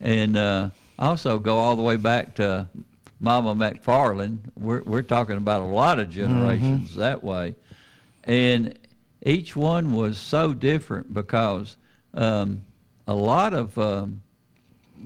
and 0.00 0.36
uh, 0.36 0.68
also 0.98 1.38
go 1.38 1.56
all 1.56 1.74
the 1.74 1.82
way 1.82 1.96
back 1.96 2.34
to 2.34 2.68
Mama 3.18 3.54
McFarland. 3.54 4.40
We're, 4.58 4.82
we're 4.82 5.02
talking 5.02 5.38
about 5.38 5.62
a 5.62 5.64
lot 5.64 5.98
of 5.98 6.10
generations 6.10 6.90
mm-hmm. 6.90 7.00
that 7.00 7.24
way. 7.24 7.54
And 8.24 8.78
each 9.22 9.56
one 9.56 9.94
was 9.94 10.18
so 10.18 10.52
different 10.52 11.14
because 11.14 11.78
um, 12.12 12.62
a 13.08 13.14
lot 13.14 13.54
of, 13.54 13.78
um, 13.78 14.20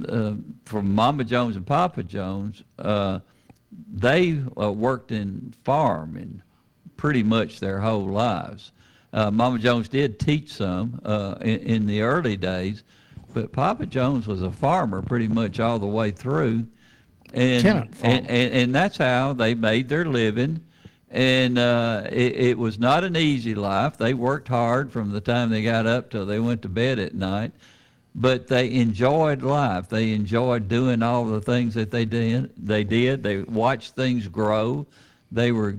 uh, 0.08 0.32
from 0.64 0.92
Mama 0.92 1.22
Jones 1.22 1.54
and 1.54 1.64
Papa 1.64 2.02
Jones, 2.02 2.64
uh, 2.80 3.20
they 3.72 4.42
uh, 4.60 4.72
worked 4.72 5.12
in 5.12 5.54
farming 5.64 6.42
pretty 6.96 7.22
much 7.22 7.60
their 7.60 7.80
whole 7.80 8.06
lives. 8.06 8.72
Uh, 9.12 9.30
Mama 9.30 9.58
Jones 9.58 9.88
did 9.88 10.20
teach 10.20 10.52
some 10.52 11.00
uh, 11.04 11.36
in, 11.40 11.60
in, 11.60 11.86
the 11.86 12.02
early 12.02 12.36
days, 12.36 12.84
but 13.34 13.52
Papa 13.52 13.86
Jones 13.86 14.26
was 14.26 14.42
a 14.42 14.50
farmer 14.50 15.02
pretty 15.02 15.26
much 15.26 15.58
all 15.58 15.78
the 15.78 15.86
way 15.86 16.10
through. 16.10 16.66
And, 17.32 17.66
and, 18.02 18.28
and, 18.28 18.52
and, 18.52 18.74
that's 18.74 18.96
how 18.96 19.32
they 19.32 19.54
made 19.54 19.88
their 19.88 20.04
living. 20.04 20.64
And 21.10 21.58
uh, 21.58 22.02
it, 22.10 22.36
it 22.36 22.58
was 22.58 22.78
not 22.78 23.04
an 23.04 23.16
easy 23.16 23.54
life. 23.54 23.96
They 23.96 24.14
worked 24.14 24.48
hard 24.48 24.92
from 24.92 25.10
the 25.10 25.20
time 25.20 25.50
they 25.50 25.62
got 25.62 25.86
up 25.86 26.10
till 26.10 26.26
they 26.26 26.40
went 26.40 26.62
to 26.62 26.68
bed 26.68 26.98
at 26.98 27.14
night 27.14 27.52
but 28.14 28.48
they 28.48 28.72
enjoyed 28.74 29.42
life. 29.42 29.88
They 29.88 30.12
enjoyed 30.12 30.68
doing 30.68 31.02
all 31.02 31.24
the 31.24 31.40
things 31.40 31.74
that 31.74 31.90
they 31.90 32.04
did. 32.04 32.52
They 32.56 32.84
did. 32.84 33.22
They 33.22 33.42
watched 33.42 33.94
things 33.94 34.26
grow. 34.26 34.86
They 35.30 35.52
were 35.52 35.76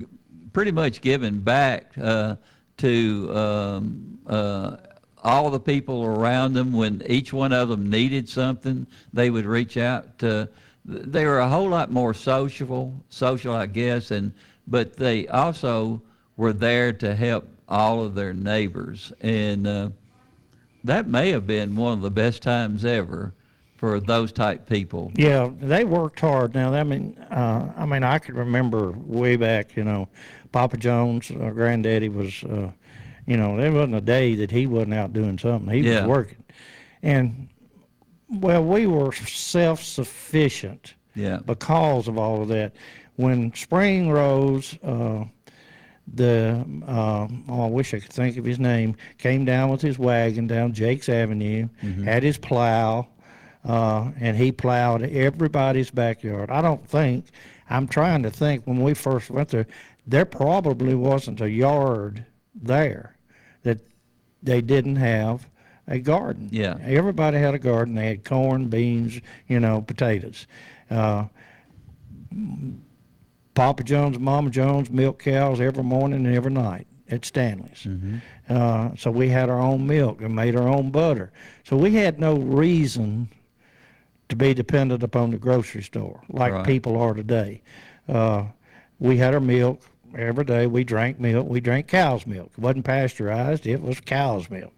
pretty 0.52 0.72
much 0.72 1.00
giving 1.00 1.40
back 1.40 1.92
uh, 2.00 2.36
to 2.78 3.36
um, 3.36 4.18
uh, 4.26 4.76
all 5.22 5.50
the 5.50 5.60
people 5.60 6.04
around 6.04 6.54
them. 6.54 6.72
When 6.72 7.02
each 7.06 7.32
one 7.32 7.52
of 7.52 7.68
them 7.68 7.90
needed 7.90 8.28
something, 8.28 8.86
they 9.12 9.30
would 9.30 9.46
reach 9.46 9.76
out 9.76 10.18
to. 10.18 10.48
They 10.84 11.26
were 11.26 11.38
a 11.38 11.48
whole 11.48 11.68
lot 11.68 11.92
more 11.92 12.12
social, 12.12 12.92
social, 13.08 13.54
I 13.54 13.66
guess, 13.66 14.10
and 14.10 14.32
but 14.66 14.96
they 14.96 15.28
also 15.28 16.02
were 16.36 16.52
there 16.52 16.92
to 16.94 17.14
help 17.14 17.46
all 17.68 18.02
of 18.02 18.14
their 18.14 18.32
neighbors 18.32 19.12
and. 19.20 19.66
Uh, 19.66 19.90
that 20.84 21.06
may 21.06 21.30
have 21.30 21.46
been 21.46 21.76
one 21.76 21.92
of 21.94 22.02
the 22.02 22.10
best 22.10 22.42
times 22.42 22.84
ever 22.84 23.32
for 23.76 23.98
those 23.98 24.32
type 24.32 24.68
people. 24.68 25.10
Yeah, 25.16 25.50
they 25.60 25.84
worked 25.84 26.20
hard. 26.20 26.54
Now, 26.54 26.72
I 26.72 26.84
mean, 26.84 27.16
uh, 27.30 27.72
I 27.76 27.84
mean, 27.84 28.04
I 28.04 28.18
could 28.18 28.36
remember 28.36 28.92
way 28.92 29.36
back. 29.36 29.76
You 29.76 29.84
know, 29.84 30.08
Papa 30.52 30.76
Jones, 30.76 31.30
our 31.30 31.48
uh, 31.48 31.50
granddaddy 31.50 32.08
was. 32.08 32.44
Uh, 32.44 32.70
you 33.24 33.36
know, 33.36 33.56
there 33.56 33.70
wasn't 33.70 33.94
a 33.94 34.00
day 34.00 34.34
that 34.34 34.50
he 34.50 34.66
wasn't 34.66 34.94
out 34.94 35.12
doing 35.12 35.38
something. 35.38 35.72
He 35.72 35.88
yeah. 35.88 36.00
was 36.00 36.08
working, 36.08 36.44
and 37.04 37.48
well, 38.28 38.64
we 38.64 38.88
were 38.88 39.12
self-sufficient. 39.12 40.94
Yeah. 41.14 41.38
Because 41.44 42.08
of 42.08 42.18
all 42.18 42.42
of 42.42 42.48
that, 42.48 42.72
when 43.16 43.54
spring 43.54 44.10
rose. 44.10 44.76
Uh, 44.82 45.24
the 46.06 46.64
uh, 46.86 47.28
oh, 47.48 47.64
I 47.64 47.66
wish 47.68 47.94
I 47.94 48.00
could 48.00 48.12
think 48.12 48.36
of 48.36 48.44
his 48.44 48.58
name 48.58 48.96
came 49.18 49.44
down 49.44 49.70
with 49.70 49.80
his 49.80 49.98
wagon 49.98 50.46
down 50.46 50.72
Jakes 50.72 51.08
Avenue, 51.08 51.68
mm-hmm. 51.82 52.04
had 52.04 52.22
his 52.22 52.38
plow, 52.38 53.08
uh, 53.64 54.10
and 54.20 54.36
he 54.36 54.52
plowed 54.52 55.02
everybody's 55.02 55.90
backyard. 55.90 56.50
I 56.50 56.60
don't 56.60 56.86
think 56.86 57.26
I'm 57.70 57.86
trying 57.86 58.22
to 58.24 58.30
think 58.30 58.66
when 58.66 58.82
we 58.82 58.94
first 58.94 59.30
went 59.30 59.50
there, 59.50 59.66
there 60.06 60.24
probably 60.24 60.94
wasn't 60.94 61.40
a 61.40 61.50
yard 61.50 62.24
there 62.54 63.16
that 63.62 63.78
they 64.42 64.60
didn't 64.60 64.96
have 64.96 65.48
a 65.86 65.98
garden. 65.98 66.48
Yeah, 66.50 66.76
everybody 66.82 67.38
had 67.38 67.54
a 67.54 67.58
garden. 67.58 67.94
They 67.94 68.08
had 68.08 68.24
corn, 68.24 68.68
beans, 68.68 69.20
you 69.46 69.60
know, 69.60 69.82
potatoes. 69.82 70.46
Uh, 70.90 71.26
Papa 73.54 73.84
Jones, 73.84 74.18
Mama 74.18 74.50
Jones 74.50 74.90
milk 74.90 75.22
cows 75.22 75.60
every 75.60 75.84
morning 75.84 76.26
and 76.26 76.34
every 76.34 76.50
night 76.50 76.86
at 77.10 77.24
Stanley's. 77.24 77.84
Mm-hmm. 77.84 78.16
Uh, 78.48 78.90
so 78.96 79.10
we 79.10 79.28
had 79.28 79.50
our 79.50 79.60
own 79.60 79.86
milk 79.86 80.22
and 80.22 80.34
made 80.34 80.56
our 80.56 80.68
own 80.68 80.90
butter. 80.90 81.32
So 81.64 81.76
we 81.76 81.94
had 81.94 82.18
no 82.18 82.36
reason 82.36 83.28
to 84.28 84.36
be 84.36 84.54
dependent 84.54 85.02
upon 85.02 85.30
the 85.30 85.36
grocery 85.36 85.82
store 85.82 86.22
like 86.30 86.52
right. 86.52 86.66
people 86.66 86.98
are 87.00 87.12
today. 87.12 87.60
Uh, 88.08 88.44
we 88.98 89.18
had 89.18 89.34
our 89.34 89.40
milk 89.40 89.82
every 90.16 90.44
day. 90.44 90.66
We 90.66 90.84
drank 90.84 91.20
milk. 91.20 91.46
We 91.46 91.60
drank 91.60 91.88
cow's 91.88 92.26
milk. 92.26 92.50
It 92.56 92.58
wasn't 92.58 92.86
pasteurized. 92.86 93.66
It 93.66 93.82
was 93.82 94.00
cow's 94.00 94.48
milk. 94.48 94.72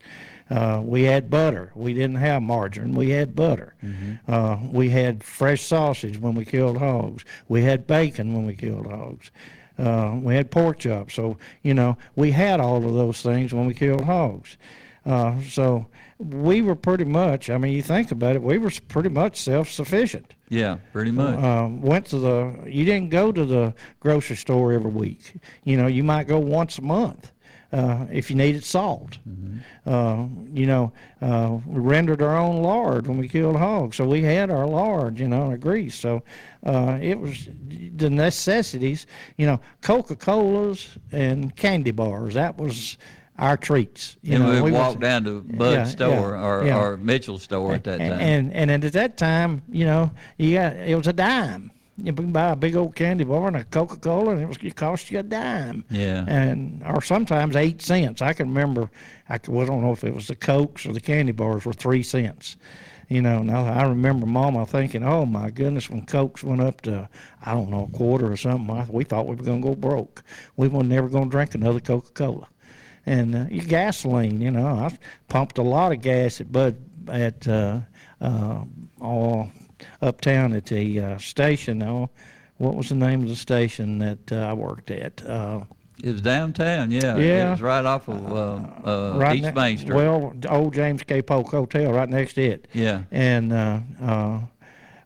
Uh, 0.50 0.80
we 0.84 1.04
had 1.04 1.30
butter. 1.30 1.72
We 1.74 1.94
didn't 1.94 2.16
have 2.16 2.42
margarine. 2.42 2.94
We 2.94 3.10
had 3.10 3.34
butter. 3.34 3.74
Mm-hmm. 3.82 4.30
Uh, 4.30 4.56
we 4.70 4.90
had 4.90 5.24
fresh 5.24 5.62
sausage 5.62 6.18
when 6.18 6.34
we 6.34 6.44
killed 6.44 6.76
hogs. 6.76 7.24
We 7.48 7.62
had 7.62 7.86
bacon 7.86 8.34
when 8.34 8.46
we 8.46 8.54
killed 8.54 8.86
hogs. 8.86 9.30
Uh, 9.78 10.18
we 10.20 10.34
had 10.34 10.50
pork 10.50 10.78
chops. 10.78 11.14
So, 11.14 11.38
you 11.62 11.74
know, 11.74 11.96
we 12.14 12.30
had 12.30 12.60
all 12.60 12.76
of 12.76 12.94
those 12.94 13.22
things 13.22 13.54
when 13.54 13.66
we 13.66 13.74
killed 13.74 14.04
hogs. 14.04 14.56
Uh, 15.06 15.40
so 15.48 15.86
we 16.18 16.62
were 16.62 16.76
pretty 16.76 17.04
much, 17.04 17.50
I 17.50 17.58
mean, 17.58 17.72
you 17.72 17.82
think 17.82 18.10
about 18.10 18.36
it, 18.36 18.42
we 18.42 18.58
were 18.58 18.72
pretty 18.88 19.08
much 19.08 19.40
self 19.40 19.70
sufficient. 19.70 20.34
Yeah, 20.50 20.76
pretty 20.92 21.10
much. 21.10 21.38
Uh, 21.42 21.68
went 21.70 22.06
to 22.06 22.18
the, 22.18 22.64
you 22.66 22.84
didn't 22.84 23.08
go 23.08 23.32
to 23.32 23.44
the 23.44 23.74
grocery 23.98 24.36
store 24.36 24.72
every 24.72 24.90
week. 24.90 25.34
You 25.64 25.78
know, 25.78 25.86
you 25.86 26.04
might 26.04 26.28
go 26.28 26.38
once 26.38 26.78
a 26.78 26.82
month 26.82 27.32
uh, 27.74 28.06
if 28.12 28.30
you 28.30 28.36
needed 28.36 28.64
salt. 28.64 29.18
Mm-hmm. 29.28 29.58
Uh, 29.86 30.26
you 30.52 30.66
know, 30.66 30.92
uh, 31.20 31.58
we 31.66 31.80
rendered 31.80 32.22
our 32.22 32.36
own 32.36 32.62
lard 32.62 33.08
when 33.08 33.18
we 33.18 33.28
killed 33.28 33.56
hogs, 33.56 33.96
so 33.96 34.06
we 34.06 34.22
had 34.22 34.48
our 34.48 34.66
lard, 34.66 35.18
you 35.18 35.26
know, 35.26 35.50
and 35.50 35.60
grease. 35.60 35.96
So 35.96 36.22
uh, 36.64 36.98
it 37.02 37.18
was 37.18 37.48
the 37.96 38.08
necessities. 38.08 39.06
You 39.38 39.46
know, 39.46 39.60
Coca 39.82 40.14
Colas 40.14 40.88
and 41.10 41.54
candy 41.56 41.90
bars. 41.90 42.34
That 42.34 42.56
was 42.56 42.96
our 43.38 43.56
treats. 43.56 44.16
You 44.22 44.38
know, 44.38 44.62
we, 44.62 44.70
walked 44.70 45.00
down 45.00 45.24
to 45.24 45.40
Bud's 45.40 45.74
yeah, 45.74 45.84
store 45.84 46.30
yeah, 46.36 46.44
or, 46.44 46.66
yeah. 46.66 46.78
or 46.78 46.96
Mitchell's 46.96 47.42
store 47.42 47.74
at 47.74 47.82
that 47.84 47.98
time. 47.98 48.12
And, 48.12 48.52
and 48.52 48.70
and 48.70 48.84
at 48.84 48.92
that 48.92 49.16
time, 49.16 49.62
you 49.68 49.84
know, 49.84 50.12
you 50.38 50.54
got 50.54 50.76
it 50.76 50.96
was 50.96 51.08
a 51.08 51.12
dime 51.12 51.72
you 51.96 52.12
can 52.12 52.32
buy 52.32 52.50
a 52.50 52.56
big 52.56 52.74
old 52.76 52.96
candy 52.96 53.24
bar 53.24 53.46
and 53.46 53.56
a 53.56 53.64
Coca 53.64 53.96
Cola, 53.96 54.32
and 54.32 54.42
it 54.42 54.48
was 54.48 54.58
it 54.62 54.74
cost 54.74 55.10
you 55.10 55.20
a 55.20 55.22
dime. 55.22 55.84
Yeah. 55.90 56.24
And 56.26 56.82
or 56.84 57.00
sometimes 57.02 57.54
eight 57.56 57.82
cents. 57.82 58.20
I 58.20 58.32
can 58.32 58.48
remember. 58.48 58.90
I, 59.28 59.38
could, 59.38 59.54
well, 59.54 59.64
I 59.64 59.68
don't 59.68 59.82
know 59.82 59.92
if 59.92 60.04
it 60.04 60.14
was 60.14 60.26
the 60.26 60.34
Cokes 60.34 60.86
or 60.86 60.92
the 60.92 61.00
candy 61.00 61.32
bars 61.32 61.64
were 61.64 61.72
three 61.72 62.02
cents. 62.02 62.56
You 63.08 63.22
know, 63.22 63.42
now 63.42 63.66
I 63.66 63.84
remember 63.84 64.26
Mama 64.26 64.66
thinking, 64.66 65.04
"Oh 65.04 65.24
my 65.24 65.50
goodness, 65.50 65.88
when 65.88 66.04
Cokes 66.06 66.42
went 66.42 66.60
up 66.60 66.80
to 66.82 67.08
I 67.42 67.52
don't 67.52 67.70
know 67.70 67.88
a 67.92 67.96
quarter 67.96 68.32
or 68.32 68.36
something, 68.36 68.74
I, 68.74 68.86
we 68.88 69.04
thought 69.04 69.26
we 69.26 69.36
were 69.36 69.44
going 69.44 69.62
to 69.62 69.68
go 69.68 69.74
broke. 69.74 70.22
We 70.56 70.68
were 70.68 70.82
never 70.82 71.08
going 71.08 71.24
to 71.24 71.30
drink 71.30 71.54
another 71.54 71.80
Coca 71.80 72.10
Cola." 72.12 72.48
And 73.06 73.34
uh, 73.34 73.44
your 73.50 73.66
gasoline, 73.66 74.40
you 74.40 74.50
know, 74.50 74.66
I 74.66 74.96
pumped 75.28 75.58
a 75.58 75.62
lot 75.62 75.92
of 75.92 76.00
gas 76.00 76.40
at 76.40 76.50
Bud 76.50 76.76
at 77.08 77.46
uh, 77.46 77.80
uh, 78.20 78.64
all 79.00 79.50
uptown 80.02 80.52
at 80.52 80.66
the 80.66 81.00
uh, 81.00 81.18
station. 81.18 81.82
Oh, 81.82 82.10
what 82.58 82.74
was 82.74 82.88
the 82.88 82.94
name 82.94 83.22
of 83.22 83.28
the 83.28 83.36
station 83.36 83.98
that 83.98 84.32
uh, 84.32 84.36
I 84.36 84.52
worked 84.52 84.90
at? 84.90 85.24
Uh, 85.26 85.60
it 86.02 86.12
was 86.12 86.20
downtown, 86.20 86.90
yeah. 86.90 87.16
Yeah. 87.16 87.48
It 87.48 87.50
was 87.52 87.62
right 87.62 87.84
off 87.84 88.08
of 88.08 88.32
uh, 88.32 88.88
uh, 88.88 89.12
right 89.16 89.36
East 89.36 89.44
ne- 89.44 89.52
Main 89.52 89.78
Street. 89.78 89.94
Well, 89.94 90.34
old 90.48 90.74
James 90.74 91.02
K. 91.02 91.22
Polk 91.22 91.50
Hotel 91.50 91.92
right 91.92 92.08
next 92.08 92.34
to 92.34 92.42
it. 92.42 92.68
Yeah. 92.72 93.02
And 93.10 93.52
uh, 93.52 93.80
uh, 94.02 94.40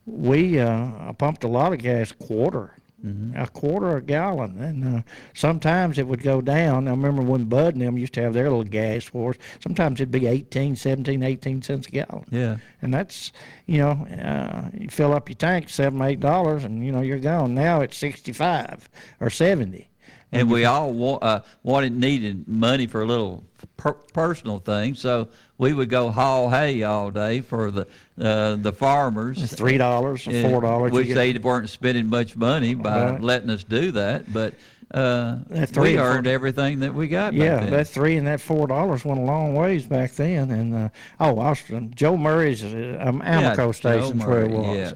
we 0.06 0.58
uh, 0.58 1.12
pumped 1.12 1.44
a 1.44 1.48
lot 1.48 1.72
of 1.72 1.78
gas, 1.78 2.12
quarter 2.12 2.74
Mm-hmm. 3.04 3.40
a 3.40 3.46
quarter 3.46 3.96
a 3.96 4.02
gallon, 4.02 4.58
and 4.60 4.98
uh, 4.98 5.02
sometimes 5.32 5.98
it 5.98 6.08
would 6.08 6.20
go 6.20 6.40
down. 6.40 6.88
I 6.88 6.90
remember 6.90 7.22
when 7.22 7.44
Bud 7.44 7.74
and 7.74 7.82
them 7.82 7.96
used 7.96 8.12
to 8.14 8.22
have 8.22 8.34
their 8.34 8.50
little 8.50 8.64
gas 8.64 9.04
for 9.04 9.30
us. 9.30 9.36
Sometimes 9.60 10.00
it'd 10.00 10.10
be 10.10 10.26
18, 10.26 10.74
17, 10.74 11.22
18 11.22 11.62
cents 11.62 11.86
a 11.86 11.90
gallon. 11.92 12.24
Yeah, 12.32 12.56
and 12.82 12.92
that's 12.92 13.30
you 13.66 13.78
know 13.78 13.90
uh, 14.20 14.70
you 14.76 14.88
fill 14.88 15.14
up 15.14 15.28
your 15.28 15.36
tank 15.36 15.68
seven, 15.68 16.02
eight 16.02 16.18
dollars, 16.18 16.64
and 16.64 16.84
you 16.84 16.90
know 16.90 17.00
you're 17.00 17.20
gone. 17.20 17.54
Now 17.54 17.82
it's 17.82 17.96
sixty 17.96 18.32
five 18.32 18.88
or 19.20 19.30
seventy. 19.30 19.88
And 20.32 20.50
we 20.50 20.64
all 20.64 20.92
wa- 20.92 21.16
uh, 21.16 21.40
wanted 21.62 21.92
needed 21.96 22.46
money 22.48 22.86
for 22.86 23.02
a 23.02 23.06
little 23.06 23.42
per- 23.76 23.92
personal 23.92 24.58
things. 24.58 25.00
So 25.00 25.28
we 25.58 25.72
would 25.72 25.88
go 25.88 26.10
haul 26.10 26.50
hay 26.50 26.82
all 26.82 27.10
day 27.10 27.40
for 27.40 27.70
the 27.70 27.86
uh, 28.20 28.56
the 28.56 28.72
farmers. 28.72 29.52
Three 29.52 29.78
dollars 29.78 30.26
or 30.26 30.42
four 30.48 30.60
dollars. 30.60 30.92
Which 30.92 31.08
they 31.08 31.32
weren't 31.34 31.70
spending 31.70 32.08
much 32.08 32.36
money 32.36 32.74
by 32.74 33.12
Right. 33.12 33.20
letting 33.22 33.50
us 33.50 33.64
do 33.64 33.90
that, 33.92 34.32
but 34.32 34.54
uh, 34.92 35.38
That 35.50 35.68
three 35.70 35.92
we 35.92 35.96
four- 35.98 36.06
earned 36.06 36.26
everything 36.26 36.80
that 36.80 36.94
we 36.94 37.08
got. 37.08 37.32
back 37.32 37.40
Yeah, 37.40 37.66
that 37.70 37.88
three 37.88 38.16
and 38.16 38.26
that 38.26 38.40
four 38.40 38.66
dollars 38.66 39.04
went 39.04 39.20
a 39.20 39.22
long 39.24 39.54
ways 39.54 39.84
back 39.84 40.12
then. 40.14 40.50
And 40.50 40.74
uh, 40.74 40.88
oh, 41.20 41.38
I 41.40 41.50
was, 41.50 41.62
Joe 41.94 42.16
Murray's 42.16 42.64
uh, 42.64 42.98
um, 43.00 43.22
Yeah, 43.24 43.54
Amoco 43.54 43.56
Joe 43.56 43.72
station's 43.72 44.24
where 44.24 44.42
it 44.44 44.50
was, 44.50 44.76
yeah. 44.76 44.92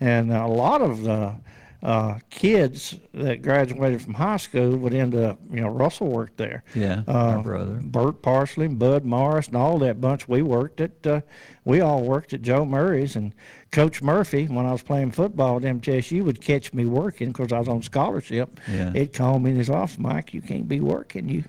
and 0.00 0.32
a 0.32 0.46
lot 0.46 0.80
of 0.80 1.02
the 1.02 1.32
uh, 1.82 2.18
kids 2.30 2.94
that 3.12 3.42
graduated 3.42 4.00
from 4.00 4.14
high 4.14 4.36
school 4.36 4.76
would 4.76 4.94
end 4.94 5.14
up, 5.14 5.38
you 5.50 5.60
know, 5.60 5.68
Russell 5.68 6.06
worked 6.06 6.36
there. 6.36 6.62
Yeah, 6.74 7.02
uh, 7.08 7.12
our 7.12 7.42
brother. 7.42 7.80
Bert 7.82 8.22
Parsley, 8.22 8.68
Bud 8.68 9.04
Morris, 9.04 9.48
and 9.48 9.56
all 9.56 9.78
that 9.80 10.00
bunch. 10.00 10.28
We 10.28 10.42
worked 10.42 10.80
at, 10.80 11.06
uh, 11.06 11.20
we 11.64 11.80
all 11.80 12.02
worked 12.02 12.32
at 12.32 12.42
Joe 12.42 12.64
Murray's, 12.64 13.16
and 13.16 13.34
Coach 13.72 14.00
Murphy, 14.00 14.46
when 14.46 14.64
I 14.64 14.72
was 14.72 14.82
playing 14.82 15.10
football 15.10 15.56
at 15.56 15.62
MTSU, 15.62 16.22
would 16.24 16.40
catch 16.40 16.72
me 16.72 16.84
working 16.84 17.32
because 17.32 17.52
I 17.52 17.58
was 17.58 17.68
on 17.68 17.82
scholarship. 17.82 18.60
Yeah. 18.68 18.92
He'd 18.92 19.12
call 19.12 19.40
me 19.40 19.50
in 19.50 19.56
his 19.56 19.70
office, 19.70 19.98
Mike, 19.98 20.32
you 20.32 20.40
can't 20.40 20.68
be 20.68 20.80
working. 20.80 21.28
You 21.28 21.44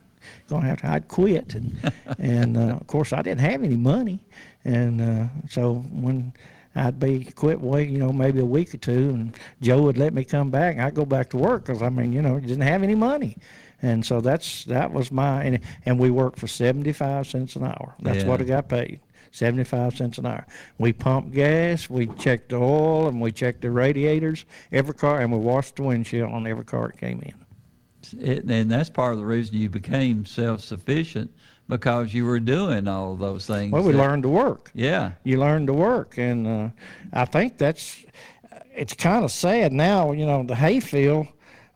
gonna 0.48 0.66
have 0.66 0.82
to. 0.82 0.88
I'd 0.88 1.08
quit, 1.08 1.54
and 1.54 1.92
and 2.18 2.58
uh, 2.58 2.78
of 2.80 2.88
course 2.88 3.14
I 3.14 3.22
didn't 3.22 3.42
have 3.42 3.64
any 3.64 3.76
money, 3.76 4.20
and 4.66 5.02
uh, 5.02 5.28
so 5.50 5.76
when 5.92 6.34
I'd 6.76 7.00
be 7.00 7.26
quit 7.26 7.62
wait, 7.62 7.90
you 7.90 8.00
know, 8.00 8.12
maybe 8.12 8.40
a 8.40 8.46
week 8.46 8.74
or 8.74 8.78
two, 8.78 9.10
and 9.10 9.38
Joe 9.62 9.82
would 9.84 9.98
let 9.98 10.14
me 10.14 10.24
come 10.24 10.50
back. 10.50 10.80
I'd 10.80 10.96
go 10.96 11.06
back 11.06 11.30
to 11.32 11.38
work 11.38 11.66
because 11.66 11.82
I 11.82 11.90
mean, 11.90 12.14
you 12.14 12.22
know, 12.22 12.40
didn't 12.40 12.62
have 12.62 12.84
any 12.84 12.96
money, 12.96 13.38
and 13.82 14.06
so 14.06 14.22
that's 14.22 14.66
that 14.66 14.92
was 14.92 15.12
my 15.12 15.44
and, 15.44 15.60
and 15.86 16.00
we 16.00 16.10
worked 16.10 16.40
for 16.40 16.48
seventy 16.48 16.94
five 16.94 17.28
cents 17.28 17.56
an 17.56 17.64
hour. 17.64 17.96
That's 18.00 18.24
what 18.24 18.42
I 18.42 18.46
got 18.46 18.70
paid. 18.70 19.00
75 19.34 19.98
cents 19.98 20.20
an 20.20 20.28
hour. 20.28 20.46
We 20.78 20.94
pumped 20.94 21.32
gas, 21.32 21.90
we 21.90 22.06
checked 22.06 22.50
the 22.50 22.58
oil, 22.58 23.08
and 23.08 23.20
we 23.20 23.32
checked 23.32 23.62
the 23.62 23.72
radiators, 23.72 24.46
every 24.72 24.94
car, 24.94 25.22
and 25.22 25.32
we 25.32 25.40
washed 25.40 25.78
the 25.78 25.84
windshield 25.84 26.32
on 26.32 26.46
every 26.46 26.64
car 26.64 26.90
that 26.90 27.00
came 27.00 27.20
in. 27.24 28.24
It, 28.24 28.44
and 28.46 28.70
that's 28.70 28.92
part 28.92 29.14
of 29.14 29.20
the 29.20 29.26
reason 29.26 29.58
you 29.58 29.70
became 29.70 30.26
self-sufficient 30.26 31.34
because 31.68 32.14
you 32.14 32.26
were 32.26 32.40
doing 32.40 32.88
all 32.88 33.16
those 33.16 33.46
things. 33.46 33.72
Well, 33.72 33.84
we 33.84 33.92
that- 33.94 33.98
learned 33.98 34.24
to 34.24 34.30
work. 34.30 34.72
Yeah. 34.74 35.12
You 35.24 35.40
learned 35.40 35.68
to 35.68 35.74
work, 35.74 36.18
and 36.18 36.48
uh, 36.48 36.70
I 37.14 37.26
think 37.26 37.58
that's. 37.58 37.98
It's 38.76 38.94
kind 38.96 39.24
of 39.24 39.32
sad 39.32 39.72
now. 39.72 40.14
You 40.14 40.26
know, 40.26 40.44
the 40.44 40.56
hayfield, 40.56 41.28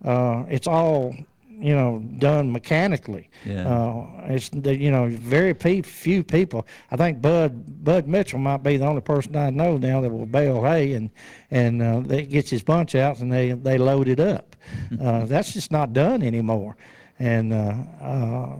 uh, 0.04 0.44
it's 0.50 0.68
all 0.68 1.16
you 1.60 1.76
know 1.76 2.04
done 2.18 2.52
mechanically. 2.52 3.30
Yeah. 3.46 3.68
Uh, 3.68 4.08
it's 4.30 4.50
you 4.54 4.90
know 4.92 5.08
very 5.08 5.54
pe- 5.54 5.84
few 5.84 6.24
people. 6.24 6.66
I 6.92 6.98
think 6.98 7.22
Bud 7.22 7.84
Bud 7.84 8.08
Mitchell 8.08 8.40
might 8.40 8.64
be 8.64 8.78
the 8.78 8.86
only 8.86 9.02
person 9.02 9.36
I 9.36 9.52
know 9.52 9.78
now 9.78 10.02
that 10.02 10.10
will 10.10 10.26
bale 10.26 10.64
hay 10.64 10.94
and 10.94 11.12
and 11.52 11.82
uh, 11.82 12.00
they 12.00 12.24
gets 12.26 12.50
his 12.50 12.64
bunch 12.64 12.96
out 12.96 13.20
and 13.20 13.32
they 13.32 13.52
they 13.52 13.78
load 13.78 14.08
it 14.08 14.20
up. 14.20 14.56
uh, 15.02 15.26
that's 15.26 15.54
just 15.54 15.72
not 15.72 15.94
done 15.94 16.22
anymore, 16.24 16.76
and. 17.20 17.54
Uh, 17.54 17.74
uh, 18.02 18.56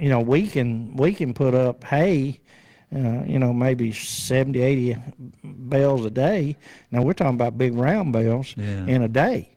you 0.00 0.08
know, 0.08 0.20
we 0.20 0.46
can 0.48 0.96
we 0.96 1.12
can 1.14 1.34
put 1.34 1.54
up 1.54 1.84
hay, 1.84 2.40
uh, 2.94 3.22
you 3.26 3.38
know, 3.38 3.52
maybe 3.52 3.92
70, 3.92 4.60
80 4.60 4.96
bales 5.68 6.04
a 6.04 6.10
day. 6.10 6.56
Now 6.90 7.02
we're 7.02 7.12
talking 7.12 7.34
about 7.34 7.58
big 7.58 7.74
round 7.74 8.12
bales 8.12 8.54
Yeah. 8.56 8.86
in 8.86 9.02
a 9.02 9.08
day. 9.08 9.50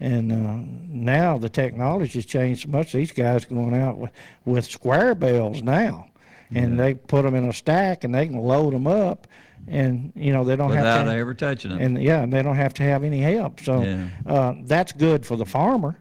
And 0.00 0.30
uh, 0.30 0.62
now 0.88 1.38
the 1.38 1.48
technology's 1.48 2.24
changed 2.24 2.62
so 2.66 2.68
much. 2.70 2.92
These 2.92 3.10
guys 3.10 3.44
going 3.44 3.74
out 3.74 3.98
with, 3.98 4.12
with 4.44 4.64
square 4.64 5.16
bales 5.16 5.60
now, 5.62 6.06
and 6.54 6.78
they 6.78 6.94
put 6.94 7.22
them 7.24 7.34
in 7.34 7.44
a 7.48 7.52
stack 7.52 8.04
and 8.04 8.14
they 8.14 8.26
can 8.28 8.38
load 8.38 8.72
them 8.74 8.86
up, 8.86 9.26
and 9.66 10.12
you 10.14 10.32
know 10.32 10.44
they 10.44 10.54
don't 10.54 10.70
have 10.70 10.84
Without 10.84 11.04
to 11.06 11.10
ever 11.18 11.34
touching 11.34 11.72
them. 11.72 11.80
and 11.80 12.00
yeah, 12.00 12.22
and 12.22 12.32
they 12.32 12.42
don't 12.42 12.54
have 12.54 12.74
to 12.74 12.84
have 12.84 13.02
any 13.02 13.18
help. 13.20 13.58
So 13.60 13.82
Yeah. 13.82 14.06
uh, 14.24 14.54
that's 14.62 14.92
good 14.92 15.26
for 15.26 15.34
the 15.36 15.44
farmer, 15.44 15.98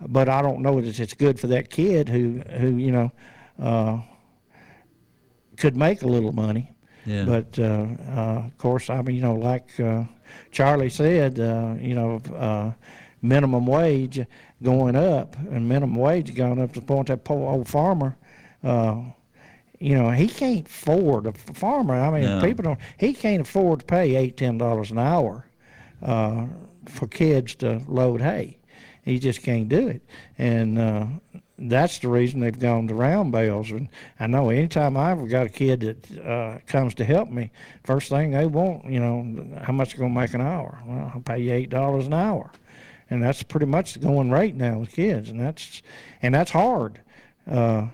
but 0.00 0.26
I 0.30 0.40
don't 0.40 0.60
know 0.62 0.80
that 0.80 0.98
it's 0.98 1.12
good 1.14 1.38
for 1.38 1.48
that 1.48 1.68
kid 1.68 2.08
who 2.08 2.40
who 2.58 2.76
you 2.78 2.92
know 2.92 3.12
uh, 3.60 3.98
could 5.56 5.76
make 5.76 6.02
a 6.02 6.06
little 6.06 6.32
money. 6.32 6.70
Yeah. 7.06 7.24
But 7.24 7.58
uh, 7.58 7.86
uh, 8.16 8.42
of 8.46 8.58
course, 8.58 8.88
I 8.90 9.02
mean, 9.02 9.16
you 9.16 9.22
know, 9.22 9.34
like 9.34 9.78
uh, 9.78 10.04
Charlie 10.52 10.88
said, 10.90 11.38
uh, 11.38 11.74
you 11.78 11.94
know, 11.94 12.20
uh, 12.34 12.72
minimum 13.20 13.66
wage 13.66 14.24
going 14.62 14.96
up, 14.96 15.36
and 15.36 15.68
minimum 15.68 15.94
wage 15.96 16.34
going 16.34 16.60
up 16.60 16.72
to 16.72 16.80
the 16.80 16.86
point 16.86 17.08
that 17.08 17.24
poor 17.24 17.50
old 17.52 17.68
farmer. 17.68 18.16
Uh, 18.62 19.02
you 19.80 19.94
know, 19.94 20.10
he 20.10 20.28
can't 20.28 20.66
afford 20.66 21.26
a 21.26 21.32
farmer. 21.52 21.94
I 21.94 22.10
mean, 22.10 22.22
No. 22.38 22.40
people 22.42 22.62
don't. 22.62 22.78
He 22.96 23.12
can't 23.12 23.42
afford 23.42 23.80
to 23.80 23.84
pay 23.84 24.16
eight, 24.16 24.38
ten 24.38 24.56
dollars 24.56 24.90
an 24.90 24.98
hour 24.98 25.44
uh, 26.02 26.46
for 26.86 27.06
kids 27.06 27.54
to 27.56 27.82
load 27.86 28.22
hay. 28.22 28.56
He 29.04 29.18
just 29.18 29.42
can't 29.42 29.68
do 29.68 29.88
it, 29.88 30.00
and 30.38 30.78
uh, 30.78 31.06
that's 31.58 31.98
the 32.00 32.08
reason 32.08 32.40
they've 32.40 32.58
gone 32.58 32.88
to 32.88 32.94
round 32.94 33.30
bales. 33.30 33.70
And 33.70 33.88
I 34.18 34.26
know 34.26 34.50
anytime 34.50 34.96
I 34.96 35.12
ever 35.12 35.26
got 35.26 35.46
a 35.46 35.50
kid 35.50 35.80
that 35.80 36.26
uh, 36.26 36.58
comes 36.66 36.94
to 36.94 37.04
help 37.04 37.30
me, 37.30 37.50
first 37.84 38.08
thing 38.08 38.32
they 38.32 38.46
want, 38.46 38.86
you 38.86 38.98
know, 38.98 39.60
how 39.62 39.72
much 39.72 39.92
you 39.92 40.00
gonna 40.00 40.12
make 40.14 40.34
an 40.34 40.40
hour? 40.40 40.80
Well, 40.84 41.12
I'll 41.14 41.20
pay 41.20 41.38
you 41.38 41.52
eight 41.52 41.70
dollars 41.70 42.06
an 42.06 42.14
hour, 42.14 42.50
and 43.10 43.22
that's 43.22 43.42
pretty 43.42 43.66
much 43.66 43.94
the 43.94 44.00
going 44.00 44.30
rate 44.30 44.56
now 44.56 44.78
with 44.80 44.92
kids, 44.92 45.30
and 45.30 45.40
that's 45.40 45.82
and 46.22 46.34
that's 46.34 46.50
hard. 46.50 47.00
Uh, 47.48 47.86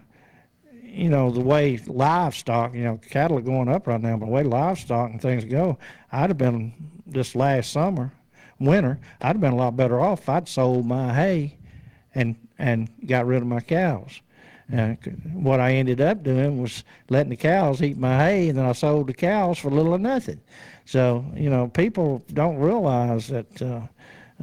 you 0.83 1.09
know, 1.09 1.31
the 1.31 1.41
way 1.41 1.79
livestock, 1.87 2.75
you 2.75 2.83
know, 2.83 2.99
cattle 3.11 3.39
are 3.39 3.43
going 3.43 3.69
up 3.69 3.87
right 3.87 4.01
now, 4.01 4.17
but 4.17 4.27
the 4.27 4.33
way 4.33 4.43
livestock 4.43 5.11
and 5.11 5.21
things 5.21 5.45
go, 5.45 5.79
I'd 6.11 6.31
have 6.31 6.39
been 6.39 6.73
this 7.07 7.37
last 7.37 7.71
summer, 7.71 8.13
winter, 8.59 8.99
I'd 9.21 9.29
have 9.29 9.41
been 9.41 9.53
a 9.53 9.57
lot 9.57 9.77
better 9.77 10.01
off 10.01 10.23
if 10.23 10.29
I'd 10.29 10.49
sold 10.49 10.87
my 10.87 11.15
hay 11.15 11.57
and 12.15 12.37
and 12.61 12.89
got 13.07 13.27
rid 13.27 13.43
of 13.43 13.49
my 13.49 13.61
cows. 13.61 14.21
C- 14.71 15.11
what 15.33 15.59
I 15.59 15.73
ended 15.73 16.01
up 16.01 16.23
doing 16.23 16.63
was 16.63 16.85
letting 17.09 17.31
the 17.31 17.37
cows 17.37 17.83
eat 17.83 17.99
my 17.99 18.17
hay, 18.17 18.49
and 18.51 18.59
then 18.59 18.67
I 18.67 18.73
sold 18.73 19.09
the 19.09 19.15
cows 19.15 19.59
for 19.59 19.71
little 19.71 19.95
or 19.95 19.99
nothing. 19.99 20.41
So 20.85 21.25
you 21.35 21.51
know, 21.51 21.67
people 21.69 22.23
don't 22.33 22.57
realize 22.59 23.27
that 23.29 23.63
uh, 23.63 23.81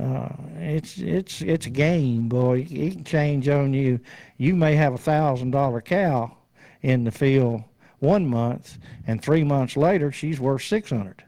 uh, 0.02 0.30
it's 0.58 0.98
it's 0.98 1.42
it's 1.42 1.66
a 1.66 1.70
game, 1.70 2.28
boy. 2.28 2.68
It 2.70 2.92
can 2.94 3.04
change 3.04 3.48
on 3.48 3.74
you. 3.74 4.00
You 4.38 4.56
may 4.56 4.76
have 4.76 4.94
a 4.94 4.98
thousand 4.98 5.52
dollar 5.52 5.82
cow 5.82 6.36
in 6.82 7.06
the 7.06 7.12
field 7.12 7.64
one 8.00 8.26
month, 8.28 8.78
and 9.08 9.22
three 9.22 9.44
months 9.44 9.78
later 9.78 10.12
she's 10.12 10.40
worth 10.40 10.64
six 10.64 10.90
hundred, 10.90 11.24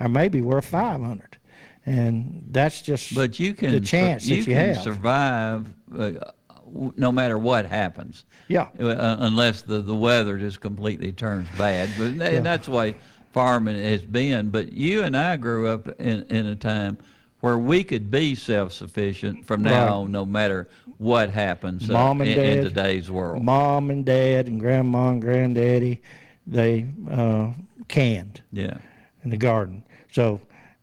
or 0.00 0.08
maybe 0.08 0.40
worth 0.42 0.66
five 0.66 1.00
hundred, 1.00 1.38
and 1.86 2.46
that's 2.50 2.82
just 2.82 3.14
But 3.14 3.38
you 3.38 3.54
can 3.54 3.70
the 3.72 3.80
chance 3.80 4.26
you 4.26 4.36
that 4.42 4.48
you 4.50 4.54
can 4.56 4.74
have. 4.74 4.82
survive 4.82 5.66
no 5.92 7.12
matter 7.12 7.38
what 7.38 7.66
happens. 7.66 8.24
Yeah. 8.48 8.68
Uh, 8.78 9.16
unless 9.20 9.62
the, 9.62 9.80
the 9.80 9.94
weather 9.94 10.38
just 10.38 10.60
completely 10.60 11.12
turns 11.12 11.48
bad. 11.58 11.90
But 11.98 12.12
Yeah. 12.14 12.40
that's 12.40 12.66
the 12.66 12.72
way 12.72 12.96
farming 13.32 13.82
has 13.82 14.02
been. 14.02 14.50
But 14.50 14.72
you 14.72 15.02
and 15.02 15.16
I 15.16 15.36
grew 15.36 15.68
up 15.68 15.88
in, 16.00 16.24
in 16.30 16.46
a 16.46 16.56
time 16.56 16.98
where 17.40 17.58
we 17.58 17.82
could 17.82 18.10
be 18.10 18.34
self-sufficient 18.34 19.46
from 19.46 19.62
now 19.62 19.86
Right. 19.86 19.92
on, 19.92 20.12
no 20.12 20.24
matter 20.26 20.68
what 20.98 21.30
happens 21.30 21.88
uh, 21.88 21.94
Mom 21.94 22.20
and 22.20 22.30
in, 22.30 22.38
in 22.38 22.56
dad, 22.58 22.62
today's 22.64 23.10
world. 23.10 23.42
Mom 23.42 23.90
and 23.90 24.04
dad 24.04 24.46
and 24.46 24.60
grandma 24.60 25.10
and 25.10 25.22
granddaddy, 25.22 26.02
they 26.46 26.86
uh, 27.10 27.48
canned 27.88 28.42
Yeah. 28.52 28.76
in 29.24 29.30
the 29.30 29.36
garden. 29.38 29.82
So, 30.12 30.40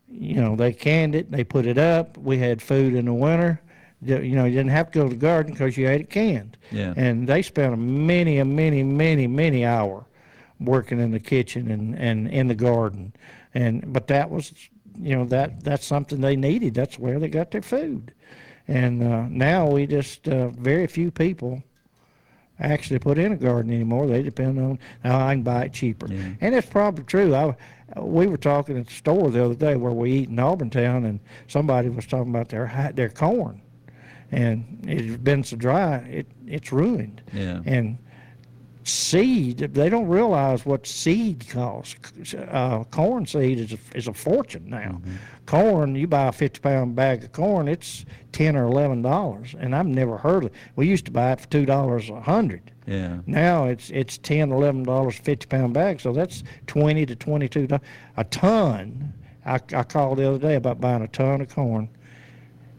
you 0.09 0.35
know, 0.41 0.55
they 0.55 0.73
canned 0.73 1.13
it. 1.15 1.29
They 1.31 1.43
put 1.43 1.65
it 1.67 1.77
up. 1.77 2.17
We 2.17 2.37
had 2.39 2.61
food 2.61 2.95
in 2.95 3.05
the 3.05 3.13
winter. 3.13 3.61
You 4.01 4.35
know, 4.35 4.45
you 4.45 4.55
didn't 4.55 4.71
have 4.71 4.91
to 4.91 4.99
go 4.99 5.03
to 5.05 5.09
the 5.09 5.15
garden 5.15 5.53
because 5.53 5.75
you 5.75 5.89
ate 5.89 6.01
it 6.01 6.09
canned. 6.09 6.57
Yeah. 6.71 6.93
And 6.95 7.27
they 7.27 7.41
spent 7.41 7.73
a 7.73 7.77
many, 7.77 8.37
a 8.37 8.45
many, 8.45 8.83
many, 8.83 9.25
many 9.25 9.65
hour 9.65 10.05
working 10.59 10.99
in 10.99 11.11
the 11.11 11.19
kitchen 11.19 11.71
and, 11.71 11.95
and 11.95 12.27
in 12.27 12.47
the 12.47 12.55
garden. 12.55 13.13
And 13.53 13.91
but 13.91 14.07
that 14.07 14.29
was, 14.29 14.53
you 14.99 15.15
know, 15.15 15.25
that 15.25 15.63
that's 15.63 15.85
something 15.85 16.21
they 16.21 16.35
needed. 16.35 16.75
That's 16.75 16.99
where 16.99 17.19
they 17.19 17.27
got 17.27 17.51
their 17.51 17.61
food. 17.61 18.13
And 18.67 19.01
uh, 19.01 19.27
now 19.29 19.67
we 19.67 19.87
just 19.87 20.27
uh, 20.27 20.49
very 20.49 20.87
few 20.87 21.09
people 21.09 21.63
actually 22.59 22.99
put 22.99 23.17
in 23.17 23.31
a 23.31 23.37
garden 23.37 23.71
anymore. 23.71 24.07
They 24.07 24.21
depend 24.21 24.59
on 24.59 24.79
now 25.03 25.25
I 25.25 25.33
can 25.33 25.43
buy 25.43 25.65
it 25.65 25.73
cheaper, 25.73 26.07
yeah. 26.07 26.33
and 26.41 26.55
it's 26.55 26.67
probably 26.67 27.05
true. 27.05 27.33
I 27.33 27.55
we 27.95 28.27
were 28.27 28.37
talking 28.37 28.77
at 28.77 28.87
the 28.87 28.93
store 28.93 29.31
the 29.31 29.43
other 29.43 29.55
day 29.55 29.75
where 29.75 29.93
we 29.93 30.11
eat 30.11 30.29
in 30.29 30.35
Auburntown, 30.35 31.05
and 31.05 31.19
somebody 31.47 31.89
was 31.89 32.05
talking 32.05 32.29
about 32.29 32.49
their 32.49 32.91
their 32.93 33.09
corn, 33.09 33.61
and 34.31 34.79
it's 34.83 35.17
been 35.17 35.43
so 35.43 35.55
dry 35.55 35.97
it 35.97 36.27
it's 36.45 36.71
ruined. 36.71 37.21
Yeah. 37.33 37.61
And 37.65 37.97
seed. 38.87 39.57
They 39.57 39.89
don't 39.89 40.07
realize 40.07 40.65
what 40.65 40.87
seed 40.87 41.45
costs. 41.49 42.33
Uh, 42.33 42.83
corn 42.85 43.25
seed 43.25 43.59
is 43.59 43.73
a, 43.73 43.77
is 43.95 44.07
a 44.07 44.13
fortune 44.13 44.69
now. 44.69 45.01
Corn, 45.45 45.95
you 45.95 46.07
buy 46.07 46.27
a 46.27 46.31
fifty 46.31 46.59
pound 46.59 46.95
bag 46.95 47.23
of 47.23 47.31
corn, 47.31 47.67
it's 47.67 48.05
ten 48.31 48.55
or 48.55 48.65
eleven 48.65 49.01
dollars, 49.01 49.55
and 49.59 49.75
I've 49.75 49.87
never 49.87 50.17
heard 50.17 50.45
of. 50.45 50.51
We 50.75 50.87
used 50.87 51.05
to 51.05 51.11
buy 51.11 51.33
it 51.33 51.41
for 51.41 51.47
two 51.47 51.65
dollars 51.65 52.09
a 52.09 52.21
hundred. 52.21 52.71
Yeah. 52.85 53.19
Now 53.25 53.65
it's 53.65 53.89
it's 53.89 54.17
ten, 54.17 54.51
eleven 54.51 54.83
dollars 54.83 55.17
fifty 55.17 55.47
pound 55.47 55.73
bag, 55.73 55.99
so 55.99 56.13
that's 56.13 56.43
twenty 56.65 57.05
to 57.05 57.15
twenty 57.15 57.49
two 57.49 57.67
dollars 57.67 57.83
a 58.15 58.23
ton. 58.25 59.13
I, 59.45 59.55
I 59.73 59.83
called 59.83 60.17
the 60.17 60.27
other 60.27 60.39
day 60.39 60.55
about 60.55 60.81
buying 60.81 61.01
a 61.01 61.07
ton 61.07 61.41
of 61.41 61.49
corn. 61.49 61.89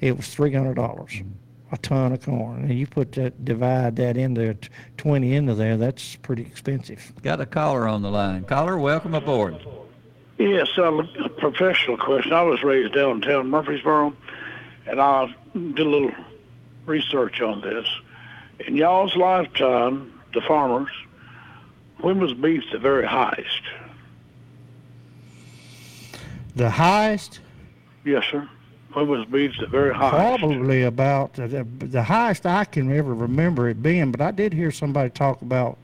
It 0.00 0.16
was 0.16 0.28
three 0.28 0.52
hundred 0.52 0.74
dollars 0.74 1.22
a 1.70 1.76
ton 1.78 2.12
of 2.12 2.22
corn, 2.22 2.62
and 2.64 2.78
you 2.78 2.86
put 2.86 3.12
that 3.12 3.44
divide 3.44 3.96
that 3.96 4.16
into 4.16 4.54
t- 4.54 4.68
twenty 4.96 5.34
into 5.34 5.54
there. 5.54 5.76
That's 5.76 6.16
pretty 6.16 6.42
expensive. 6.42 7.12
Got 7.22 7.40
a 7.40 7.46
caller 7.46 7.86
on 7.86 8.02
the 8.02 8.10
line. 8.10 8.44
Caller, 8.44 8.78
welcome 8.78 9.14
aboard. 9.14 9.56
Yes, 10.38 10.68
uh, 10.78 10.92
a 10.92 11.28
professional 11.28 11.96
question. 11.96 12.32
I 12.32 12.42
was 12.42 12.62
raised 12.62 12.94
downtown 12.94 13.50
Murfreesboro, 13.50 14.14
and 14.86 15.00
I 15.00 15.34
did 15.52 15.80
a 15.80 15.84
little 15.84 16.12
research 16.86 17.40
on 17.40 17.60
this. 17.60 17.86
In 18.60 18.76
y'all's 18.76 19.16
lifetime, 19.16 20.12
the 20.34 20.40
farmers, 20.40 20.90
when 22.00 22.20
was 22.20 22.34
beef 22.34 22.62
the 22.72 22.78
very 22.78 23.06
highest? 23.06 23.62
The 26.56 26.70
highest, 26.70 27.40
Yes, 28.04 28.24
sir. 28.30 28.48
When 28.92 29.08
was 29.08 29.26
beef 29.26 29.52
the 29.60 29.66
very 29.66 29.94
highest? 29.94 30.40
probably 30.40 30.82
about 30.84 31.34
the, 31.34 31.66
the, 31.78 32.02
highest 32.02 32.46
I 32.46 32.64
can 32.64 32.90
ever 32.96 33.14
remember 33.14 33.68
it 33.68 33.82
being. 33.82 34.10
But 34.10 34.20
I 34.20 34.30
did 34.30 34.52
hear 34.52 34.70
somebody 34.70 35.10
talk 35.10 35.42
about 35.42 35.78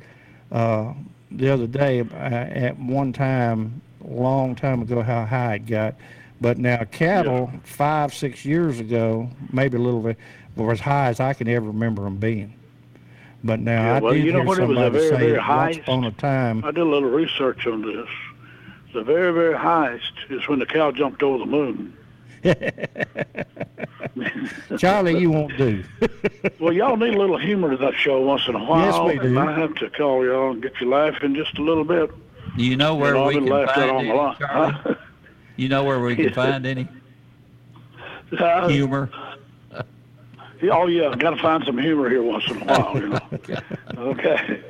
uh, 0.51 0.95
the 1.31 1.51
other 1.51 1.67
day 1.67 2.01
uh, 2.01 2.05
at 2.15 2.79
one 2.79 3.13
time, 3.13 3.83
a 4.03 4.11
long 4.11 4.55
time 4.55 4.81
ago, 4.81 5.03
how 5.03 5.27
high 5.27 5.57
it 5.57 5.67
got. 5.67 5.95
But 6.41 6.59
now 6.59 6.85
cattle, 6.85 7.51
five, 7.63 8.15
six 8.15 8.45
years 8.45 8.81
ago, 8.81 9.29
maybe 9.53 9.77
a 9.77 9.81
little 9.81 10.01
bit, 10.01 10.17
were 10.57 10.73
as 10.73 10.81
high 10.81 11.09
as 11.09 11.21
I 11.21 11.35
can 11.35 11.49
ever 11.49 11.67
remember 11.67 12.03
them 12.03 12.17
being. 12.17 12.55
But 13.43 13.61
now 13.61 13.83
Yeah, 13.83 13.97
I 13.97 14.01
well, 14.01 14.13
did 14.15 14.25
you 14.25 14.33
know 14.33 14.39
hear 14.39 14.49
when 14.49 14.61
it 14.61 14.67
was 14.67 14.77
the 14.77 14.83
somebody 14.85 14.99
very, 14.99 15.09
say 15.11 15.31
very 15.33 15.49
once 15.49 15.77
upon 15.77 16.05
a 16.05 16.11
time. 16.13 16.65
I 16.65 16.71
did 16.71 16.81
a 16.81 16.85
little 16.85 17.11
research 17.11 17.67
on 17.67 17.83
this. 17.83 18.09
The 18.95 19.03
very, 19.03 19.33
very 19.33 19.57
highest 19.57 20.13
is 20.31 20.49
when 20.49 20.61
the 20.61 20.67
cow 20.67 20.93
jumped 20.93 21.23
over 21.23 21.39
the 21.39 21.47
moon. 21.47 21.97
Charlie, 24.79 25.19
you 25.19 25.31
won't 25.31 25.57
do. 25.57 25.83
Well, 26.61 26.75
y'all 26.75 26.97
need 26.97 27.15
a 27.15 27.19
little 27.19 27.39
humor 27.39 27.71
to 27.71 27.77
that 27.79 27.95
show 27.95 28.21
once 28.21 28.47
in 28.49 28.55
a 28.55 28.63
while. 28.63 29.09
Yes, 29.09 29.19
we 29.23 29.29
do. 29.29 29.39
And 29.39 29.39
I 29.39 29.59
have 29.59 29.75
to 29.77 29.89
call 29.91 30.25
y'all 30.25 30.53
and 30.53 30.63
get 30.63 30.79
you 30.81 30.89
laughing 30.89 31.35
just 31.35 31.59
a 31.59 31.63
little 31.63 31.85
bit. 31.85 32.11
You 32.57 32.77
know 32.77 32.95
where 32.95 33.15
You 33.15 33.21
know, 33.21 33.27
we 33.27 33.35
can 33.35 33.45
been 33.45 33.53
laughed 33.53 33.71
at 33.71 33.77
find 33.77 33.91
all 33.91 34.01
any, 34.01 34.09
my 34.09 34.69
life. 34.69 34.99
You 35.57 35.69
know 35.69 35.85
where 35.85 36.01
we 36.01 36.17
can 36.17 36.33
find 36.33 36.67
any 36.67 36.89
Uh, 38.39 38.69
humor? 38.69 39.11
Oh 40.63 40.87
yeah, 40.87 41.15
got 41.17 41.31
to 41.31 41.43
find 41.43 41.65
some 41.65 41.79
humor 41.79 42.09
here 42.09 42.23
once 42.23 42.49
in 42.51 42.63
a 42.63 42.65
while. 42.65 42.95
You 42.95 43.09
know. 43.09 43.21
okay. 43.97 44.61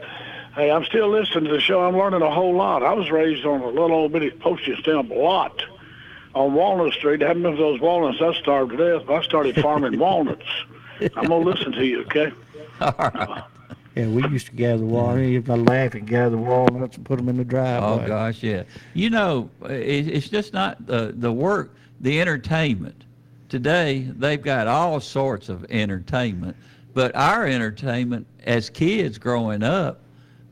Hey, 0.54 0.70
I'm 0.70 0.84
still 0.84 1.08
listening 1.08 1.44
to 1.44 1.52
the 1.52 1.60
show. 1.60 1.80
I'm 1.80 1.96
learning 1.96 2.22
a 2.22 2.30
whole 2.30 2.54
lot. 2.54 2.82
I 2.82 2.92
was 2.92 3.10
raised 3.10 3.44
on 3.44 3.60
a 3.60 3.66
little 3.66 3.92
old 3.92 4.12
bitty 4.12 4.30
postage 4.30 4.80
stamp 4.80 5.10
lot 5.10 5.62
on 6.34 6.54
Walnut 6.54 6.92
Street. 6.92 7.22
I 7.22 7.28
haven't 7.28 7.42
been 7.42 7.52
to 7.52 7.58
those 7.58 7.80
walnuts. 7.80 8.20
I 8.20 8.32
starved 8.34 8.72
to 8.72 8.76
death. 8.76 9.06
But 9.06 9.14
I 9.14 9.22
started 9.22 9.60
farming 9.60 9.98
walnuts. 9.98 10.46
I'm 11.00 11.26
gonna 11.28 11.38
listen 11.38 11.72
to 11.72 11.84
you. 11.84 12.02
Okay. 12.04 12.32
Yeah, 12.80 14.08
we 14.08 14.26
used 14.28 14.46
to 14.46 14.52
gather 14.52 14.84
walnuts. 14.84 15.28
You'd 15.28 15.48
laugh 15.48 15.94
and 15.94 16.06
gather 16.06 16.36
walnuts 16.36 16.96
and 16.96 17.06
put 17.06 17.16
them 17.16 17.28
in 17.28 17.36
the 17.36 17.44
driveway. 17.44 18.04
Oh 18.04 18.08
gosh, 18.08 18.42
yeah. 18.42 18.64
You 18.92 19.10
know, 19.10 19.50
it, 19.64 20.08
it's 20.08 20.28
just 20.28 20.52
not 20.52 20.84
the 20.86 21.14
the 21.16 21.32
work, 21.32 21.74
the 22.00 22.20
entertainment. 22.20 23.04
Today 23.48 24.00
they've 24.16 24.42
got 24.42 24.66
all 24.66 24.98
sorts 24.98 25.48
of 25.48 25.64
entertainment, 25.70 26.56
but 26.92 27.14
our 27.14 27.46
entertainment 27.46 28.26
as 28.44 28.68
kids 28.68 29.16
growing 29.16 29.62
up 29.62 30.00
wa- 30.00 30.03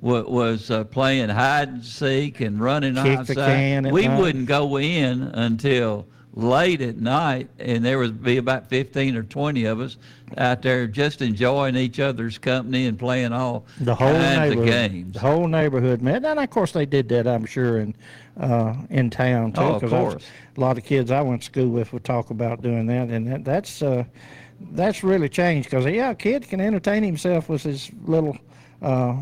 was 0.02 0.70
uh, 0.70 0.84
playing 0.84 1.28
hide 1.28 1.68
and 1.68 1.84
seek 1.84 2.40
and 2.40 2.60
running 2.60 2.94
Kick 2.96 3.26
the 3.26 3.40
outside. 3.40 3.92
we 3.92 4.08
night. 4.08 4.20
wouldn't 4.20 4.46
go 4.46 4.78
in 4.78 5.22
until 5.22 6.06
late 6.34 6.80
at 6.80 6.96
night, 6.96 7.48
and 7.60 7.84
there 7.84 7.98
would 7.98 8.22
be 8.22 8.36
about 8.38 8.68
fifteen 8.68 9.16
or 9.16 9.22
twenty 9.22 9.64
of 9.64 9.80
us 9.80 9.96
out 10.38 10.62
there 10.62 10.86
just 10.86 11.20
enjoying 11.22 11.76
each 11.76 12.00
other's 12.00 12.38
company 12.38 12.86
and 12.86 12.98
playing 12.98 13.32
all 13.32 13.64
The 13.80 13.94
whole 13.94 14.12
kinds 14.14 14.56
of 14.56 14.64
games. 14.64 15.12
the 15.14 15.20
whole 15.20 15.46
neighborhood, 15.46 16.00
man. 16.02 16.24
And 16.24 16.40
of 16.40 16.50
course 16.50 16.72
they 16.72 16.86
did 16.86 17.08
that, 17.10 17.26
I'm 17.28 17.44
sure, 17.46 17.78
in 17.80 17.94
uh, 18.40 18.74
in 18.90 19.08
town 19.10 19.52
too. 19.52 19.60
Oh, 19.60 19.74
of 19.74 19.82
'cause 19.82 19.92
I 19.92 20.00
was- 20.02 20.14
course. 20.14 20.26
a 20.56 20.60
lot 20.60 20.78
of 20.78 20.84
kids 20.84 21.10
I 21.10 21.20
went 21.20 21.42
to 21.42 21.46
school 21.46 21.68
with 21.68 21.92
would 21.92 22.02
talk 22.04 22.30
about 22.30 22.60
doing 22.62 22.86
that, 22.86 23.08
and 23.08 23.26
that, 23.30 23.44
that's 23.44 23.82
uh, 23.82 24.02
that's 24.72 25.04
really 25.04 25.28
changed 25.28 25.70
because 25.70 25.84
yeah, 25.86 26.10
a 26.10 26.14
kid 26.14 26.48
can 26.48 26.60
entertain 26.60 27.02
himself 27.04 27.48
with 27.50 27.62
his 27.62 27.90
little 28.06 28.36
uh, 28.80 29.14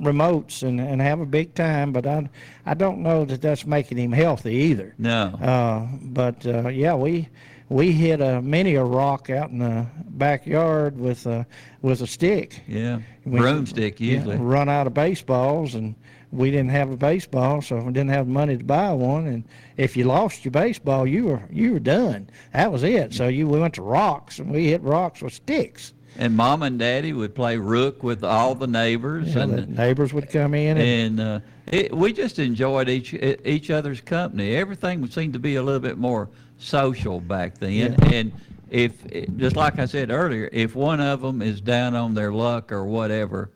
remotes 0.00 0.62
and, 0.62 0.80
and 0.80 1.00
have 1.02 1.20
a 1.20 1.26
big 1.26 1.54
time, 1.54 1.92
but 1.92 2.06
I 2.06 2.28
I 2.66 2.74
don't 2.74 2.98
know 3.02 3.24
that 3.24 3.40
that's 3.42 3.66
making 3.66 3.98
him 3.98 4.12
healthy 4.12 4.54
either. 4.54 4.94
No. 4.98 5.26
Uh, 5.42 5.86
but 6.02 6.46
uh, 6.46 6.68
yeah, 6.68 6.94
we 6.94 7.28
we 7.68 7.92
hit 7.92 8.20
a 8.20 8.40
many 8.42 8.74
a 8.76 8.84
rock 8.84 9.28
out 9.30 9.50
in 9.50 9.58
the 9.58 9.86
backyard 10.10 10.98
with 10.98 11.26
a 11.26 11.46
with 11.82 12.00
a 12.02 12.06
stick. 12.06 12.62
Yeah, 12.66 13.00
We- 13.24 13.38
broomstick 13.40 14.00
yeah, 14.00 14.14
usually. 14.14 14.36
run 14.36 14.68
out 14.68 14.86
of 14.86 14.94
baseballs, 14.94 15.74
and 15.74 15.94
we 16.30 16.50
didn't 16.50 16.70
have 16.70 16.90
a 16.90 16.96
baseball, 16.96 17.62
so 17.62 17.76
we 17.76 17.92
didn't 17.92 18.10
have 18.10 18.26
money 18.26 18.56
to 18.56 18.64
buy 18.64 18.92
one. 18.92 19.26
And 19.26 19.44
if 19.76 19.96
you 19.96 20.04
lost 20.04 20.44
your 20.44 20.52
baseball, 20.52 21.06
you 21.06 21.24
were 21.26 21.42
you 21.50 21.72
were 21.74 21.78
done. 21.80 22.28
That 22.52 22.72
was 22.72 22.82
it. 22.82 23.14
So 23.14 23.28
you 23.28 23.46
we 23.48 23.60
went 23.60 23.74
to 23.74 23.82
rocks, 23.82 24.38
and 24.38 24.50
we 24.50 24.66
hit 24.68 24.82
rocks 24.82 25.22
with 25.22 25.32
sticks. 25.34 25.92
And 26.18 26.36
mom 26.36 26.64
and 26.64 26.80
daddy 26.80 27.12
would 27.12 27.34
play 27.34 27.56
rook 27.56 28.02
with 28.02 28.24
all 28.24 28.56
the 28.56 28.66
neighbors, 28.66 29.34
Yeah, 29.34 29.42
and 29.42 29.52
the 29.52 29.66
neighbors 29.66 30.12
would 30.12 30.28
come 30.28 30.52
in, 30.52 30.76
and, 30.76 31.20
and 31.20 31.20
uh, 31.20 31.40
it, 31.68 31.96
we 31.96 32.12
just 32.12 32.40
enjoyed 32.40 32.88
each 32.88 33.14
each 33.14 33.70
other's 33.70 34.00
company. 34.00 34.56
Everything 34.56 35.08
seemed 35.08 35.34
to 35.34 35.38
be 35.38 35.54
a 35.54 35.62
little 35.62 35.80
bit 35.80 35.96
more 35.96 36.28
social 36.58 37.20
back 37.20 37.58
then. 37.58 37.72
Yeah. 37.72 38.10
And 38.12 38.32
if 38.68 38.92
just 39.36 39.54
like 39.54 39.78
I 39.78 39.86
said 39.86 40.10
earlier, 40.10 40.48
if 40.52 40.74
one 40.74 41.00
of 41.00 41.22
them 41.22 41.40
is 41.40 41.60
down 41.60 41.94
on 41.94 42.14
their 42.14 42.32
luck 42.32 42.72
or 42.72 42.84
whatever, 42.84 43.50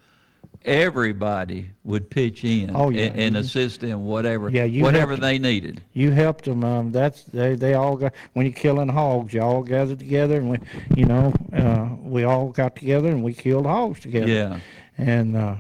everybody 0.65 1.71
would 1.85 2.09
pitch 2.11 2.45
in 2.45 2.71
Oh, 2.75 2.91
yeah. 2.91 3.05
and, 3.07 3.21
and 3.21 3.37
assist 3.37 3.83
in 3.83 4.05
whatever 4.05 4.49
Yeah, 4.51 4.65
you 4.65 4.83
whatever 4.83 5.17
they 5.17 5.39
needed. 5.39 5.83
you 5.93 6.11
helped 6.11 6.45
them. 6.45 6.65
Um, 6.65 6.93
that's 6.93 7.25
they 7.25 7.55
they 7.55 7.75
all 7.75 7.97
got 7.97 8.13
when 8.33 8.47
you're 8.47 8.53
killing 8.55 8.89
hogs, 8.89 9.33
you 9.35 9.43
all 9.43 9.63
gathered 9.63 9.99
together, 9.99 10.37
and 10.37 10.51
we, 10.51 10.59
you 10.97 11.05
know, 11.05 11.33
uh, 11.53 11.89
we 12.03 12.25
all 12.25 12.49
got 12.51 12.77
together 12.77 13.09
and 13.09 13.23
we 13.23 13.33
killed 13.35 13.67
hogs 13.67 14.01
together. 14.01 14.27
Yeah. 14.29 14.61
And 14.99 15.37
uh, 15.37 15.55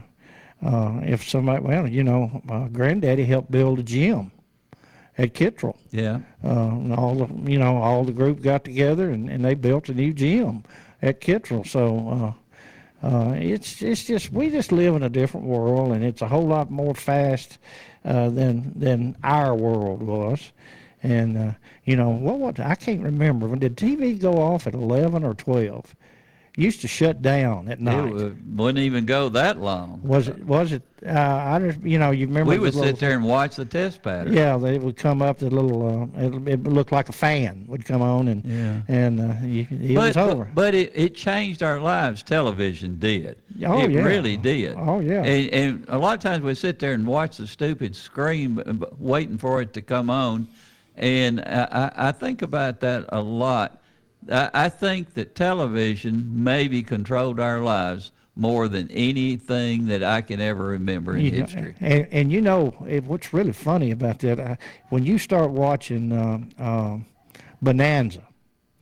uh, 0.64 1.00
if 1.02 1.28
somebody, 1.28 1.62
well, 1.62 1.86
you 1.88 2.04
know, 2.04 2.40
my 2.44 2.68
granddaddy 2.68 3.24
helped 3.24 3.50
build 3.50 3.78
a 3.78 3.82
gym 3.82 4.30
at 5.18 5.34
Kittrell. 5.34 5.76
Yeah. 5.90 6.20
Uh, 6.44 6.68
and 6.68 6.94
all 6.94 7.14
the, 7.14 7.50
you 7.50 7.58
know, 7.58 7.76
all 7.78 8.04
the 8.04 8.12
group 8.12 8.40
got 8.42 8.64
together 8.64 9.10
and, 9.10 9.28
and 9.28 9.44
they 9.44 9.54
built 9.54 9.88
a 9.88 9.94
new 9.94 10.12
gym 10.12 10.64
at 11.02 11.20
Kittrell. 11.20 11.66
So 11.66 12.34
uh, 13.02 13.34
it's 13.36 13.82
it's 13.82 14.04
just 14.04 14.32
we 14.32 14.50
just 14.50 14.70
live 14.70 14.94
in 14.94 15.02
a 15.02 15.08
different 15.08 15.46
world, 15.46 15.92
and 15.92 16.04
it's 16.04 16.22
a 16.22 16.28
whole 16.28 16.46
lot 16.46 16.70
more 16.70 16.94
fast 16.94 17.58
uh, 18.04 18.30
than 18.30 18.72
than 18.78 19.16
our 19.24 19.54
world 19.54 20.02
was. 20.02 20.52
And 21.02 21.36
uh, 21.36 21.52
you 21.84 21.96
know 21.96 22.10
what? 22.10 22.38
What 22.38 22.60
I 22.60 22.76
can't 22.76 23.02
remember 23.02 23.48
when 23.48 23.58
did 23.58 23.76
TV 23.76 24.18
go 24.20 24.40
off 24.40 24.66
at 24.66 24.74
eleven 24.74 25.24
or 25.24 25.34
twelve? 25.34 25.94
Used 26.54 26.82
to 26.82 26.88
shut 26.88 27.22
down 27.22 27.68
at 27.70 27.80
night. 27.80 28.12
It 28.14 28.34
wouldn't 28.46 28.78
even 28.84 29.06
go 29.06 29.30
that 29.30 29.58
long. 29.58 30.02
Was 30.04 30.28
it? 30.28 30.44
Was 30.44 30.72
it? 30.72 30.82
Uh, 31.04 31.10
I 31.18 31.58
just, 31.58 31.80
you 31.82 31.98
know, 31.98 32.10
you 32.10 32.26
remember 32.26 32.50
We 32.50 32.56
the 32.56 32.60
would 32.62 32.74
little- 32.74 32.90
sit 32.90 32.98
there 33.00 33.12
and 33.16 33.24
watch 33.24 33.56
the 33.56 33.64
test 33.64 34.02
pattern. 34.02 34.34
Yeah, 34.34 34.58
they 34.58 34.78
would 34.78 34.96
come 34.96 35.22
up. 35.22 35.38
The 35.38 35.48
little, 35.48 36.10
uh, 36.14 36.22
it, 36.22 36.48
it 36.48 36.64
looked 36.64 36.92
like 36.92 37.08
a 37.08 37.12
fan 37.12 37.64
would 37.68 37.86
come 37.86 38.02
on, 38.02 38.28
and 38.28 38.44
Yeah. 38.44 38.82
and 38.94 39.20
uh, 39.20 39.46
you, 39.46 39.66
it 39.70 39.94
but, 39.94 40.08
was 40.08 40.16
over. 40.18 40.44
But, 40.44 40.54
but 40.54 40.74
it, 40.74 40.92
it 40.94 41.14
changed 41.14 41.62
our 41.62 41.80
lives. 41.80 42.22
Television 42.22 42.98
did. 42.98 43.38
Oh, 43.66 43.82
it 43.84 43.90
yeah. 43.90 44.02
really 44.02 44.36
did. 44.36 44.74
Oh, 44.76 45.00
yeah. 45.00 45.22
And, 45.24 45.50
and 45.54 45.84
a 45.88 45.96
lot 45.96 46.12
of 46.14 46.20
times 46.20 46.42
we 46.44 46.54
sit 46.54 46.78
there 46.78 46.92
and 46.92 47.06
watch 47.06 47.38
the 47.38 47.46
stupid 47.46 47.96
scream, 47.96 48.62
uh, 48.64 48.86
waiting 48.98 49.38
for 49.38 49.62
it 49.62 49.72
to 49.72 49.80
come 49.80 50.10
on. 50.10 50.46
And 50.96 51.40
I 51.40 51.90
I 51.96 52.12
think 52.12 52.42
about 52.42 52.80
that 52.80 53.06
a 53.08 53.22
lot. 53.22 53.78
I, 54.30 54.50
I 54.54 54.68
think 54.68 55.14
that 55.14 55.34
television 55.34 56.30
maybe 56.44 56.82
controlled 56.82 57.40
our 57.40 57.60
lives 57.60 58.12
more 58.36 58.66
than 58.68 58.90
anything 58.90 59.86
that 59.86 60.02
I 60.02 60.22
can 60.22 60.40
ever 60.40 60.64
remember 60.66 61.16
in 61.16 61.24
You 61.24 61.30
know, 61.32 61.38
history. 61.46 61.74
and, 61.80 62.08
and 62.10 62.32
you 62.32 62.40
know 62.40 62.74
it, 62.88 63.04
what's 63.04 63.32
really 63.34 63.52
funny 63.52 63.90
about 63.90 64.20
that? 64.20 64.40
Uh, 64.40 64.56
when 64.88 65.04
you 65.04 65.18
start 65.18 65.50
watching 65.50 66.12
um, 66.12 66.48
um, 66.58 67.06
Bonanza, 67.60 68.22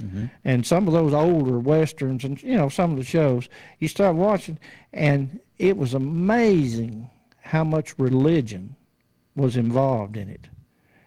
Mm-hmm. 0.02 0.24
and 0.46 0.66
some 0.66 0.86
of 0.88 0.94
those 0.94 1.12
older 1.12 1.58
westerns, 1.58 2.24
and 2.24 2.42
you 2.42 2.56
know 2.56 2.70
some 2.70 2.90
of 2.92 2.96
the 2.96 3.04
shows, 3.04 3.50
you 3.80 3.86
start 3.88 4.16
watching, 4.16 4.58
and 4.94 5.38
it 5.58 5.76
was 5.76 5.92
amazing 5.92 7.10
how 7.42 7.64
much 7.64 7.98
religion 7.98 8.74
was 9.36 9.58
involved 9.58 10.16
in 10.16 10.30
it. 10.30 10.48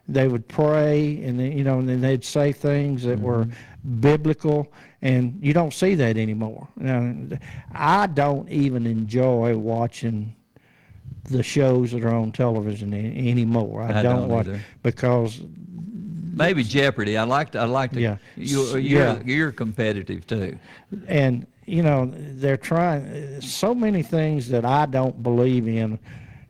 They 0.08 0.28
would 0.28 0.48
pray, 0.48 1.24
and 1.24 1.40
then, 1.40 1.58
you 1.58 1.64
know, 1.64 1.80
and 1.80 1.88
then 1.88 2.02
they'd 2.02 2.26
say 2.26 2.52
things 2.52 3.04
that 3.04 3.20
were 3.20 3.46
mm-hmm. 3.46 4.00
biblical, 4.02 4.72
and 5.02 5.40
you 5.42 5.54
don't 5.54 5.74
see 5.74 5.96
that 5.96 6.18
anymore. 6.18 6.68
Now, 6.76 7.14
I 7.72 8.08
don't 8.08 8.50
even 8.50 8.86
enjoy 8.86 9.56
watching 9.58 10.36
the 11.30 11.42
shows 11.42 11.92
that 11.92 12.04
are 12.04 12.14
on 12.14 12.34
television 12.34 12.94
a- 12.94 13.30
anymore. 13.30 13.82
I, 13.82 14.00
I 14.00 14.04
don't 14.04 14.28
watch 14.28 14.48
either. 14.48 14.62
because 14.82 15.42
Maybe 16.36 16.64
Jeopardy. 16.64 17.18
I 17.18 17.24
like 17.24 17.52
to. 17.52 17.60
I 17.60 17.66
like 17.66 17.92
to. 17.92 18.02
Yeah. 18.02 18.18
You, 18.36 18.78
you're 18.78 18.82
Yeah. 18.82 19.20
you're 19.24 19.52
competitive 19.52 20.26
too. 20.26 20.58
and 21.08 21.46
you 21.66 21.84
know 21.84 22.12
they're 22.14 22.58
trying 22.58 23.40
so 23.40 23.74
many 23.76 24.02
things 24.02 24.50
that 24.50 24.66
I 24.66 24.86
don't 24.88 25.22
believe 25.22 25.68
in, 25.68 26.00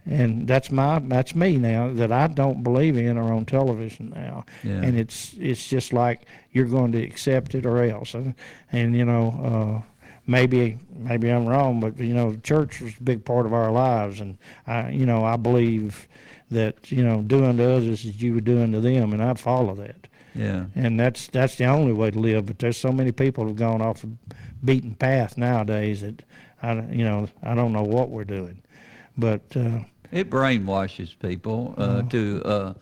and 0.06 0.48
that's 0.48 0.70
my 0.72 1.00
that's 1.00 1.34
me 1.36 1.58
now 1.58 1.92
that 1.94 2.12
I 2.12 2.28
don't 2.28 2.64
believe 2.64 2.98
in 2.98 3.18
are 3.18 3.34
on 3.34 3.46
television 3.46 4.12
now, 4.16 4.46
Yeah. 4.64 4.82
and 4.82 4.98
it's 5.00 5.34
it's 5.40 5.68
just 5.68 5.94
like 5.94 6.22
you're 6.52 6.66
going 6.66 6.92
to 6.94 7.02
accept 7.04 7.56
it 7.56 7.66
or 7.66 7.84
else, 7.84 8.14
and 8.14 8.36
and 8.72 8.96
you 8.96 9.06
know. 9.06 9.84
Uh, 9.84 9.90
Maybe 10.26 10.80
maybe 10.96 11.30
I'm 11.30 11.46
wrong, 11.46 11.82
but 11.82 12.00
you 12.00 12.14
know, 12.14 12.38
church 12.44 12.80
was 12.80 12.94
a 12.98 13.04
big 13.04 13.26
part 13.26 13.46
of 13.46 13.52
our 13.52 13.70
lives, 13.74 14.22
and 14.22 14.38
I, 14.66 14.88
you 14.90 15.06
know, 15.06 15.26
I 15.26 15.36
believe 15.36 16.08
that 16.50 16.90
you 16.94 17.04
know, 17.04 17.22
doing 17.24 17.58
to 17.58 17.70
others 17.74 18.06
as 18.06 18.22
you 18.22 18.34
were 18.36 18.40
doing 18.40 18.72
to 18.72 18.80
them, 18.80 19.12
and 19.12 19.22
I 19.22 19.34
follow 19.34 19.76
that 19.76 20.08
Yeah. 20.34 20.68
and 20.76 20.98
that's 20.98 21.28
that's 21.28 21.58
the 21.58 21.66
only 21.66 21.92
way 21.92 22.10
to 22.10 22.18
live. 22.18 22.46
But 22.46 22.60
there's 22.60 22.78
so 22.78 22.94
many 22.94 23.12
people 23.12 23.44
who've 23.44 23.58
gone 23.58 23.82
off 23.82 24.06
a 24.06 24.08
beaten 24.64 24.96
path 24.96 25.38
nowadays 25.38 26.00
that 26.00 26.24
I 26.62 26.76
you 26.90 27.04
know 27.04 27.28
I 27.44 27.54
don't 27.54 27.74
know 27.74 27.84
what 27.84 28.10
we're 28.10 28.24
doing, 28.24 28.62
but 29.18 29.42
uh, 29.58 29.80
It 30.14 30.30
brainwashes 30.30 31.18
people 31.20 31.74
uh, 31.78 32.02
Mhm. 32.04 32.10
to 32.12 32.44
uh, 32.46 32.74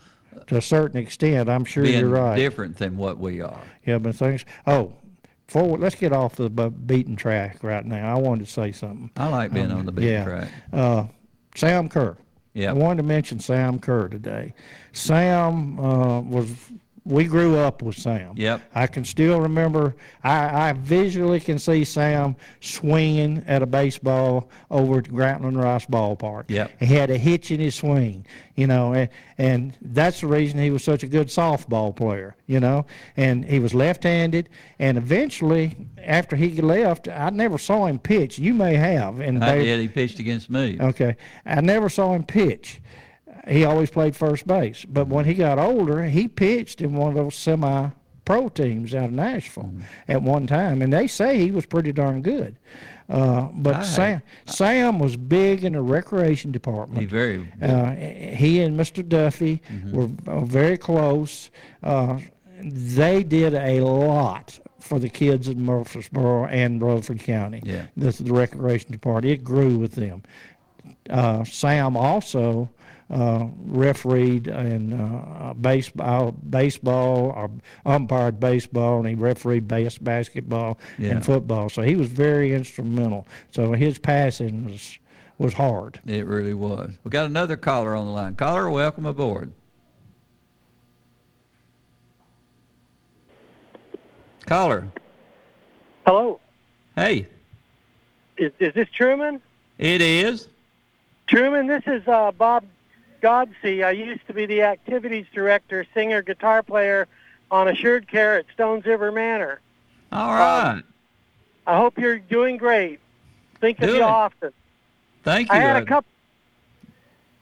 to 0.48 0.58
a 0.58 0.62
certain 0.62 0.98
extent, 1.00 1.50
I'm 1.50 1.66
sure 1.66 1.86
you're 1.86 2.08
right. 2.10 2.36
different 2.36 2.78
than 2.78 2.98
what 2.98 3.18
we 3.20 3.42
are. 3.42 3.62
Yeah, 3.86 3.98
but 4.00 4.16
things. 4.16 4.46
Oh, 4.68 4.94
forward. 5.48 5.82
Let's 5.82 5.96
get 5.96 6.14
off 6.14 6.36
the 6.36 6.50
beaten 6.50 7.16
track 7.16 7.64
right 7.64 7.86
now. 7.86 8.16
I 8.16 8.20
wanted 8.20 8.46
to 8.46 8.52
say 8.52 8.72
something. 8.72 9.10
I 9.18 9.28
like 9.28 9.54
being 9.54 9.72
Um, 9.72 9.80
on 9.80 9.86
the 9.86 9.92
beaten 9.92 10.12
yeah. 10.12 10.24
track. 10.24 10.48
Uh, 10.74 11.04
Sam 11.56 11.90
Kerr. 11.90 12.18
Yeah. 12.54 12.72
I 12.72 12.74
wanted 12.74 13.02
to 13.04 13.08
mention 13.08 13.40
Sam 13.40 13.80
Kerr 13.80 14.08
today. 14.10 14.54
Sam 14.94 15.80
uh, 15.80 16.20
was. 16.22 16.54
We 17.04 17.24
grew 17.24 17.58
up 17.58 17.82
with 17.82 17.98
Sam. 17.98 18.34
Yep. 18.36 18.62
I 18.76 18.86
can 18.86 19.04
still 19.04 19.42
remember. 19.42 19.96
I, 20.24 20.70
I 20.70 20.74
visually 20.74 21.40
can 21.40 21.58
see 21.58 21.84
Sam 21.84 22.36
swinging 22.60 23.44
at 23.48 23.64
a 23.64 23.66
baseball 23.66 24.50
over 24.70 25.00
at 25.00 25.06
Grantland 25.06 25.60
Rice 25.62 25.88
Ballpark. 25.88 26.46
Yep. 26.50 26.80
He 26.80 26.86
had 26.86 27.10
a 27.10 27.18
hitch 27.18 27.50
in 27.50 27.60
his 27.60 27.74
swing, 27.74 28.24
you 28.56 28.68
know, 28.68 28.94
and, 28.94 29.10
and 29.40 29.76
that's 29.82 30.22
the 30.22 30.28
reason 30.28 30.60
he 30.60 30.70
was 30.70 30.84
such 30.84 31.02
a 31.02 31.08
good 31.08 31.30
softball 31.30 31.96
player, 31.96 32.36
you 32.46 32.60
know. 32.60 32.86
And 33.18 33.46
he 33.46 33.58
was 33.58 33.74
left-handed, 33.74 34.48
and 34.78 34.96
eventually, 35.00 35.76
after 36.04 36.36
he 36.36 36.62
left, 36.62 37.08
I 37.08 37.32
never 37.32 37.58
saw 37.58 37.88
him 37.88 37.98
pitch. 37.98 38.38
You 38.38 38.54
may 38.54 38.76
have, 38.76 39.20
and 39.22 39.44
I 39.44 39.58
they- 39.58 39.66
did. 39.66 39.80
He 39.80 39.88
pitched 39.88 40.20
against 40.20 40.52
me. 40.52 40.78
Okay. 40.80 41.16
I 41.48 41.62
never 41.62 41.90
saw 41.90 42.14
him 42.14 42.24
pitch. 42.24 42.80
He 43.48 43.66
always 43.66 43.90
played 43.90 44.16
first 44.16 44.46
base. 44.46 44.86
But 44.86 45.08
when 45.08 45.26
he 45.26 45.34
got 45.34 45.58
older, 45.60 46.04
he 46.06 46.28
pitched 46.28 46.82
in 46.82 46.94
one 46.94 47.10
of 47.10 47.16
those 47.16 47.36
semi 47.36 47.90
pro 48.26 48.50
teams 48.50 48.94
out 48.94 49.06
of 49.06 49.12
Nashville 49.14 49.64
Mm-hmm. 49.64 49.82
at 50.12 50.22
one 50.22 50.46
time. 50.48 50.82
And 50.82 50.94
they 50.94 51.08
say 51.08 51.38
he 51.40 51.52
was 51.52 51.66
pretty 51.66 51.92
darn 51.92 52.22
good. 52.22 52.56
Uh, 53.10 53.50
but 53.54 53.76
I- 53.78 53.84
Sam, 53.84 54.22
Sam 54.46 55.00
was 55.00 55.18
big 55.18 55.66
in 55.66 55.74
the 55.74 55.82
recreation 55.82 56.52
department. 56.52 57.02
He 57.02 57.06
very. 57.08 57.52
Uh, 57.62 57.92
he 57.96 58.62
and 58.62 58.80
Mr. 58.80 59.08
Duffy 59.08 59.62
Mm-hmm. 59.72 59.92
were 59.92 60.10
uh, 60.32 60.46
very 60.46 60.78
close. 60.78 61.50
Uh, 61.84 62.20
they 62.62 63.24
did 63.24 63.56
a 63.56 63.82
lot 63.82 64.58
for 64.80 65.00
the 65.00 65.10
kids 65.10 65.48
in 65.48 65.64
Murfreesboro 65.66 66.46
and 66.46 66.82
Rutherford 66.82 67.20
County. 67.22 67.62
Yeah. 67.66 67.88
This 67.98 68.20
is 68.22 68.28
the 68.28 68.34
recreation 68.34 68.92
department. 68.92 69.34
It 69.34 69.44
grew 69.44 69.78
with 69.78 69.94
them. 69.94 70.22
Uh, 71.10 71.44
Sam 71.44 71.98
also 71.98 72.70
uh, 73.12 73.48
refereed 73.66 74.48
in 74.48 74.94
uh, 74.94 75.54
baseball, 75.60 76.32
baseball 76.50 77.34
or 77.36 77.52
umpired 77.86 78.40
baseball, 78.40 79.00
and 79.00 79.08
he 79.10 79.16
refereed 79.16 79.68
bas- 79.68 79.98
basketball 79.98 80.78
Yeah. 80.98 81.12
and 81.12 81.26
football. 81.26 81.70
So 81.70 81.82
he 81.82 81.96
was 81.96 82.08
very 82.08 82.54
instrumental. 82.54 83.28
So 83.52 83.74
his 83.74 84.00
passing 84.00 84.66
was 84.66 84.98
was 85.38 85.54
hard. 85.54 86.00
It 86.06 86.26
really 86.26 86.54
was. 86.54 86.92
We 87.04 87.10
got 87.10 87.26
another 87.26 87.58
caller 87.58 87.96
on 87.96 88.06
the 88.06 88.12
line. 88.12 88.36
Caller, 88.36 88.70
welcome 88.70 89.06
aboard. 89.08 89.52
Caller. 94.46 94.88
Hello. 96.06 96.40
Hey, 96.96 97.28
Is, 98.38 98.52
is 98.60 98.74
this 98.74 98.90
Truman? 98.90 99.42
it 99.78 100.02
is. 100.02 100.48
Truman, 101.28 101.68
this 101.68 101.84
is 101.88 102.06
uh, 102.08 102.32
Bob 102.32 102.66
Godsey. 103.22 103.84
I 103.84 103.92
used 103.92 104.26
to 104.28 104.34
be 104.34 104.46
the 104.46 104.64
activities 104.64 105.26
director, 105.34 105.86
singer, 105.94 106.22
guitar 106.22 106.64
player 106.64 107.08
on 107.50 107.68
Assured 107.68 108.08
Care 108.08 108.38
at 108.38 108.46
Stones 108.54 108.86
River 108.86 109.12
Manor. 109.12 109.60
All 110.12 110.34
right. 110.34 110.82
I 111.68 111.78
hope 111.78 111.98
you're 111.98 112.20
doing 112.20 112.58
great. 112.58 113.00
Think 113.60 113.82
of 113.82 113.90
you 113.90 114.02
often. 114.04 114.52
Thank 115.24 115.50
you. 115.50 115.56
I 115.56 115.60
had 115.60 115.84
a 115.84 115.86
couple. 115.86 116.10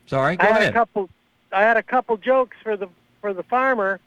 Sorry, 0.07 0.35
go 0.35 0.43
I 0.43 0.47
had 0.51 0.61
ahead. 0.61 0.69
a 0.71 0.73
couple. 0.73 1.09
I 1.51 1.61
had 1.61 1.77
a 1.77 1.83
couple 1.83 2.17
jokes 2.17 2.57
for 2.63 2.75
the 2.75 2.87
for 3.21 3.33
the 3.33 3.43
farmer. 3.43 3.99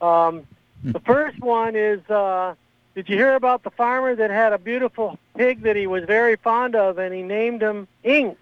Um, 0.00 0.46
Hmm. 0.82 0.92
the 0.92 1.00
first 1.00 1.40
one 1.40 1.74
is, 1.74 1.98
uh, 2.08 2.54
did 2.94 3.08
you 3.08 3.16
hear 3.16 3.34
about 3.34 3.64
the 3.64 3.70
farmer 3.70 4.14
that 4.14 4.30
had 4.30 4.52
a 4.52 4.58
beautiful 4.58 5.18
pig 5.36 5.62
that 5.62 5.74
he 5.74 5.88
was 5.88 6.04
very 6.04 6.36
fond 6.36 6.76
of, 6.76 6.98
and 6.98 7.12
he 7.12 7.22
named 7.22 7.62
him 7.62 7.88
Ink. 8.04 8.38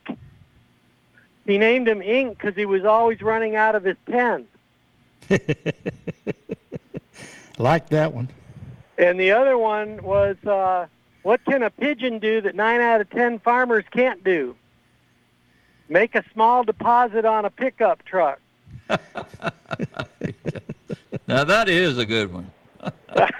He 1.47 1.59
named 1.59 1.88
him 1.88 2.03
Ink 2.03 2.38
because 2.38 2.55
he 2.57 2.66
was 2.66 2.84
always 2.84 3.22
running 3.22 3.57
out 3.57 3.74
of 3.74 3.84
his 3.84 3.97
pen. 4.07 4.47
Like 7.59 7.88
that 7.88 8.12
one. 8.12 8.28
And 8.99 9.18
the 9.18 9.32
other 9.32 9.57
one 9.57 10.03
was, 10.03 10.36
uh, 10.47 10.86
what 11.22 11.44
can 11.44 11.62
a 11.62 11.70
pigeon 11.70 12.18
do 12.18 12.40
that 12.42 12.55
nine 12.55 12.80
out 12.80 13.01
of 13.01 13.11
ten 13.11 13.38
farmers 13.38 13.84
can't 13.90 14.22
do? 14.22 14.55
Make 15.88 16.14
a 16.14 16.24
small 16.32 16.64
deposit 16.64 17.24
on 17.24 17.44
a 17.44 17.51
pickup 17.51 18.05
truck. 18.05 18.40
Now 21.28 21.42
that 21.42 21.68
is 21.68 21.99
a 21.99 22.07
good 22.07 22.32
one. 22.32 22.51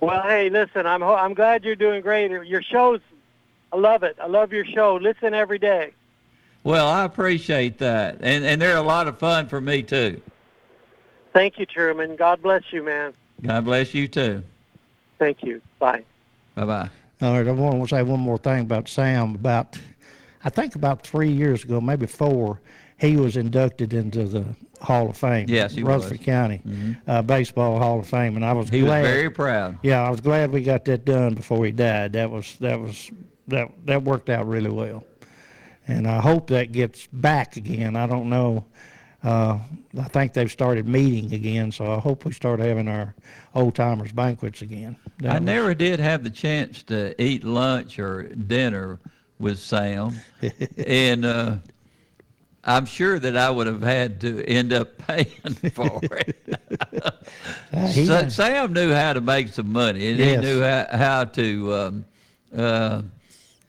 Well, 0.00 0.22
hey, 0.22 0.50
listen, 0.50 0.84
I'm 0.84 1.00
I'm 1.04 1.32
glad 1.32 1.64
you're 1.64 1.76
doing 1.76 2.02
great. 2.02 2.32
Your 2.32 2.60
shows, 2.60 3.00
I 3.72 3.76
love 3.76 4.02
it. 4.02 4.16
I 4.20 4.26
love 4.26 4.52
your 4.52 4.64
show. 4.64 4.96
Listen 4.96 5.32
every 5.32 5.60
day. 5.60 5.92
Well, 6.64 6.86
I 6.86 7.04
appreciate 7.04 7.78
that, 7.78 8.18
and 8.20 8.44
and 8.44 8.62
they're 8.62 8.76
a 8.76 8.82
lot 8.82 9.08
of 9.08 9.18
fun 9.18 9.48
for 9.48 9.60
me 9.60 9.82
too. 9.82 10.20
Thank 11.32 11.58
you, 11.58 11.66
Truman. 11.66 12.16
God 12.16 12.42
bless 12.42 12.62
you, 12.70 12.82
man. 12.82 13.14
God 13.42 13.64
bless 13.64 13.94
you 13.94 14.06
too. 14.06 14.42
Thank 15.18 15.42
you. 15.42 15.60
Bye. 15.78 16.04
Bye 16.54 16.64
bye. 16.64 16.90
All 17.20 17.34
right, 17.38 17.46
I 17.46 17.52
want 17.52 17.88
to 17.88 17.94
say 17.94 18.02
one 18.02 18.20
more 18.20 18.38
thing 18.38 18.60
about 18.60 18.88
Sam. 18.88 19.34
About, 19.34 19.78
I 20.44 20.50
think 20.50 20.74
about 20.74 21.06
three 21.06 21.30
years 21.30 21.64
ago, 21.64 21.80
maybe 21.80 22.06
four, 22.06 22.60
he 22.98 23.16
was 23.16 23.36
inducted 23.36 23.92
into 23.92 24.24
the 24.24 24.44
Hall 24.80 25.08
of 25.08 25.16
Fame. 25.16 25.46
Yes, 25.48 25.72
he 25.72 25.82
Rutherford 25.82 26.18
was. 26.18 26.26
County 26.26 26.60
uh, 27.06 27.22
Baseball 27.22 27.78
Hall 27.78 28.00
of 28.00 28.08
Fame, 28.08 28.36
and 28.36 28.44
I 28.44 28.52
was 28.52 28.68
He 28.68 28.82
was 28.82 28.90
very 28.90 29.30
proud. 29.30 29.78
Yeah, 29.82 30.02
I 30.02 30.10
was 30.10 30.20
glad 30.20 30.52
we 30.52 30.62
got 30.62 30.84
that 30.86 31.04
done 31.04 31.34
before 31.34 31.64
he 31.64 31.72
died. 31.72 32.12
That 32.12 32.30
was 32.30 32.56
that 32.60 32.80
was 32.80 33.10
that 33.48 33.68
that 33.86 34.02
worked 34.02 34.28
out 34.28 34.46
really 34.48 34.70
well, 34.70 35.04
and 35.96 36.08
I 36.08 36.20
hope 36.20 36.48
that 36.48 36.72
gets 36.72 37.06
back 37.12 37.56
again. 37.56 37.96
I 37.96 38.06
don't 38.06 38.28
know. 38.28 38.64
Uh, 39.22 39.58
I 39.98 40.04
think 40.08 40.32
they've 40.32 40.50
started 40.50 40.88
meeting 40.88 41.32
again, 41.32 41.70
so 41.70 41.92
I 41.92 42.00
hope 42.00 42.24
we 42.24 42.32
start 42.32 42.58
having 42.58 42.88
our 42.88 43.14
old 43.54 43.74
timers 43.76 44.10
banquets 44.10 44.62
again. 44.62 44.96
I 45.24 45.34
was- 45.34 45.42
never 45.42 45.74
did 45.74 46.00
have 46.00 46.24
the 46.24 46.30
chance 46.30 46.82
to 46.84 47.20
eat 47.22 47.44
lunch 47.44 47.98
or 47.98 48.24
dinner 48.24 48.98
with 49.38 49.58
Sam, 49.60 50.16
and 50.86 51.24
uh, 51.24 51.56
I'm 52.64 52.86
sure 52.86 53.18
that 53.20 53.36
I 53.36 53.48
would 53.50 53.66
have 53.68 53.82
had 53.82 54.20
to 54.22 54.44
end 54.44 54.72
up 54.72 54.98
paying 55.06 55.26
for 55.72 56.00
it. 56.02 56.36
he 57.92 58.06
Sam 58.30 58.72
knew 58.72 58.92
how 58.92 59.12
to 59.12 59.20
make 59.20 59.48
some 59.48 59.70
money, 59.72 60.08
and 60.10 60.18
Yes. 60.18 60.40
he 60.44 60.46
knew 60.46 60.62
how, 60.62 60.86
how 60.90 61.24
to. 61.24 61.74
Um, 61.74 62.04
uh, 62.56 63.02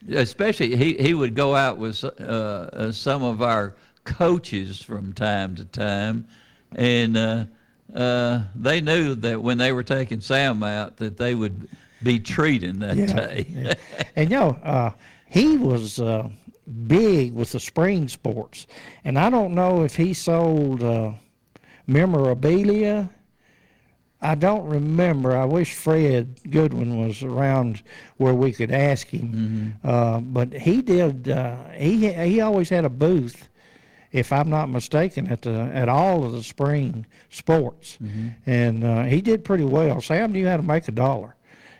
especially, 0.09 0.75
he, 0.75 0.93
he 0.95 1.13
would 1.13 1.35
go 1.35 1.55
out 1.55 1.77
with 1.77 2.03
uh, 2.03 2.07
uh, 2.07 2.91
some 2.91 3.23
of 3.23 3.41
our 3.41 3.75
coaches 4.03 4.81
from 4.81 5.13
time 5.13 5.55
to 5.55 5.65
time, 5.65 6.27
and 6.75 7.15
uh, 7.17 7.45
uh, 7.95 8.43
they 8.55 8.81
knew 8.81 9.15
that 9.15 9.41
when 9.41 9.57
they 9.57 9.71
were 9.71 9.83
taking 9.83 10.19
Sam 10.21 10.63
out, 10.63 10.97
that 10.97 11.17
they 11.17 11.35
would 11.35 11.67
be 12.01 12.19
treating 12.19 12.79
that 12.79 12.97
Yeah, 12.97 13.13
day. 13.13 13.45
yeah. 13.49 13.73
and 14.15 14.29
you 14.29 14.37
know, 14.37 14.49
uh, 14.63 14.91
he 15.29 15.57
was 15.57 15.99
uh, 15.99 16.27
big 16.87 17.33
with 17.33 17.51
the 17.51 17.59
spring 17.59 18.07
sports, 18.07 18.67
and 19.05 19.17
I 19.17 19.29
don't 19.29 19.53
know 19.53 19.83
if 19.83 19.95
he 19.95 20.13
sold 20.13 20.83
uh, 20.83 21.11
memorabilia. 21.87 23.09
I 24.23 24.35
don't 24.35 24.65
remember. 24.65 25.35
I 25.37 25.45
wish 25.45 25.73
Fred 25.73 26.39
Goodwin 26.49 26.97
was 27.05 27.21
around 27.23 27.83
where 28.17 28.33
we 28.33 28.51
could 28.53 28.71
ask 28.71 29.07
him. 29.07 29.75
Uh, 29.83 30.19
but 30.21 30.53
he 30.53 30.81
did. 30.81 31.29
Uh, 31.29 31.57
he 31.75 32.11
he 32.13 32.41
always 32.41 32.69
had 32.69 32.85
a 32.85 32.89
booth, 32.89 33.49
if 34.11 34.31
I'm 34.31 34.49
not 34.49 34.69
mistaken, 34.69 35.27
at 35.31 35.41
the 35.41 35.51
at 35.73 35.89
all 35.89 36.23
of 36.23 36.31
the 36.31 36.41
spring 36.43 37.05
sports, 37.29 37.97
and 38.45 38.83
uh, 38.83 39.03
he 39.03 39.21
did 39.21 39.43
pretty 39.43 39.65
well. 39.65 40.01
Sam 40.01 40.31
knew 40.31 40.47
how 40.47 40.57
to 40.57 40.63
make 40.63 40.87
a 40.87 40.91
dollar, 40.91 41.35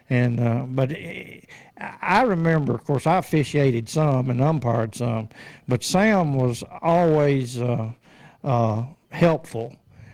and 0.09 0.39
uh, 0.39 0.65
but. 0.67 0.91
eh, 0.91 1.39
I 2.01 2.21
remember, 2.21 2.75
of 2.75 2.85
course, 2.85 3.07
I 3.07 3.17
officiated 3.17 3.89
some 3.89 4.29
and 4.29 4.39
umpired 4.41 4.95
some, 4.95 5.27
but 5.67 5.83
Sam 5.83 6.35
was 6.35 6.63
always 6.81 7.59
uh, 7.59 7.89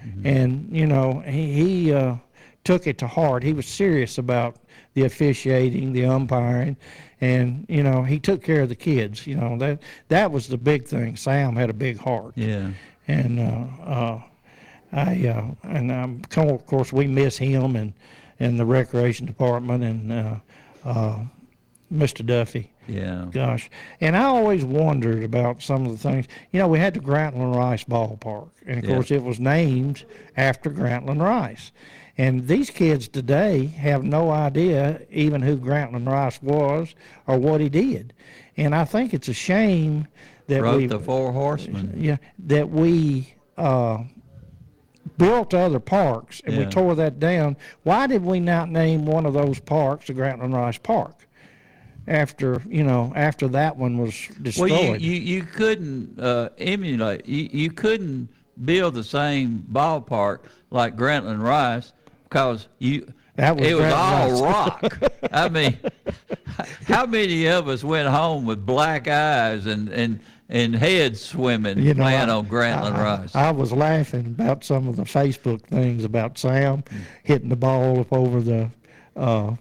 helpful, 0.01 0.21
and 0.23 0.69
you 0.71 0.85
know 0.85 1.21
he, 1.25 1.53
he 1.53 1.93
uh, 1.93 2.15
took 2.63 2.87
it 2.87 2.97
to 2.99 3.07
heart. 3.07 3.43
He 3.43 3.53
was 3.53 3.67
serious 3.67 4.17
about 4.17 4.57
the 4.93 5.05
officiating, 5.05 5.93
the 5.93 6.05
umpiring, 6.05 6.77
and 7.21 7.65
you 7.69 7.83
know 7.83 8.03
he 8.03 8.19
took 8.19 8.43
care 8.43 8.61
of 8.61 8.69
the 8.69 8.75
kids. 8.75 9.25
You 9.27 9.35
know 9.35 9.57
that 9.57 9.79
that 10.07 10.31
was 10.31 10.47
the 10.47 10.57
big 10.57 10.85
thing. 10.85 11.15
Sam 11.15 11.55
had 11.55 11.69
a 11.69 11.73
big 11.73 11.97
heart. 11.99 12.33
Yeah. 12.35 12.71
And 13.07 13.39
uh, 13.39 13.83
uh, 13.83 14.21
I 14.91 15.27
uh, 15.27 15.51
and 15.63 15.91
um, 15.91 16.21
of 16.37 16.65
course 16.65 16.93
we 16.93 17.07
miss 17.07 17.37
him 17.37 17.75
and 17.75 17.93
and 18.39 18.59
the 18.59 18.65
recreation 18.65 19.25
department 19.25 19.83
and 19.83 20.11
uh, 20.11 20.35
uh, 20.85 21.19
Mr. 21.93 22.25
Duffy. 22.25 22.71
Yeah. 22.89 23.25
Gosh, 23.31 23.69
and 24.01 24.17
I 24.17 24.23
always 24.23 24.65
wondered 24.65 25.23
about 25.23 25.61
some 25.61 25.85
of 25.85 25.91
the 25.91 25.97
things. 25.97 26.27
You 26.51 26.59
know, 26.59 26.67
we 26.67 26.79
had 26.79 26.93
the 26.95 26.99
Grantland 26.99 27.55
Rice 27.55 27.83
ballpark, 27.83 28.49
and 28.65 28.79
of 28.79 28.85
Yeah. 28.85 28.95
course 28.95 29.11
it 29.11 29.23
was 29.23 29.39
named 29.39 30.03
after 30.35 30.69
Grantland 30.69 31.21
Rice. 31.21 31.71
And 32.17 32.47
these 32.47 32.69
kids 32.69 33.07
today 33.07 33.67
have 33.67 34.03
no 34.03 34.29
idea 34.31 35.01
even 35.09 35.41
who 35.41 35.55
Grantland 35.57 36.07
Rice 36.07 36.41
was 36.41 36.93
or 37.27 37.37
what 37.37 37.61
he 37.61 37.69
did. 37.69 38.11
And 38.57 38.75
I 38.75 38.83
think 38.83 39.13
it's 39.13 39.29
a 39.29 39.33
shame 39.33 40.07
that 40.47 40.61
Wrote 40.63 40.77
we 40.77 40.87
the 40.87 40.99
Four 40.99 41.31
Horsemen. 41.31 41.93
yeah, 41.95 42.17
that 42.39 42.69
we 42.69 43.33
uh, 43.57 43.99
built 45.17 45.53
other 45.53 45.79
parks 45.79 46.41
and 46.45 46.57
we 46.57 46.65
tore 46.65 46.95
that 46.95 47.19
down. 47.19 47.55
Why 47.83 48.07
did 48.07 48.23
we 48.23 48.39
not 48.39 48.69
name 48.69 49.05
one 49.05 49.25
of 49.25 49.33
those 49.33 49.59
parks 49.59 50.07
the 50.07 50.13
Grantland 50.13 50.53
Rice 50.53 50.77
Park? 50.77 51.18
After 52.09 52.61
you 52.67 52.83
know, 52.83 53.13
after 53.15 53.47
that 53.49 53.77
one 53.77 53.97
was 53.99 54.27
destroyed. 54.41 54.71
Well, 54.71 54.95
you, 54.99 55.11
you, 55.11 55.35
you 55.37 55.43
couldn't 55.43 56.19
uh, 56.19 56.49
emulate. 56.57 57.25
You, 57.27 57.47
you 57.51 57.69
couldn't 57.71 58.29
build 58.65 58.95
the 58.95 59.03
same 59.03 59.63
ballpark 59.71 60.39
like 60.71 60.95
Grantland 60.95 61.41
Rice 61.43 61.93
because 62.23 62.67
you. 62.79 63.13
That 63.35 63.55
was 63.55 63.67
it 63.67 63.75
was 63.75 63.93
all 63.93 64.31
Rice. 64.31 64.41
rock. 64.41 65.03
I 65.31 65.47
mean, 65.49 65.77
how 66.87 67.05
many 67.05 67.45
of 67.47 67.67
us 67.69 67.83
went 67.83 68.09
home 68.09 68.43
with 68.45 68.65
black 68.65 69.07
eyes 69.07 69.65
and 69.67 69.89
and 69.89 70.19
and 70.49 70.75
heads 70.75 71.21
swimming 71.21 71.77
You 71.77 71.93
know, 71.93 72.03
playing 72.03 72.29
I- 72.29 72.33
on 72.33 72.47
Grantland 72.47 72.95
I, 72.95 73.03
Rice? 73.03 73.35
I 73.35 73.51
was 73.51 73.71
laughing 73.71 74.25
about 74.25 74.63
some 74.63 74.87
of 74.87 74.95
the 74.95 75.03
Facebook 75.03 75.61
things 75.61 76.03
about 76.03 76.37
Sam 76.39 76.83
hitting 77.23 77.49
the 77.49 77.55
ball 77.55 77.99
up 77.99 78.11
over 78.11 78.41
the 78.41 78.71
uh, 79.15 79.51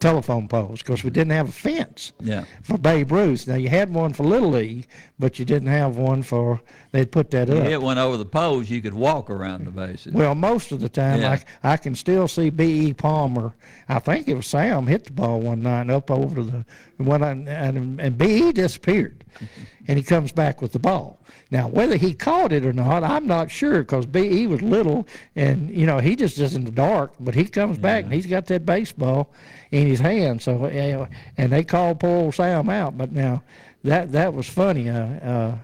telephone 0.00 0.48
poles 0.48 0.82
because 0.82 1.02
we 1.04 1.10
didn't 1.10 1.32
have 1.32 1.48
a 1.48 1.52
fence 1.52 2.12
yeah. 2.20 2.44
for 2.62 2.78
Babe 2.78 3.10
Ruth. 3.12 3.46
Now 3.46 3.56
you 3.56 3.68
had 3.68 3.92
one 3.92 4.12
for 4.12 4.24
Little 4.24 4.50
League, 4.50 4.86
but 5.18 5.38
you 5.38 5.44
didn't 5.44 5.68
have 5.68 5.96
one 5.96 6.22
for. 6.22 6.60
They'd 6.92 7.10
put 7.10 7.30
that 7.32 7.48
You 7.48 7.58
up. 7.58 7.66
hit 7.66 7.82
one 7.82 7.98
over 7.98 8.16
the 8.16 8.24
poles, 8.24 8.70
you 8.70 8.80
could 8.80 8.94
walk 8.94 9.28
around 9.28 9.66
the 9.66 9.70
bases. 9.70 10.12
Well, 10.12 10.34
most 10.34 10.72
of 10.72 10.80
the 10.80 10.88
time, 10.88 11.20
Yeah. 11.20 11.38
I, 11.62 11.72
I 11.72 11.76
can 11.76 11.94
still 11.94 12.26
see 12.28 12.48
B.E. 12.48 12.94
Palmer. 12.94 13.54
I 13.88 13.98
think 13.98 14.28
it 14.28 14.34
was 14.34 14.46
Sam 14.46 14.86
hit 14.86 15.04
the 15.04 15.12
ball 15.12 15.40
one 15.40 15.62
night 15.62 15.90
up 15.90 16.10
over 16.10 16.42
the 16.42 16.64
one, 16.96 17.22
and, 17.22 17.48
and, 17.48 18.00
and 18.00 18.16
B.E. 18.16 18.52
disappeared, 18.52 19.24
and 19.88 19.98
he 19.98 20.02
comes 20.02 20.32
back 20.32 20.62
with 20.62 20.72
the 20.72 20.78
ball. 20.78 21.20
Now, 21.50 21.68
whether 21.68 21.96
he 21.96 22.12
caught 22.12 22.52
it 22.52 22.66
or 22.66 22.72
not, 22.72 23.04
I'm 23.04 23.26
not 23.26 23.50
sure 23.50 23.78
because 23.80 24.04
B.E. 24.06 24.46
was 24.48 24.62
little, 24.62 25.06
and 25.36 25.70
you 25.70 25.86
know 25.86 25.98
he 25.98 26.16
just 26.16 26.38
is 26.38 26.54
in 26.54 26.64
the 26.64 26.72
dark. 26.72 27.12
But 27.20 27.34
he 27.34 27.44
comes 27.44 27.78
back 27.78 28.04
and 28.04 28.12
he's 28.12 28.26
got 28.26 28.46
that 28.46 28.66
baseball 28.66 29.32
in 29.70 29.86
his 29.86 30.00
hand. 30.00 30.42
So, 30.42 30.68
know, 30.92 31.08
and 31.36 31.52
they 31.52 31.64
called 31.64 32.00
poor 32.00 32.16
old 32.24 32.34
Sam 32.34 32.68
out. 32.68 32.96
But 32.96 33.12
now, 33.12 33.42
that 33.84 34.12
that 34.12 34.32
was 34.34 34.48
funny. 34.48 34.88
Uh, 34.88 34.96
uh, 35.04 35.58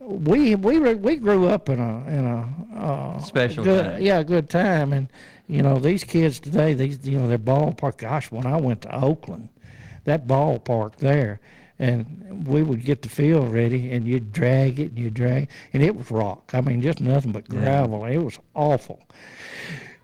we 0.00 0.54
we 0.54 0.78
we 0.94 1.16
grew 1.16 1.48
up 1.48 1.68
in 1.68 1.78
a 1.78 2.06
in 2.08 2.24
a 2.26 2.78
uh, 2.78 3.20
Special 3.20 3.62
good, 3.64 3.84
time. 3.84 4.02
yeah 4.02 4.22
good 4.22 4.48
time 4.48 4.92
and 4.92 5.08
you 5.46 5.62
know 5.62 5.78
these 5.78 6.02
kids 6.04 6.40
today 6.40 6.72
these 6.74 6.98
you 7.06 7.18
know 7.18 7.28
their 7.28 7.38
ballpark 7.38 7.98
gosh 7.98 8.30
when 8.30 8.46
I 8.46 8.56
went 8.56 8.80
to 8.82 8.94
Oakland 8.94 9.50
that 10.04 10.26
ballpark 10.26 10.96
there 10.96 11.38
and 11.78 12.46
we 12.48 12.62
would 12.62 12.82
get 12.84 13.02
the 13.02 13.08
field 13.10 13.52
ready 13.52 13.92
and 13.92 14.06
you'd 14.08 14.32
drag 14.32 14.80
it 14.80 14.88
and 14.90 14.98
you'd 14.98 15.14
drag 15.14 15.48
and 15.74 15.82
it 15.82 15.94
was 15.94 16.10
rock 16.10 16.50
I 16.54 16.60
mean 16.62 16.80
just 16.80 17.00
nothing 17.00 17.32
but 17.32 17.44
Yeah. 17.52 17.60
gravel 17.60 18.06
it 18.06 18.16
was 18.18 18.38
awful 18.54 19.02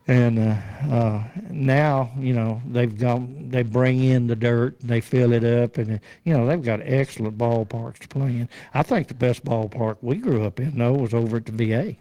and 0.09 0.39
uh, 0.39 0.57
uh, 0.95 1.25
now 1.51 2.11
you 2.19 2.33
know 2.33 2.63
they've 2.69 2.97
gone 2.97 3.49
they 3.51 3.63
bring 3.63 4.03
in 4.03 4.27
the 4.27 4.37
dirt 4.37 4.79
they 4.81 5.01
fill 5.01 5.33
it 5.33 5.45
up 5.45 5.79
and 5.79 5.95
uh, 5.95 5.99
you 6.25 6.33
know 6.33 6.47
they've 6.47 6.63
got 6.63 6.81
excellent 6.83 7.37
ballparks 7.37 7.99
to 7.99 8.09
play 8.09 8.29
in. 8.29 8.49
I 8.75 8.83
think 8.83 9.09
the 9.09 9.15
best 9.15 9.45
ballpark 9.45 9.97
we 10.03 10.17
grew 10.17 10.45
up 10.45 10.61
in 10.61 10.79
though 10.79 10.93
was 10.95 11.13
over 11.15 11.39
at 11.39 11.47
the 11.47 11.53
va 11.53 11.97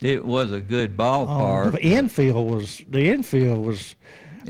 It 0.00 0.24
was 0.24 0.52
a 0.52 0.60
good 0.60 0.96
ballpark. 0.96 1.72
the 1.72 1.82
infield 1.82 2.50
was 2.50 2.82
the 2.88 3.10
infield 3.10 3.64
was 3.64 3.96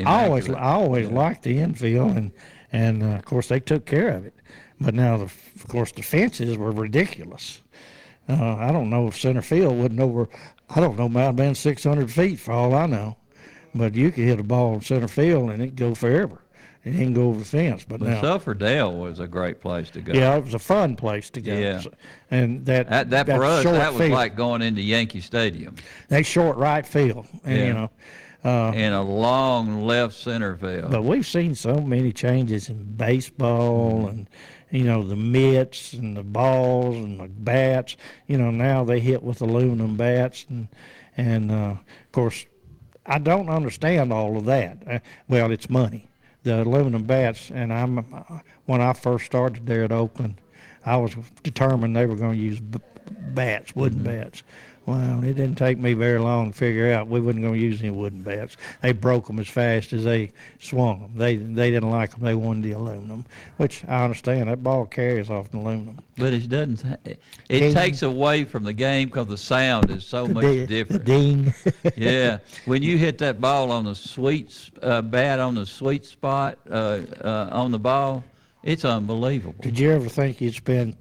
I 0.04 0.26
always 0.26 0.48
I 0.48 0.72
always 0.72 1.08
liked 1.08 1.42
the 1.42 1.58
infield 1.58 2.16
and 2.16 2.32
and 2.72 3.02
uh, 3.02 3.06
of 3.16 3.24
course 3.24 3.48
they 3.48 3.58
took 3.60 3.84
care 3.84 4.10
of 4.10 4.24
it. 4.26 4.34
But 4.80 4.94
now 4.94 5.16
the, 5.16 5.24
of 5.24 5.66
course 5.68 5.90
the 5.92 6.02
fences 6.02 6.56
were 6.56 6.70
ridiculous. 6.70 7.60
Uh, 8.28 8.54
I 8.56 8.70
don't 8.70 8.90
know 8.90 9.08
if 9.08 9.18
center 9.18 9.42
field 9.42 9.76
wasn't 9.76 9.98
over 9.98 10.28
I 10.74 10.80
don't 10.80 10.98
know 10.98 11.08
might 11.08 11.22
have 11.22 11.36
been 11.36 11.54
600 11.54 12.10
feet 12.12 12.38
for 12.38 12.52
all 12.52 12.74
I 12.74 12.86
know 12.86 13.16
but 13.74 13.94
you 13.94 14.10
could 14.10 14.24
hit 14.24 14.40
a 14.40 14.42
ball 14.42 14.74
in 14.74 14.80
center 14.80 15.08
field 15.08 15.50
and 15.50 15.62
it'd 15.62 15.76
go 15.76 15.94
forever 15.94 16.38
it 16.84 16.92
didn't 16.92 17.12
go 17.14 17.28
over 17.28 17.40
the 17.40 17.44
fence 17.44 17.84
but 17.86 18.00
But 18.00 18.08
now 18.08 18.22
Sufferdale 18.22 18.96
was 18.98 19.20
a 19.20 19.26
great 19.26 19.60
place 19.60 19.90
to 19.90 20.00
go. 20.00 20.12
yeah 20.12 20.34
it 20.36 20.44
was 20.44 20.54
a 20.54 20.58
fun 20.58 20.96
place 20.96 21.28
to 21.30 21.40
go 21.40 21.52
Yeah. 21.52 21.82
and 22.30 22.64
that 22.66 22.88
That, 22.88 23.10
that 23.10 23.26
for 23.26 23.44
us, 23.44 23.62
short 23.62 23.76
that 23.76 23.92
was 23.92 24.00
field, 24.00 24.12
like 24.12 24.34
going 24.36 24.62
into 24.62 24.80
Yankee 24.82 25.20
Stadium. 25.20 25.74
that 26.08 26.24
short 26.26 26.56
right 26.56 26.86
field 26.86 27.26
and 27.44 27.56
Yeah. 27.58 27.66
you 27.66 27.72
know 27.74 27.90
uh, 28.42 28.72
in 28.74 28.94
a 28.94 29.02
long 29.02 29.84
left 29.84 30.14
center 30.14 30.56
field. 30.56 30.90
But 30.90 31.04
we've 31.04 31.26
seen 31.26 31.54
so 31.54 31.74
many 31.82 32.10
changes 32.10 32.70
in 32.70 32.82
baseball 32.96 34.06
and 34.08 34.26
you 34.70 34.84
know 34.84 35.02
the 35.02 35.16
mitts 35.16 35.92
and 35.92 36.16
the 36.16 36.22
balls 36.22 36.96
and 36.96 37.20
the 37.20 37.28
bats. 37.28 37.96
You 38.26 38.38
know 38.38 38.50
now 38.50 38.84
they 38.84 39.00
hit 39.00 39.22
with 39.22 39.40
aluminum 39.40 39.96
bats 39.96 40.46
and 40.48 40.68
and 41.16 41.50
uh, 41.50 41.74
of 41.74 42.12
course 42.12 42.46
I 43.06 43.18
don't 43.18 43.48
understand 43.48 44.12
all 44.12 44.36
of 44.36 44.44
that. 44.46 44.78
Uh, 44.86 44.98
well, 45.28 45.50
it's 45.50 45.68
money. 45.68 46.08
The 46.42 46.62
aluminum 46.62 47.04
bats 47.04 47.50
and 47.50 47.72
I'm 47.72 47.98
uh, 47.98 48.38
when 48.66 48.80
I 48.80 48.92
first 48.92 49.26
started 49.26 49.66
there 49.66 49.84
at 49.84 49.92
Oakland, 49.92 50.40
I 50.86 50.96
was 50.96 51.14
determined 51.42 51.96
they 51.96 52.06
were 52.06 52.16
going 52.16 52.36
to 52.36 52.42
use 52.42 52.60
b- 52.60 52.80
bats, 53.34 53.74
wooden 53.74 54.02
bats. 54.02 54.42
Well, 54.90 55.22
it 55.22 55.34
didn't 55.34 55.54
take 55.54 55.78
me 55.78 55.92
very 55.92 56.18
long 56.18 56.50
to 56.50 56.58
figure 56.58 56.92
out 56.92 57.06
we 57.06 57.20
wasn't 57.20 57.44
going 57.44 57.54
to 57.54 57.60
use 57.60 57.80
any 57.80 57.90
wooden 57.90 58.22
bats. 58.22 58.56
They 58.82 58.90
broke 58.90 59.28
them 59.28 59.38
as 59.38 59.46
fast 59.46 59.92
as 59.92 60.02
they 60.02 60.32
swung 60.58 61.02
them. 61.02 61.12
They 61.14 61.36
they 61.36 61.70
didn't 61.70 61.90
like 61.90 62.10
them. 62.10 62.22
They 62.22 62.34
wanted 62.34 62.64
the 62.64 62.72
aluminum, 62.72 63.24
which 63.58 63.84
I 63.86 64.02
understand. 64.02 64.48
That 64.48 64.64
ball 64.64 64.86
carries 64.86 65.30
off 65.30 65.48
the 65.52 65.58
aluminum. 65.58 66.00
But 66.16 66.32
it 66.32 66.48
doesn't. 66.48 66.84
It 67.04 67.20
Ding. 67.48 67.72
takes 67.72 68.02
away 68.02 68.42
from 68.44 68.64
the 68.64 68.72
game 68.72 69.06
because 69.06 69.28
the 69.28 69.38
sound 69.38 69.90
is 69.90 70.04
so 70.04 70.26
much 70.26 70.66
different. 70.66 71.04
ding. 71.04 71.54
yeah, 71.96 72.38
when 72.64 72.82
you 72.82 72.98
hit 72.98 73.16
that 73.18 73.40
ball 73.40 73.70
on 73.70 73.84
the 73.84 73.94
sweet 73.94 74.70
uh, 74.82 75.02
bat 75.02 75.38
on 75.38 75.54
the 75.54 75.66
sweet 75.66 76.04
spot 76.04 76.58
uh, 76.68 77.02
uh, 77.22 77.48
on 77.52 77.70
the 77.70 77.78
ball, 77.78 78.24
it's 78.64 78.84
unbelievable. 78.84 79.62
Did 79.62 79.78
you 79.78 79.92
ever 79.92 80.08
think 80.08 80.40
you'd 80.40 80.54
spend 80.54 80.96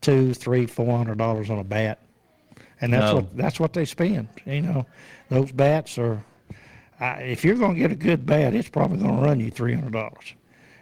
two, 0.00 0.32
three, 0.32 0.64
four 0.64 0.96
hundred 0.96 1.18
dollars 1.18 1.50
on 1.50 1.58
a 1.58 1.64
bat? 1.64 1.98
And 2.84 2.92
that's 2.92 3.10
No. 3.12 3.14
what 3.16 3.36
that's 3.36 3.58
what 3.58 3.72
they 3.72 3.86
spend. 3.86 4.28
You 4.44 4.60
know, 4.60 4.86
those 5.30 5.50
bats 5.52 5.96
are. 5.98 6.22
I, 7.00 7.22
if 7.22 7.42
you're 7.44 7.56
going 7.56 7.74
to 7.74 7.80
get 7.80 7.90
a 7.90 7.96
good 7.96 8.26
bat, 8.26 8.54
it's 8.54 8.68
probably 8.68 8.98
going 8.98 9.16
to 9.16 9.22
run 9.22 9.40
you 9.40 9.50
three 9.50 9.72
hundred 9.74 9.94
dollars. 9.94 10.34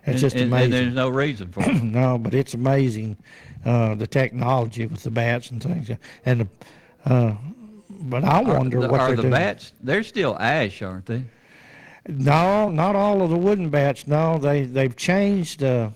It's 0.04 0.06
and, 0.08 0.18
just 0.18 0.34
and- 0.34 0.42
and 0.44 0.52
amazing. 0.52 0.70
there's 0.72 0.94
no 0.94 1.08
reason 1.08 1.52
for 1.52 1.62
it. 1.62 1.82
no, 1.82 2.18
but 2.18 2.34
it's 2.34 2.54
amazing 2.54 3.16
uh, 3.64 3.94
the 3.94 4.06
technology 4.08 4.84
with 4.86 5.04
the 5.04 5.10
bats 5.12 5.50
and 5.52 5.62
things. 5.62 5.90
And 6.26 6.40
the, 6.40 6.48
uh, 7.12 7.34
but 7.88 8.24
I 8.24 8.40
wonder 8.42 8.78
are, 8.78 8.82
the- 8.82 8.88
what 8.88 9.00
are 9.00 9.06
they're 9.08 9.16
the 9.16 9.22
doing. 9.22 9.32
bats? 9.34 9.72
They're 9.80 10.02
still 10.02 10.36
ash, 10.40 10.82
aren't 10.82 11.06
they? 11.06 11.22
No, 12.08 12.68
not 12.68 12.96
all 12.96 13.22
of 13.22 13.30
the 13.30 13.36
wooden 13.38 13.70
bats. 13.70 14.08
No, 14.08 14.38
they 14.38 14.64
they've 14.64 14.96
changed. 14.96 15.62
Uh, 15.62 15.90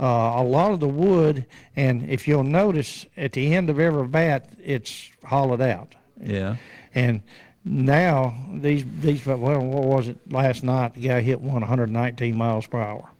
uh, 0.00 0.34
a 0.36 0.42
lot 0.42 0.72
of 0.72 0.80
the 0.80 0.88
wood, 0.88 1.46
and 1.76 2.08
if 2.10 2.26
you'll 2.26 2.42
notice, 2.42 3.06
at 3.16 3.32
the 3.32 3.54
end 3.54 3.70
of 3.70 3.78
every 3.78 4.06
bat, 4.06 4.48
it's 4.62 5.10
hollowed 5.24 5.60
out. 5.60 5.94
Yeah. 6.20 6.56
And 6.94 7.22
now 7.64 8.36
these 8.52 8.84
these 9.00 9.24
well, 9.24 9.38
what 9.38 9.84
was 9.84 10.08
it 10.08 10.18
last 10.30 10.64
night? 10.64 10.94
The 10.94 11.08
guy 11.08 11.20
hit 11.20 11.40
one 11.40 11.60
119 11.60 12.36
miles 12.36 12.66
per 12.66 12.80
hour 12.80 13.10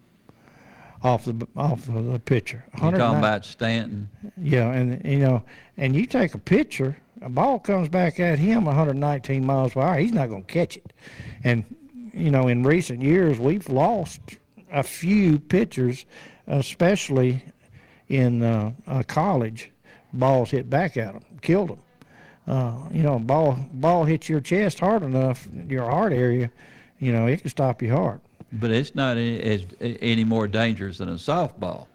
off 1.05 1.27
the 1.27 1.47
off 1.57 1.89
of 1.89 2.07
the 2.07 2.19
pitcher. 2.19 2.65
You're 2.81 2.93
talking 2.93 3.19
about 3.19 3.45
Stanton. 3.45 4.09
Yeah, 4.37 4.71
and 4.71 5.05
you 5.05 5.19
know, 5.19 5.45
and 5.77 5.95
you 5.95 6.07
take 6.07 6.35
a 6.35 6.39
pitcher, 6.39 6.97
a 7.21 7.29
ball 7.29 7.59
comes 7.59 7.89
back 7.89 8.19
at 8.19 8.39
him 8.39 8.65
119 8.65 9.45
miles 9.45 9.75
per 9.75 9.81
hour. 9.81 9.99
He's 9.99 10.13
not 10.13 10.29
going 10.29 10.45
to 10.45 10.53
catch 10.53 10.77
it. 10.77 10.93
And 11.45 11.65
you 12.13 12.31
know, 12.31 12.49
in 12.49 12.63
recent 12.63 13.03
years, 13.03 13.39
we've 13.39 13.69
lost 13.69 14.21
a 14.73 14.83
few 14.83 15.39
pitchers, 15.39 16.07
especially 16.47 17.43
in 18.09 18.43
uh, 18.43 18.73
uh, 18.87 19.03
college. 19.07 19.71
Balls 20.13 20.51
hit 20.51 20.71
back 20.71 20.97
at 20.97 21.13
them, 21.13 21.25
killed 21.43 21.71
them. 21.71 21.79
Uh, 22.47 22.89
you 22.93 23.03
know, 23.03 23.19
ball 23.19 23.59
ball 23.73 24.05
hits 24.05 24.29
your 24.29 24.41
chest 24.41 24.79
hard 24.79 25.03
enough, 25.03 25.49
your 25.67 25.85
heart 25.91 26.13
area, 26.13 26.51
you 26.99 27.13
know, 27.13 27.27
it 27.27 27.41
can 27.41 27.51
stop 27.51 27.83
your 27.83 27.97
heart. 27.97 28.21
But 28.53 28.71
it's 28.71 28.95
not 28.95 29.17
any, 29.17 29.41
as, 29.41 29.65
any 29.81 30.25
more 30.25 30.47
dangerous 30.47 30.99
than 30.99 31.09
a 31.09 31.15
softball. 31.15 31.87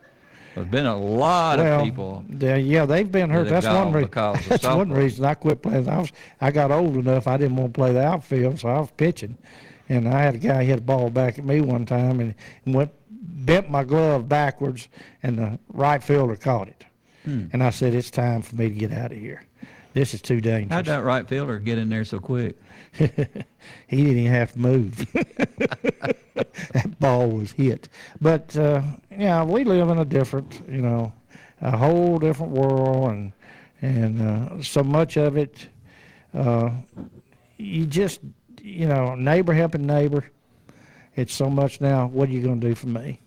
There's 0.56 0.68
been 0.68 0.88
a 0.88 0.98
lot 0.98 1.60
well, 1.60 1.80
of 1.80 1.86
people. 1.86 2.26
Yeah, 2.40 2.86
they've 2.86 3.10
been 3.10 3.30
hurt. 3.30 3.48
That's 3.48 3.66
one 3.66 3.94
reason. 3.94 4.12
That's 4.50 4.66
one 4.66 4.92
reason 4.92 5.24
I 5.24 5.36
quit 5.36 5.62
playing. 5.62 5.88
I 5.88 6.00
was 6.00 6.12
I 6.42 6.52
got 6.52 6.72
old 6.72 6.98
enough. 6.98 7.28
I 7.28 7.38
didn't 7.38 7.56
want 7.56 7.74
to 7.74 7.78
play 7.80 7.94
the 7.94 8.04
outfield, 8.04 8.60
so 8.60 8.70
I 8.70 8.80
was 8.80 8.90
pitching. 8.98 9.38
And 9.88 10.08
I 10.08 10.22
had 10.22 10.36
a 10.36 10.38
guy 10.40 10.64
hit 10.64 10.80
a 10.80 10.82
ball 10.82 11.10
back 11.10 11.40
at 11.40 11.46
me 11.46 11.62
one 11.62 11.86
time 11.86 12.20
and, 12.20 12.36
and 12.66 12.76
went 12.76 12.92
bent 13.50 13.70
my 13.70 13.84
glove 13.84 14.30
backwards, 14.30 14.88
and 15.24 15.38
the 15.40 15.60
right 15.74 16.04
fielder 16.04 16.36
caught 16.36 16.68
it. 16.68 16.86
Hmm. 17.26 17.48
And 17.52 17.64
I 17.64 17.72
said, 17.72 17.96
"It's 17.96 18.12
time 18.12 18.42
for 18.44 18.56
me 18.56 18.70
to 18.70 18.76
get 18.76 18.94
out 18.94 19.12
of 19.12 19.18
here. 19.18 19.44
This 19.94 20.14
is 20.14 20.22
too 20.22 20.40
dangerous." 20.40 20.72
How'd 20.72 20.86
that 20.86 21.04
right 21.04 21.28
fielder 21.28 21.58
get 21.58 21.78
in 21.78 21.90
there 21.90 22.06
so 22.06 22.20
quick? 22.20 22.58
he 22.94 23.08
didn't 23.08 24.18
even 24.18 24.26
have 24.28 24.54
to 24.54 24.60
move. 24.60 24.98
that 25.14 27.00
ball 27.00 27.30
was 27.30 27.52
hit. 27.52 27.90
But 28.22 28.56
uh, 28.56 28.84
yeah, 29.18 29.44
we 29.44 29.64
live 29.64 29.90
in 29.90 29.98
a 29.98 30.06
different, 30.06 30.62
you 30.70 30.82
know, 30.82 31.12
a 31.62 31.76
whole 31.76 32.20
different 32.20 32.52
world, 32.52 33.10
and 33.10 33.34
and 33.82 34.22
uh, 34.22 34.62
so 34.62 34.84
much 34.84 35.18
of 35.18 35.38
it, 35.38 35.70
uh, 36.34 36.70
you 37.58 37.86
just, 37.88 38.20
you 38.62 38.88
know, 38.88 39.16
neighbor 39.16 39.54
helping 39.54 39.88
neighbor. 39.88 40.30
It's 41.16 41.34
so 41.34 41.50
much 41.50 41.82
now. 41.82 42.08
What 42.08 42.30
are 42.30 42.32
you 42.32 42.42
going 42.42 42.62
to 42.62 42.68
do 42.68 42.76
for 42.76 42.88
me? 42.88 43.20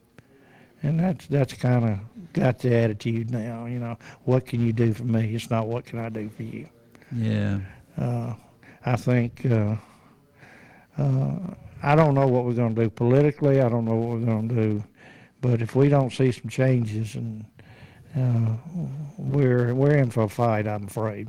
And 0.82 0.98
that's 0.98 1.26
that's 1.26 1.54
kind 1.54 1.84
of 1.84 2.32
got 2.32 2.58
the 2.58 2.74
attitude 2.74 3.30
now. 3.30 3.66
You 3.66 3.78
know, 3.78 3.98
what 4.24 4.46
can 4.46 4.64
you 4.64 4.72
do 4.72 4.92
for 4.92 5.04
me? 5.04 5.34
It's 5.34 5.50
not 5.50 5.68
what 5.68 5.84
can 5.84 5.98
I 5.98 6.08
do 6.08 6.28
for 6.28 6.42
you. 6.42 6.68
Yeah. 7.14 7.60
Uh, 7.96 8.34
I 8.84 8.96
think 8.96 9.46
uh, 9.46 9.76
uh, 10.98 11.38
I 11.82 11.94
don't 11.94 12.14
know 12.14 12.26
what 12.26 12.44
we're 12.44 12.54
going 12.54 12.74
to 12.74 12.84
do 12.84 12.90
politically. 12.90 13.60
I 13.60 13.68
don't 13.68 13.84
know 13.84 13.94
what 13.94 14.18
we're 14.18 14.26
going 14.26 14.48
to 14.48 14.54
do, 14.54 14.84
but 15.40 15.62
if 15.62 15.76
we 15.76 15.88
don't 15.88 16.12
see 16.12 16.32
some 16.32 16.48
changes, 16.48 17.14
and 17.14 17.44
uh, 18.16 18.56
we're 19.18 19.74
we're 19.74 19.96
in 19.96 20.10
for 20.10 20.24
a 20.24 20.28
fight, 20.28 20.66
I'm 20.66 20.84
afraid. 20.84 21.28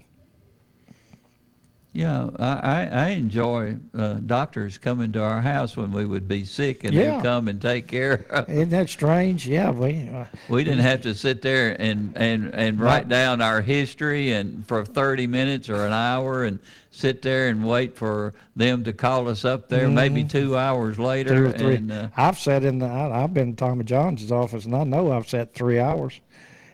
Yeah, 1.95 2.31
I, 2.39 2.87
I 2.87 3.09
enjoy 3.09 3.77
uh, 3.95 4.15
doctors 4.25 4.79
coming 4.79 5.11
to 5.11 5.21
our 5.21 5.41
house 5.41 5.77
when 5.77 5.91
we 5.91 6.05
would 6.05 6.27
be 6.27 6.43
sick 6.43 6.83
and 6.83 6.91
yeah. 6.91 7.17
they'd 7.17 7.23
come 7.23 7.47
and 7.47 7.61
take 7.61 7.87
care 7.87 8.25
of 8.31 8.49
Isn't 8.49 8.71
that 8.71 8.89
strange? 8.89 9.47
Yeah, 9.47 9.69
we. 9.69 10.09
Uh, 10.09 10.25
we 10.49 10.63
didn't 10.63 10.79
have 10.79 11.01
to 11.01 11.13
sit 11.13 11.43
there 11.43 11.79
and, 11.79 12.17
and, 12.17 12.51
and 12.55 12.79
write 12.79 13.09
down 13.09 13.41
our 13.41 13.61
history 13.61 14.31
and 14.31 14.67
for 14.67 14.83
30 14.83 15.27
minutes 15.27 15.69
or 15.69 15.85
an 15.85 15.93
hour 15.93 16.45
and 16.45 16.57
sit 16.89 17.21
there 17.21 17.49
and 17.49 17.63
wait 17.63 17.95
for 17.95 18.33
them 18.55 18.83
to 18.85 18.93
call 18.93 19.29
us 19.29 19.45
up 19.45 19.69
there 19.69 19.85
mm-hmm. 19.85 19.95
maybe 19.95 20.23
two 20.23 20.57
hours 20.57 20.97
later. 20.97 21.35
Two 21.35 21.45
or 21.45 21.51
three. 21.51 21.75
And, 21.75 21.91
uh, 21.91 22.07
I've 22.17 22.39
sat 22.39 22.63
in 22.63 22.79
the, 22.79 22.87
I, 22.87 23.21
have 23.21 23.35
been 23.35 23.49
in 23.49 23.55
Tommy 23.55 23.83
John's 23.83 24.31
office 24.31 24.65
and 24.65 24.75
I 24.75 24.83
know 24.83 25.11
I've 25.11 25.29
sat 25.29 25.53
three 25.53 25.79
hours 25.79 26.19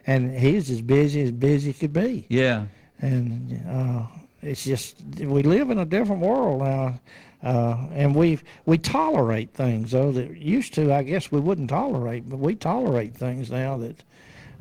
and 0.07 0.34
he's 0.34 0.70
as 0.70 0.82
busy 0.82 1.24
as 1.24 1.32
busy 1.32 1.74
could 1.74 1.91
be. 1.91 2.26
Yeah. 2.30 2.67
And, 3.01 3.61
uh, 3.70 4.05
it's 4.42 4.64
just 4.64 5.02
we 5.20 5.44
live 5.44 5.70
in 5.70 5.80
a 5.80 5.86
different 5.86 6.22
world 6.22 6.62
now, 6.62 7.00
uh, 7.44 7.88
and 7.94 8.16
we 8.16 8.40
we 8.66 8.78
tolerate 8.78 9.54
things 9.54 9.92
though 9.92 10.12
that 10.12 10.38
used 10.38 10.74
to 10.76 10.94
I 10.94 11.04
guess 11.04 11.32
we 11.32 11.40
wouldn't 11.40 11.70
tolerate, 11.70 12.30
but 12.30 12.40
we 12.40 12.56
tolerate 12.56 13.16
things 13.16 13.52
now 13.52 13.78
that 13.78 14.04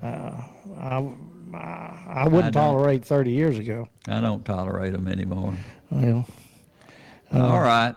uh, 0.03 0.33
I 0.81 1.09
I 1.55 2.29
wouldn't 2.29 2.57
I 2.57 2.61
tolerate 2.61 3.05
30 3.05 3.31
years 3.31 3.59
ago. 3.59 3.89
I 4.07 4.20
don't 4.20 4.45
tolerate 4.45 4.93
them 4.93 5.09
anymore. 5.09 5.55
Well, 5.91 6.26
uh, 7.35 7.41
all 7.41 7.61
right. 7.61 7.95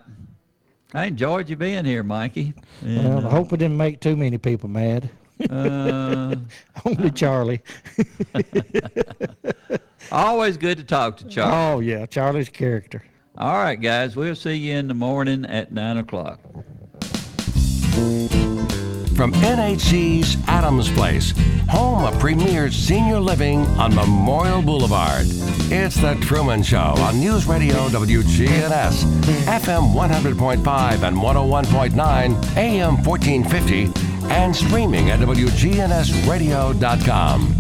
I 0.94 1.06
enjoyed 1.06 1.50
you 1.50 1.56
being 1.56 1.86
here, 1.86 2.04
Mikey. 2.04 2.54
And, 2.82 3.16
well, 3.16 3.28
I 3.28 3.30
hope 3.30 3.52
we 3.52 3.58
didn't 3.58 3.78
make 3.78 4.02
too 4.02 4.16
many 4.18 4.38
people 4.38 4.70
mad. 4.70 5.10
Uh, 5.50 6.36
Only 6.86 7.12
Charlie. 7.12 7.62
Always 10.12 10.58
good 10.58 10.78
to 10.78 10.84
talk 10.84 11.18
to 11.18 11.26
Charlie. 11.26 11.54
Oh, 11.54 11.80
yeah, 11.80 12.06
Charlie's 12.06 12.50
character. 12.50 13.04
All 13.38 13.54
right, 13.54 13.80
guys, 13.80 14.16
we'll 14.16 14.36
see 14.36 14.56
you 14.56 14.76
in 14.76 14.88
the 14.88 14.94
morning 14.94 15.46
at 15.46 15.72
9 15.72 15.98
o'clock. 15.98 16.40
From 19.16 19.34
NHC's 19.34 20.38
Adams 20.48 20.90
Place, 20.92 21.34
home 21.70 22.04
of 22.06 22.18
premier 22.20 22.72
senior 22.72 23.20
living 23.20 23.60
on 23.78 23.94
Memorial 23.94 24.62
Boulevard. 24.62 25.26
It's 25.70 25.96
The 25.96 26.16
Truman 26.16 26.64
Show 26.64 26.96
on 26.98 27.20
News 27.20 27.46
Radio 27.46 27.88
WGNS, 27.90 29.04
FM 29.46 29.94
100.5 29.94 31.04
and 31.04 31.18
101.9, 31.18 32.58
AM 32.58 33.04
1450, 33.04 33.92
and 34.30 34.56
streaming 34.56 35.12
at 35.12 35.20
WGNSradio.com. 35.20 37.56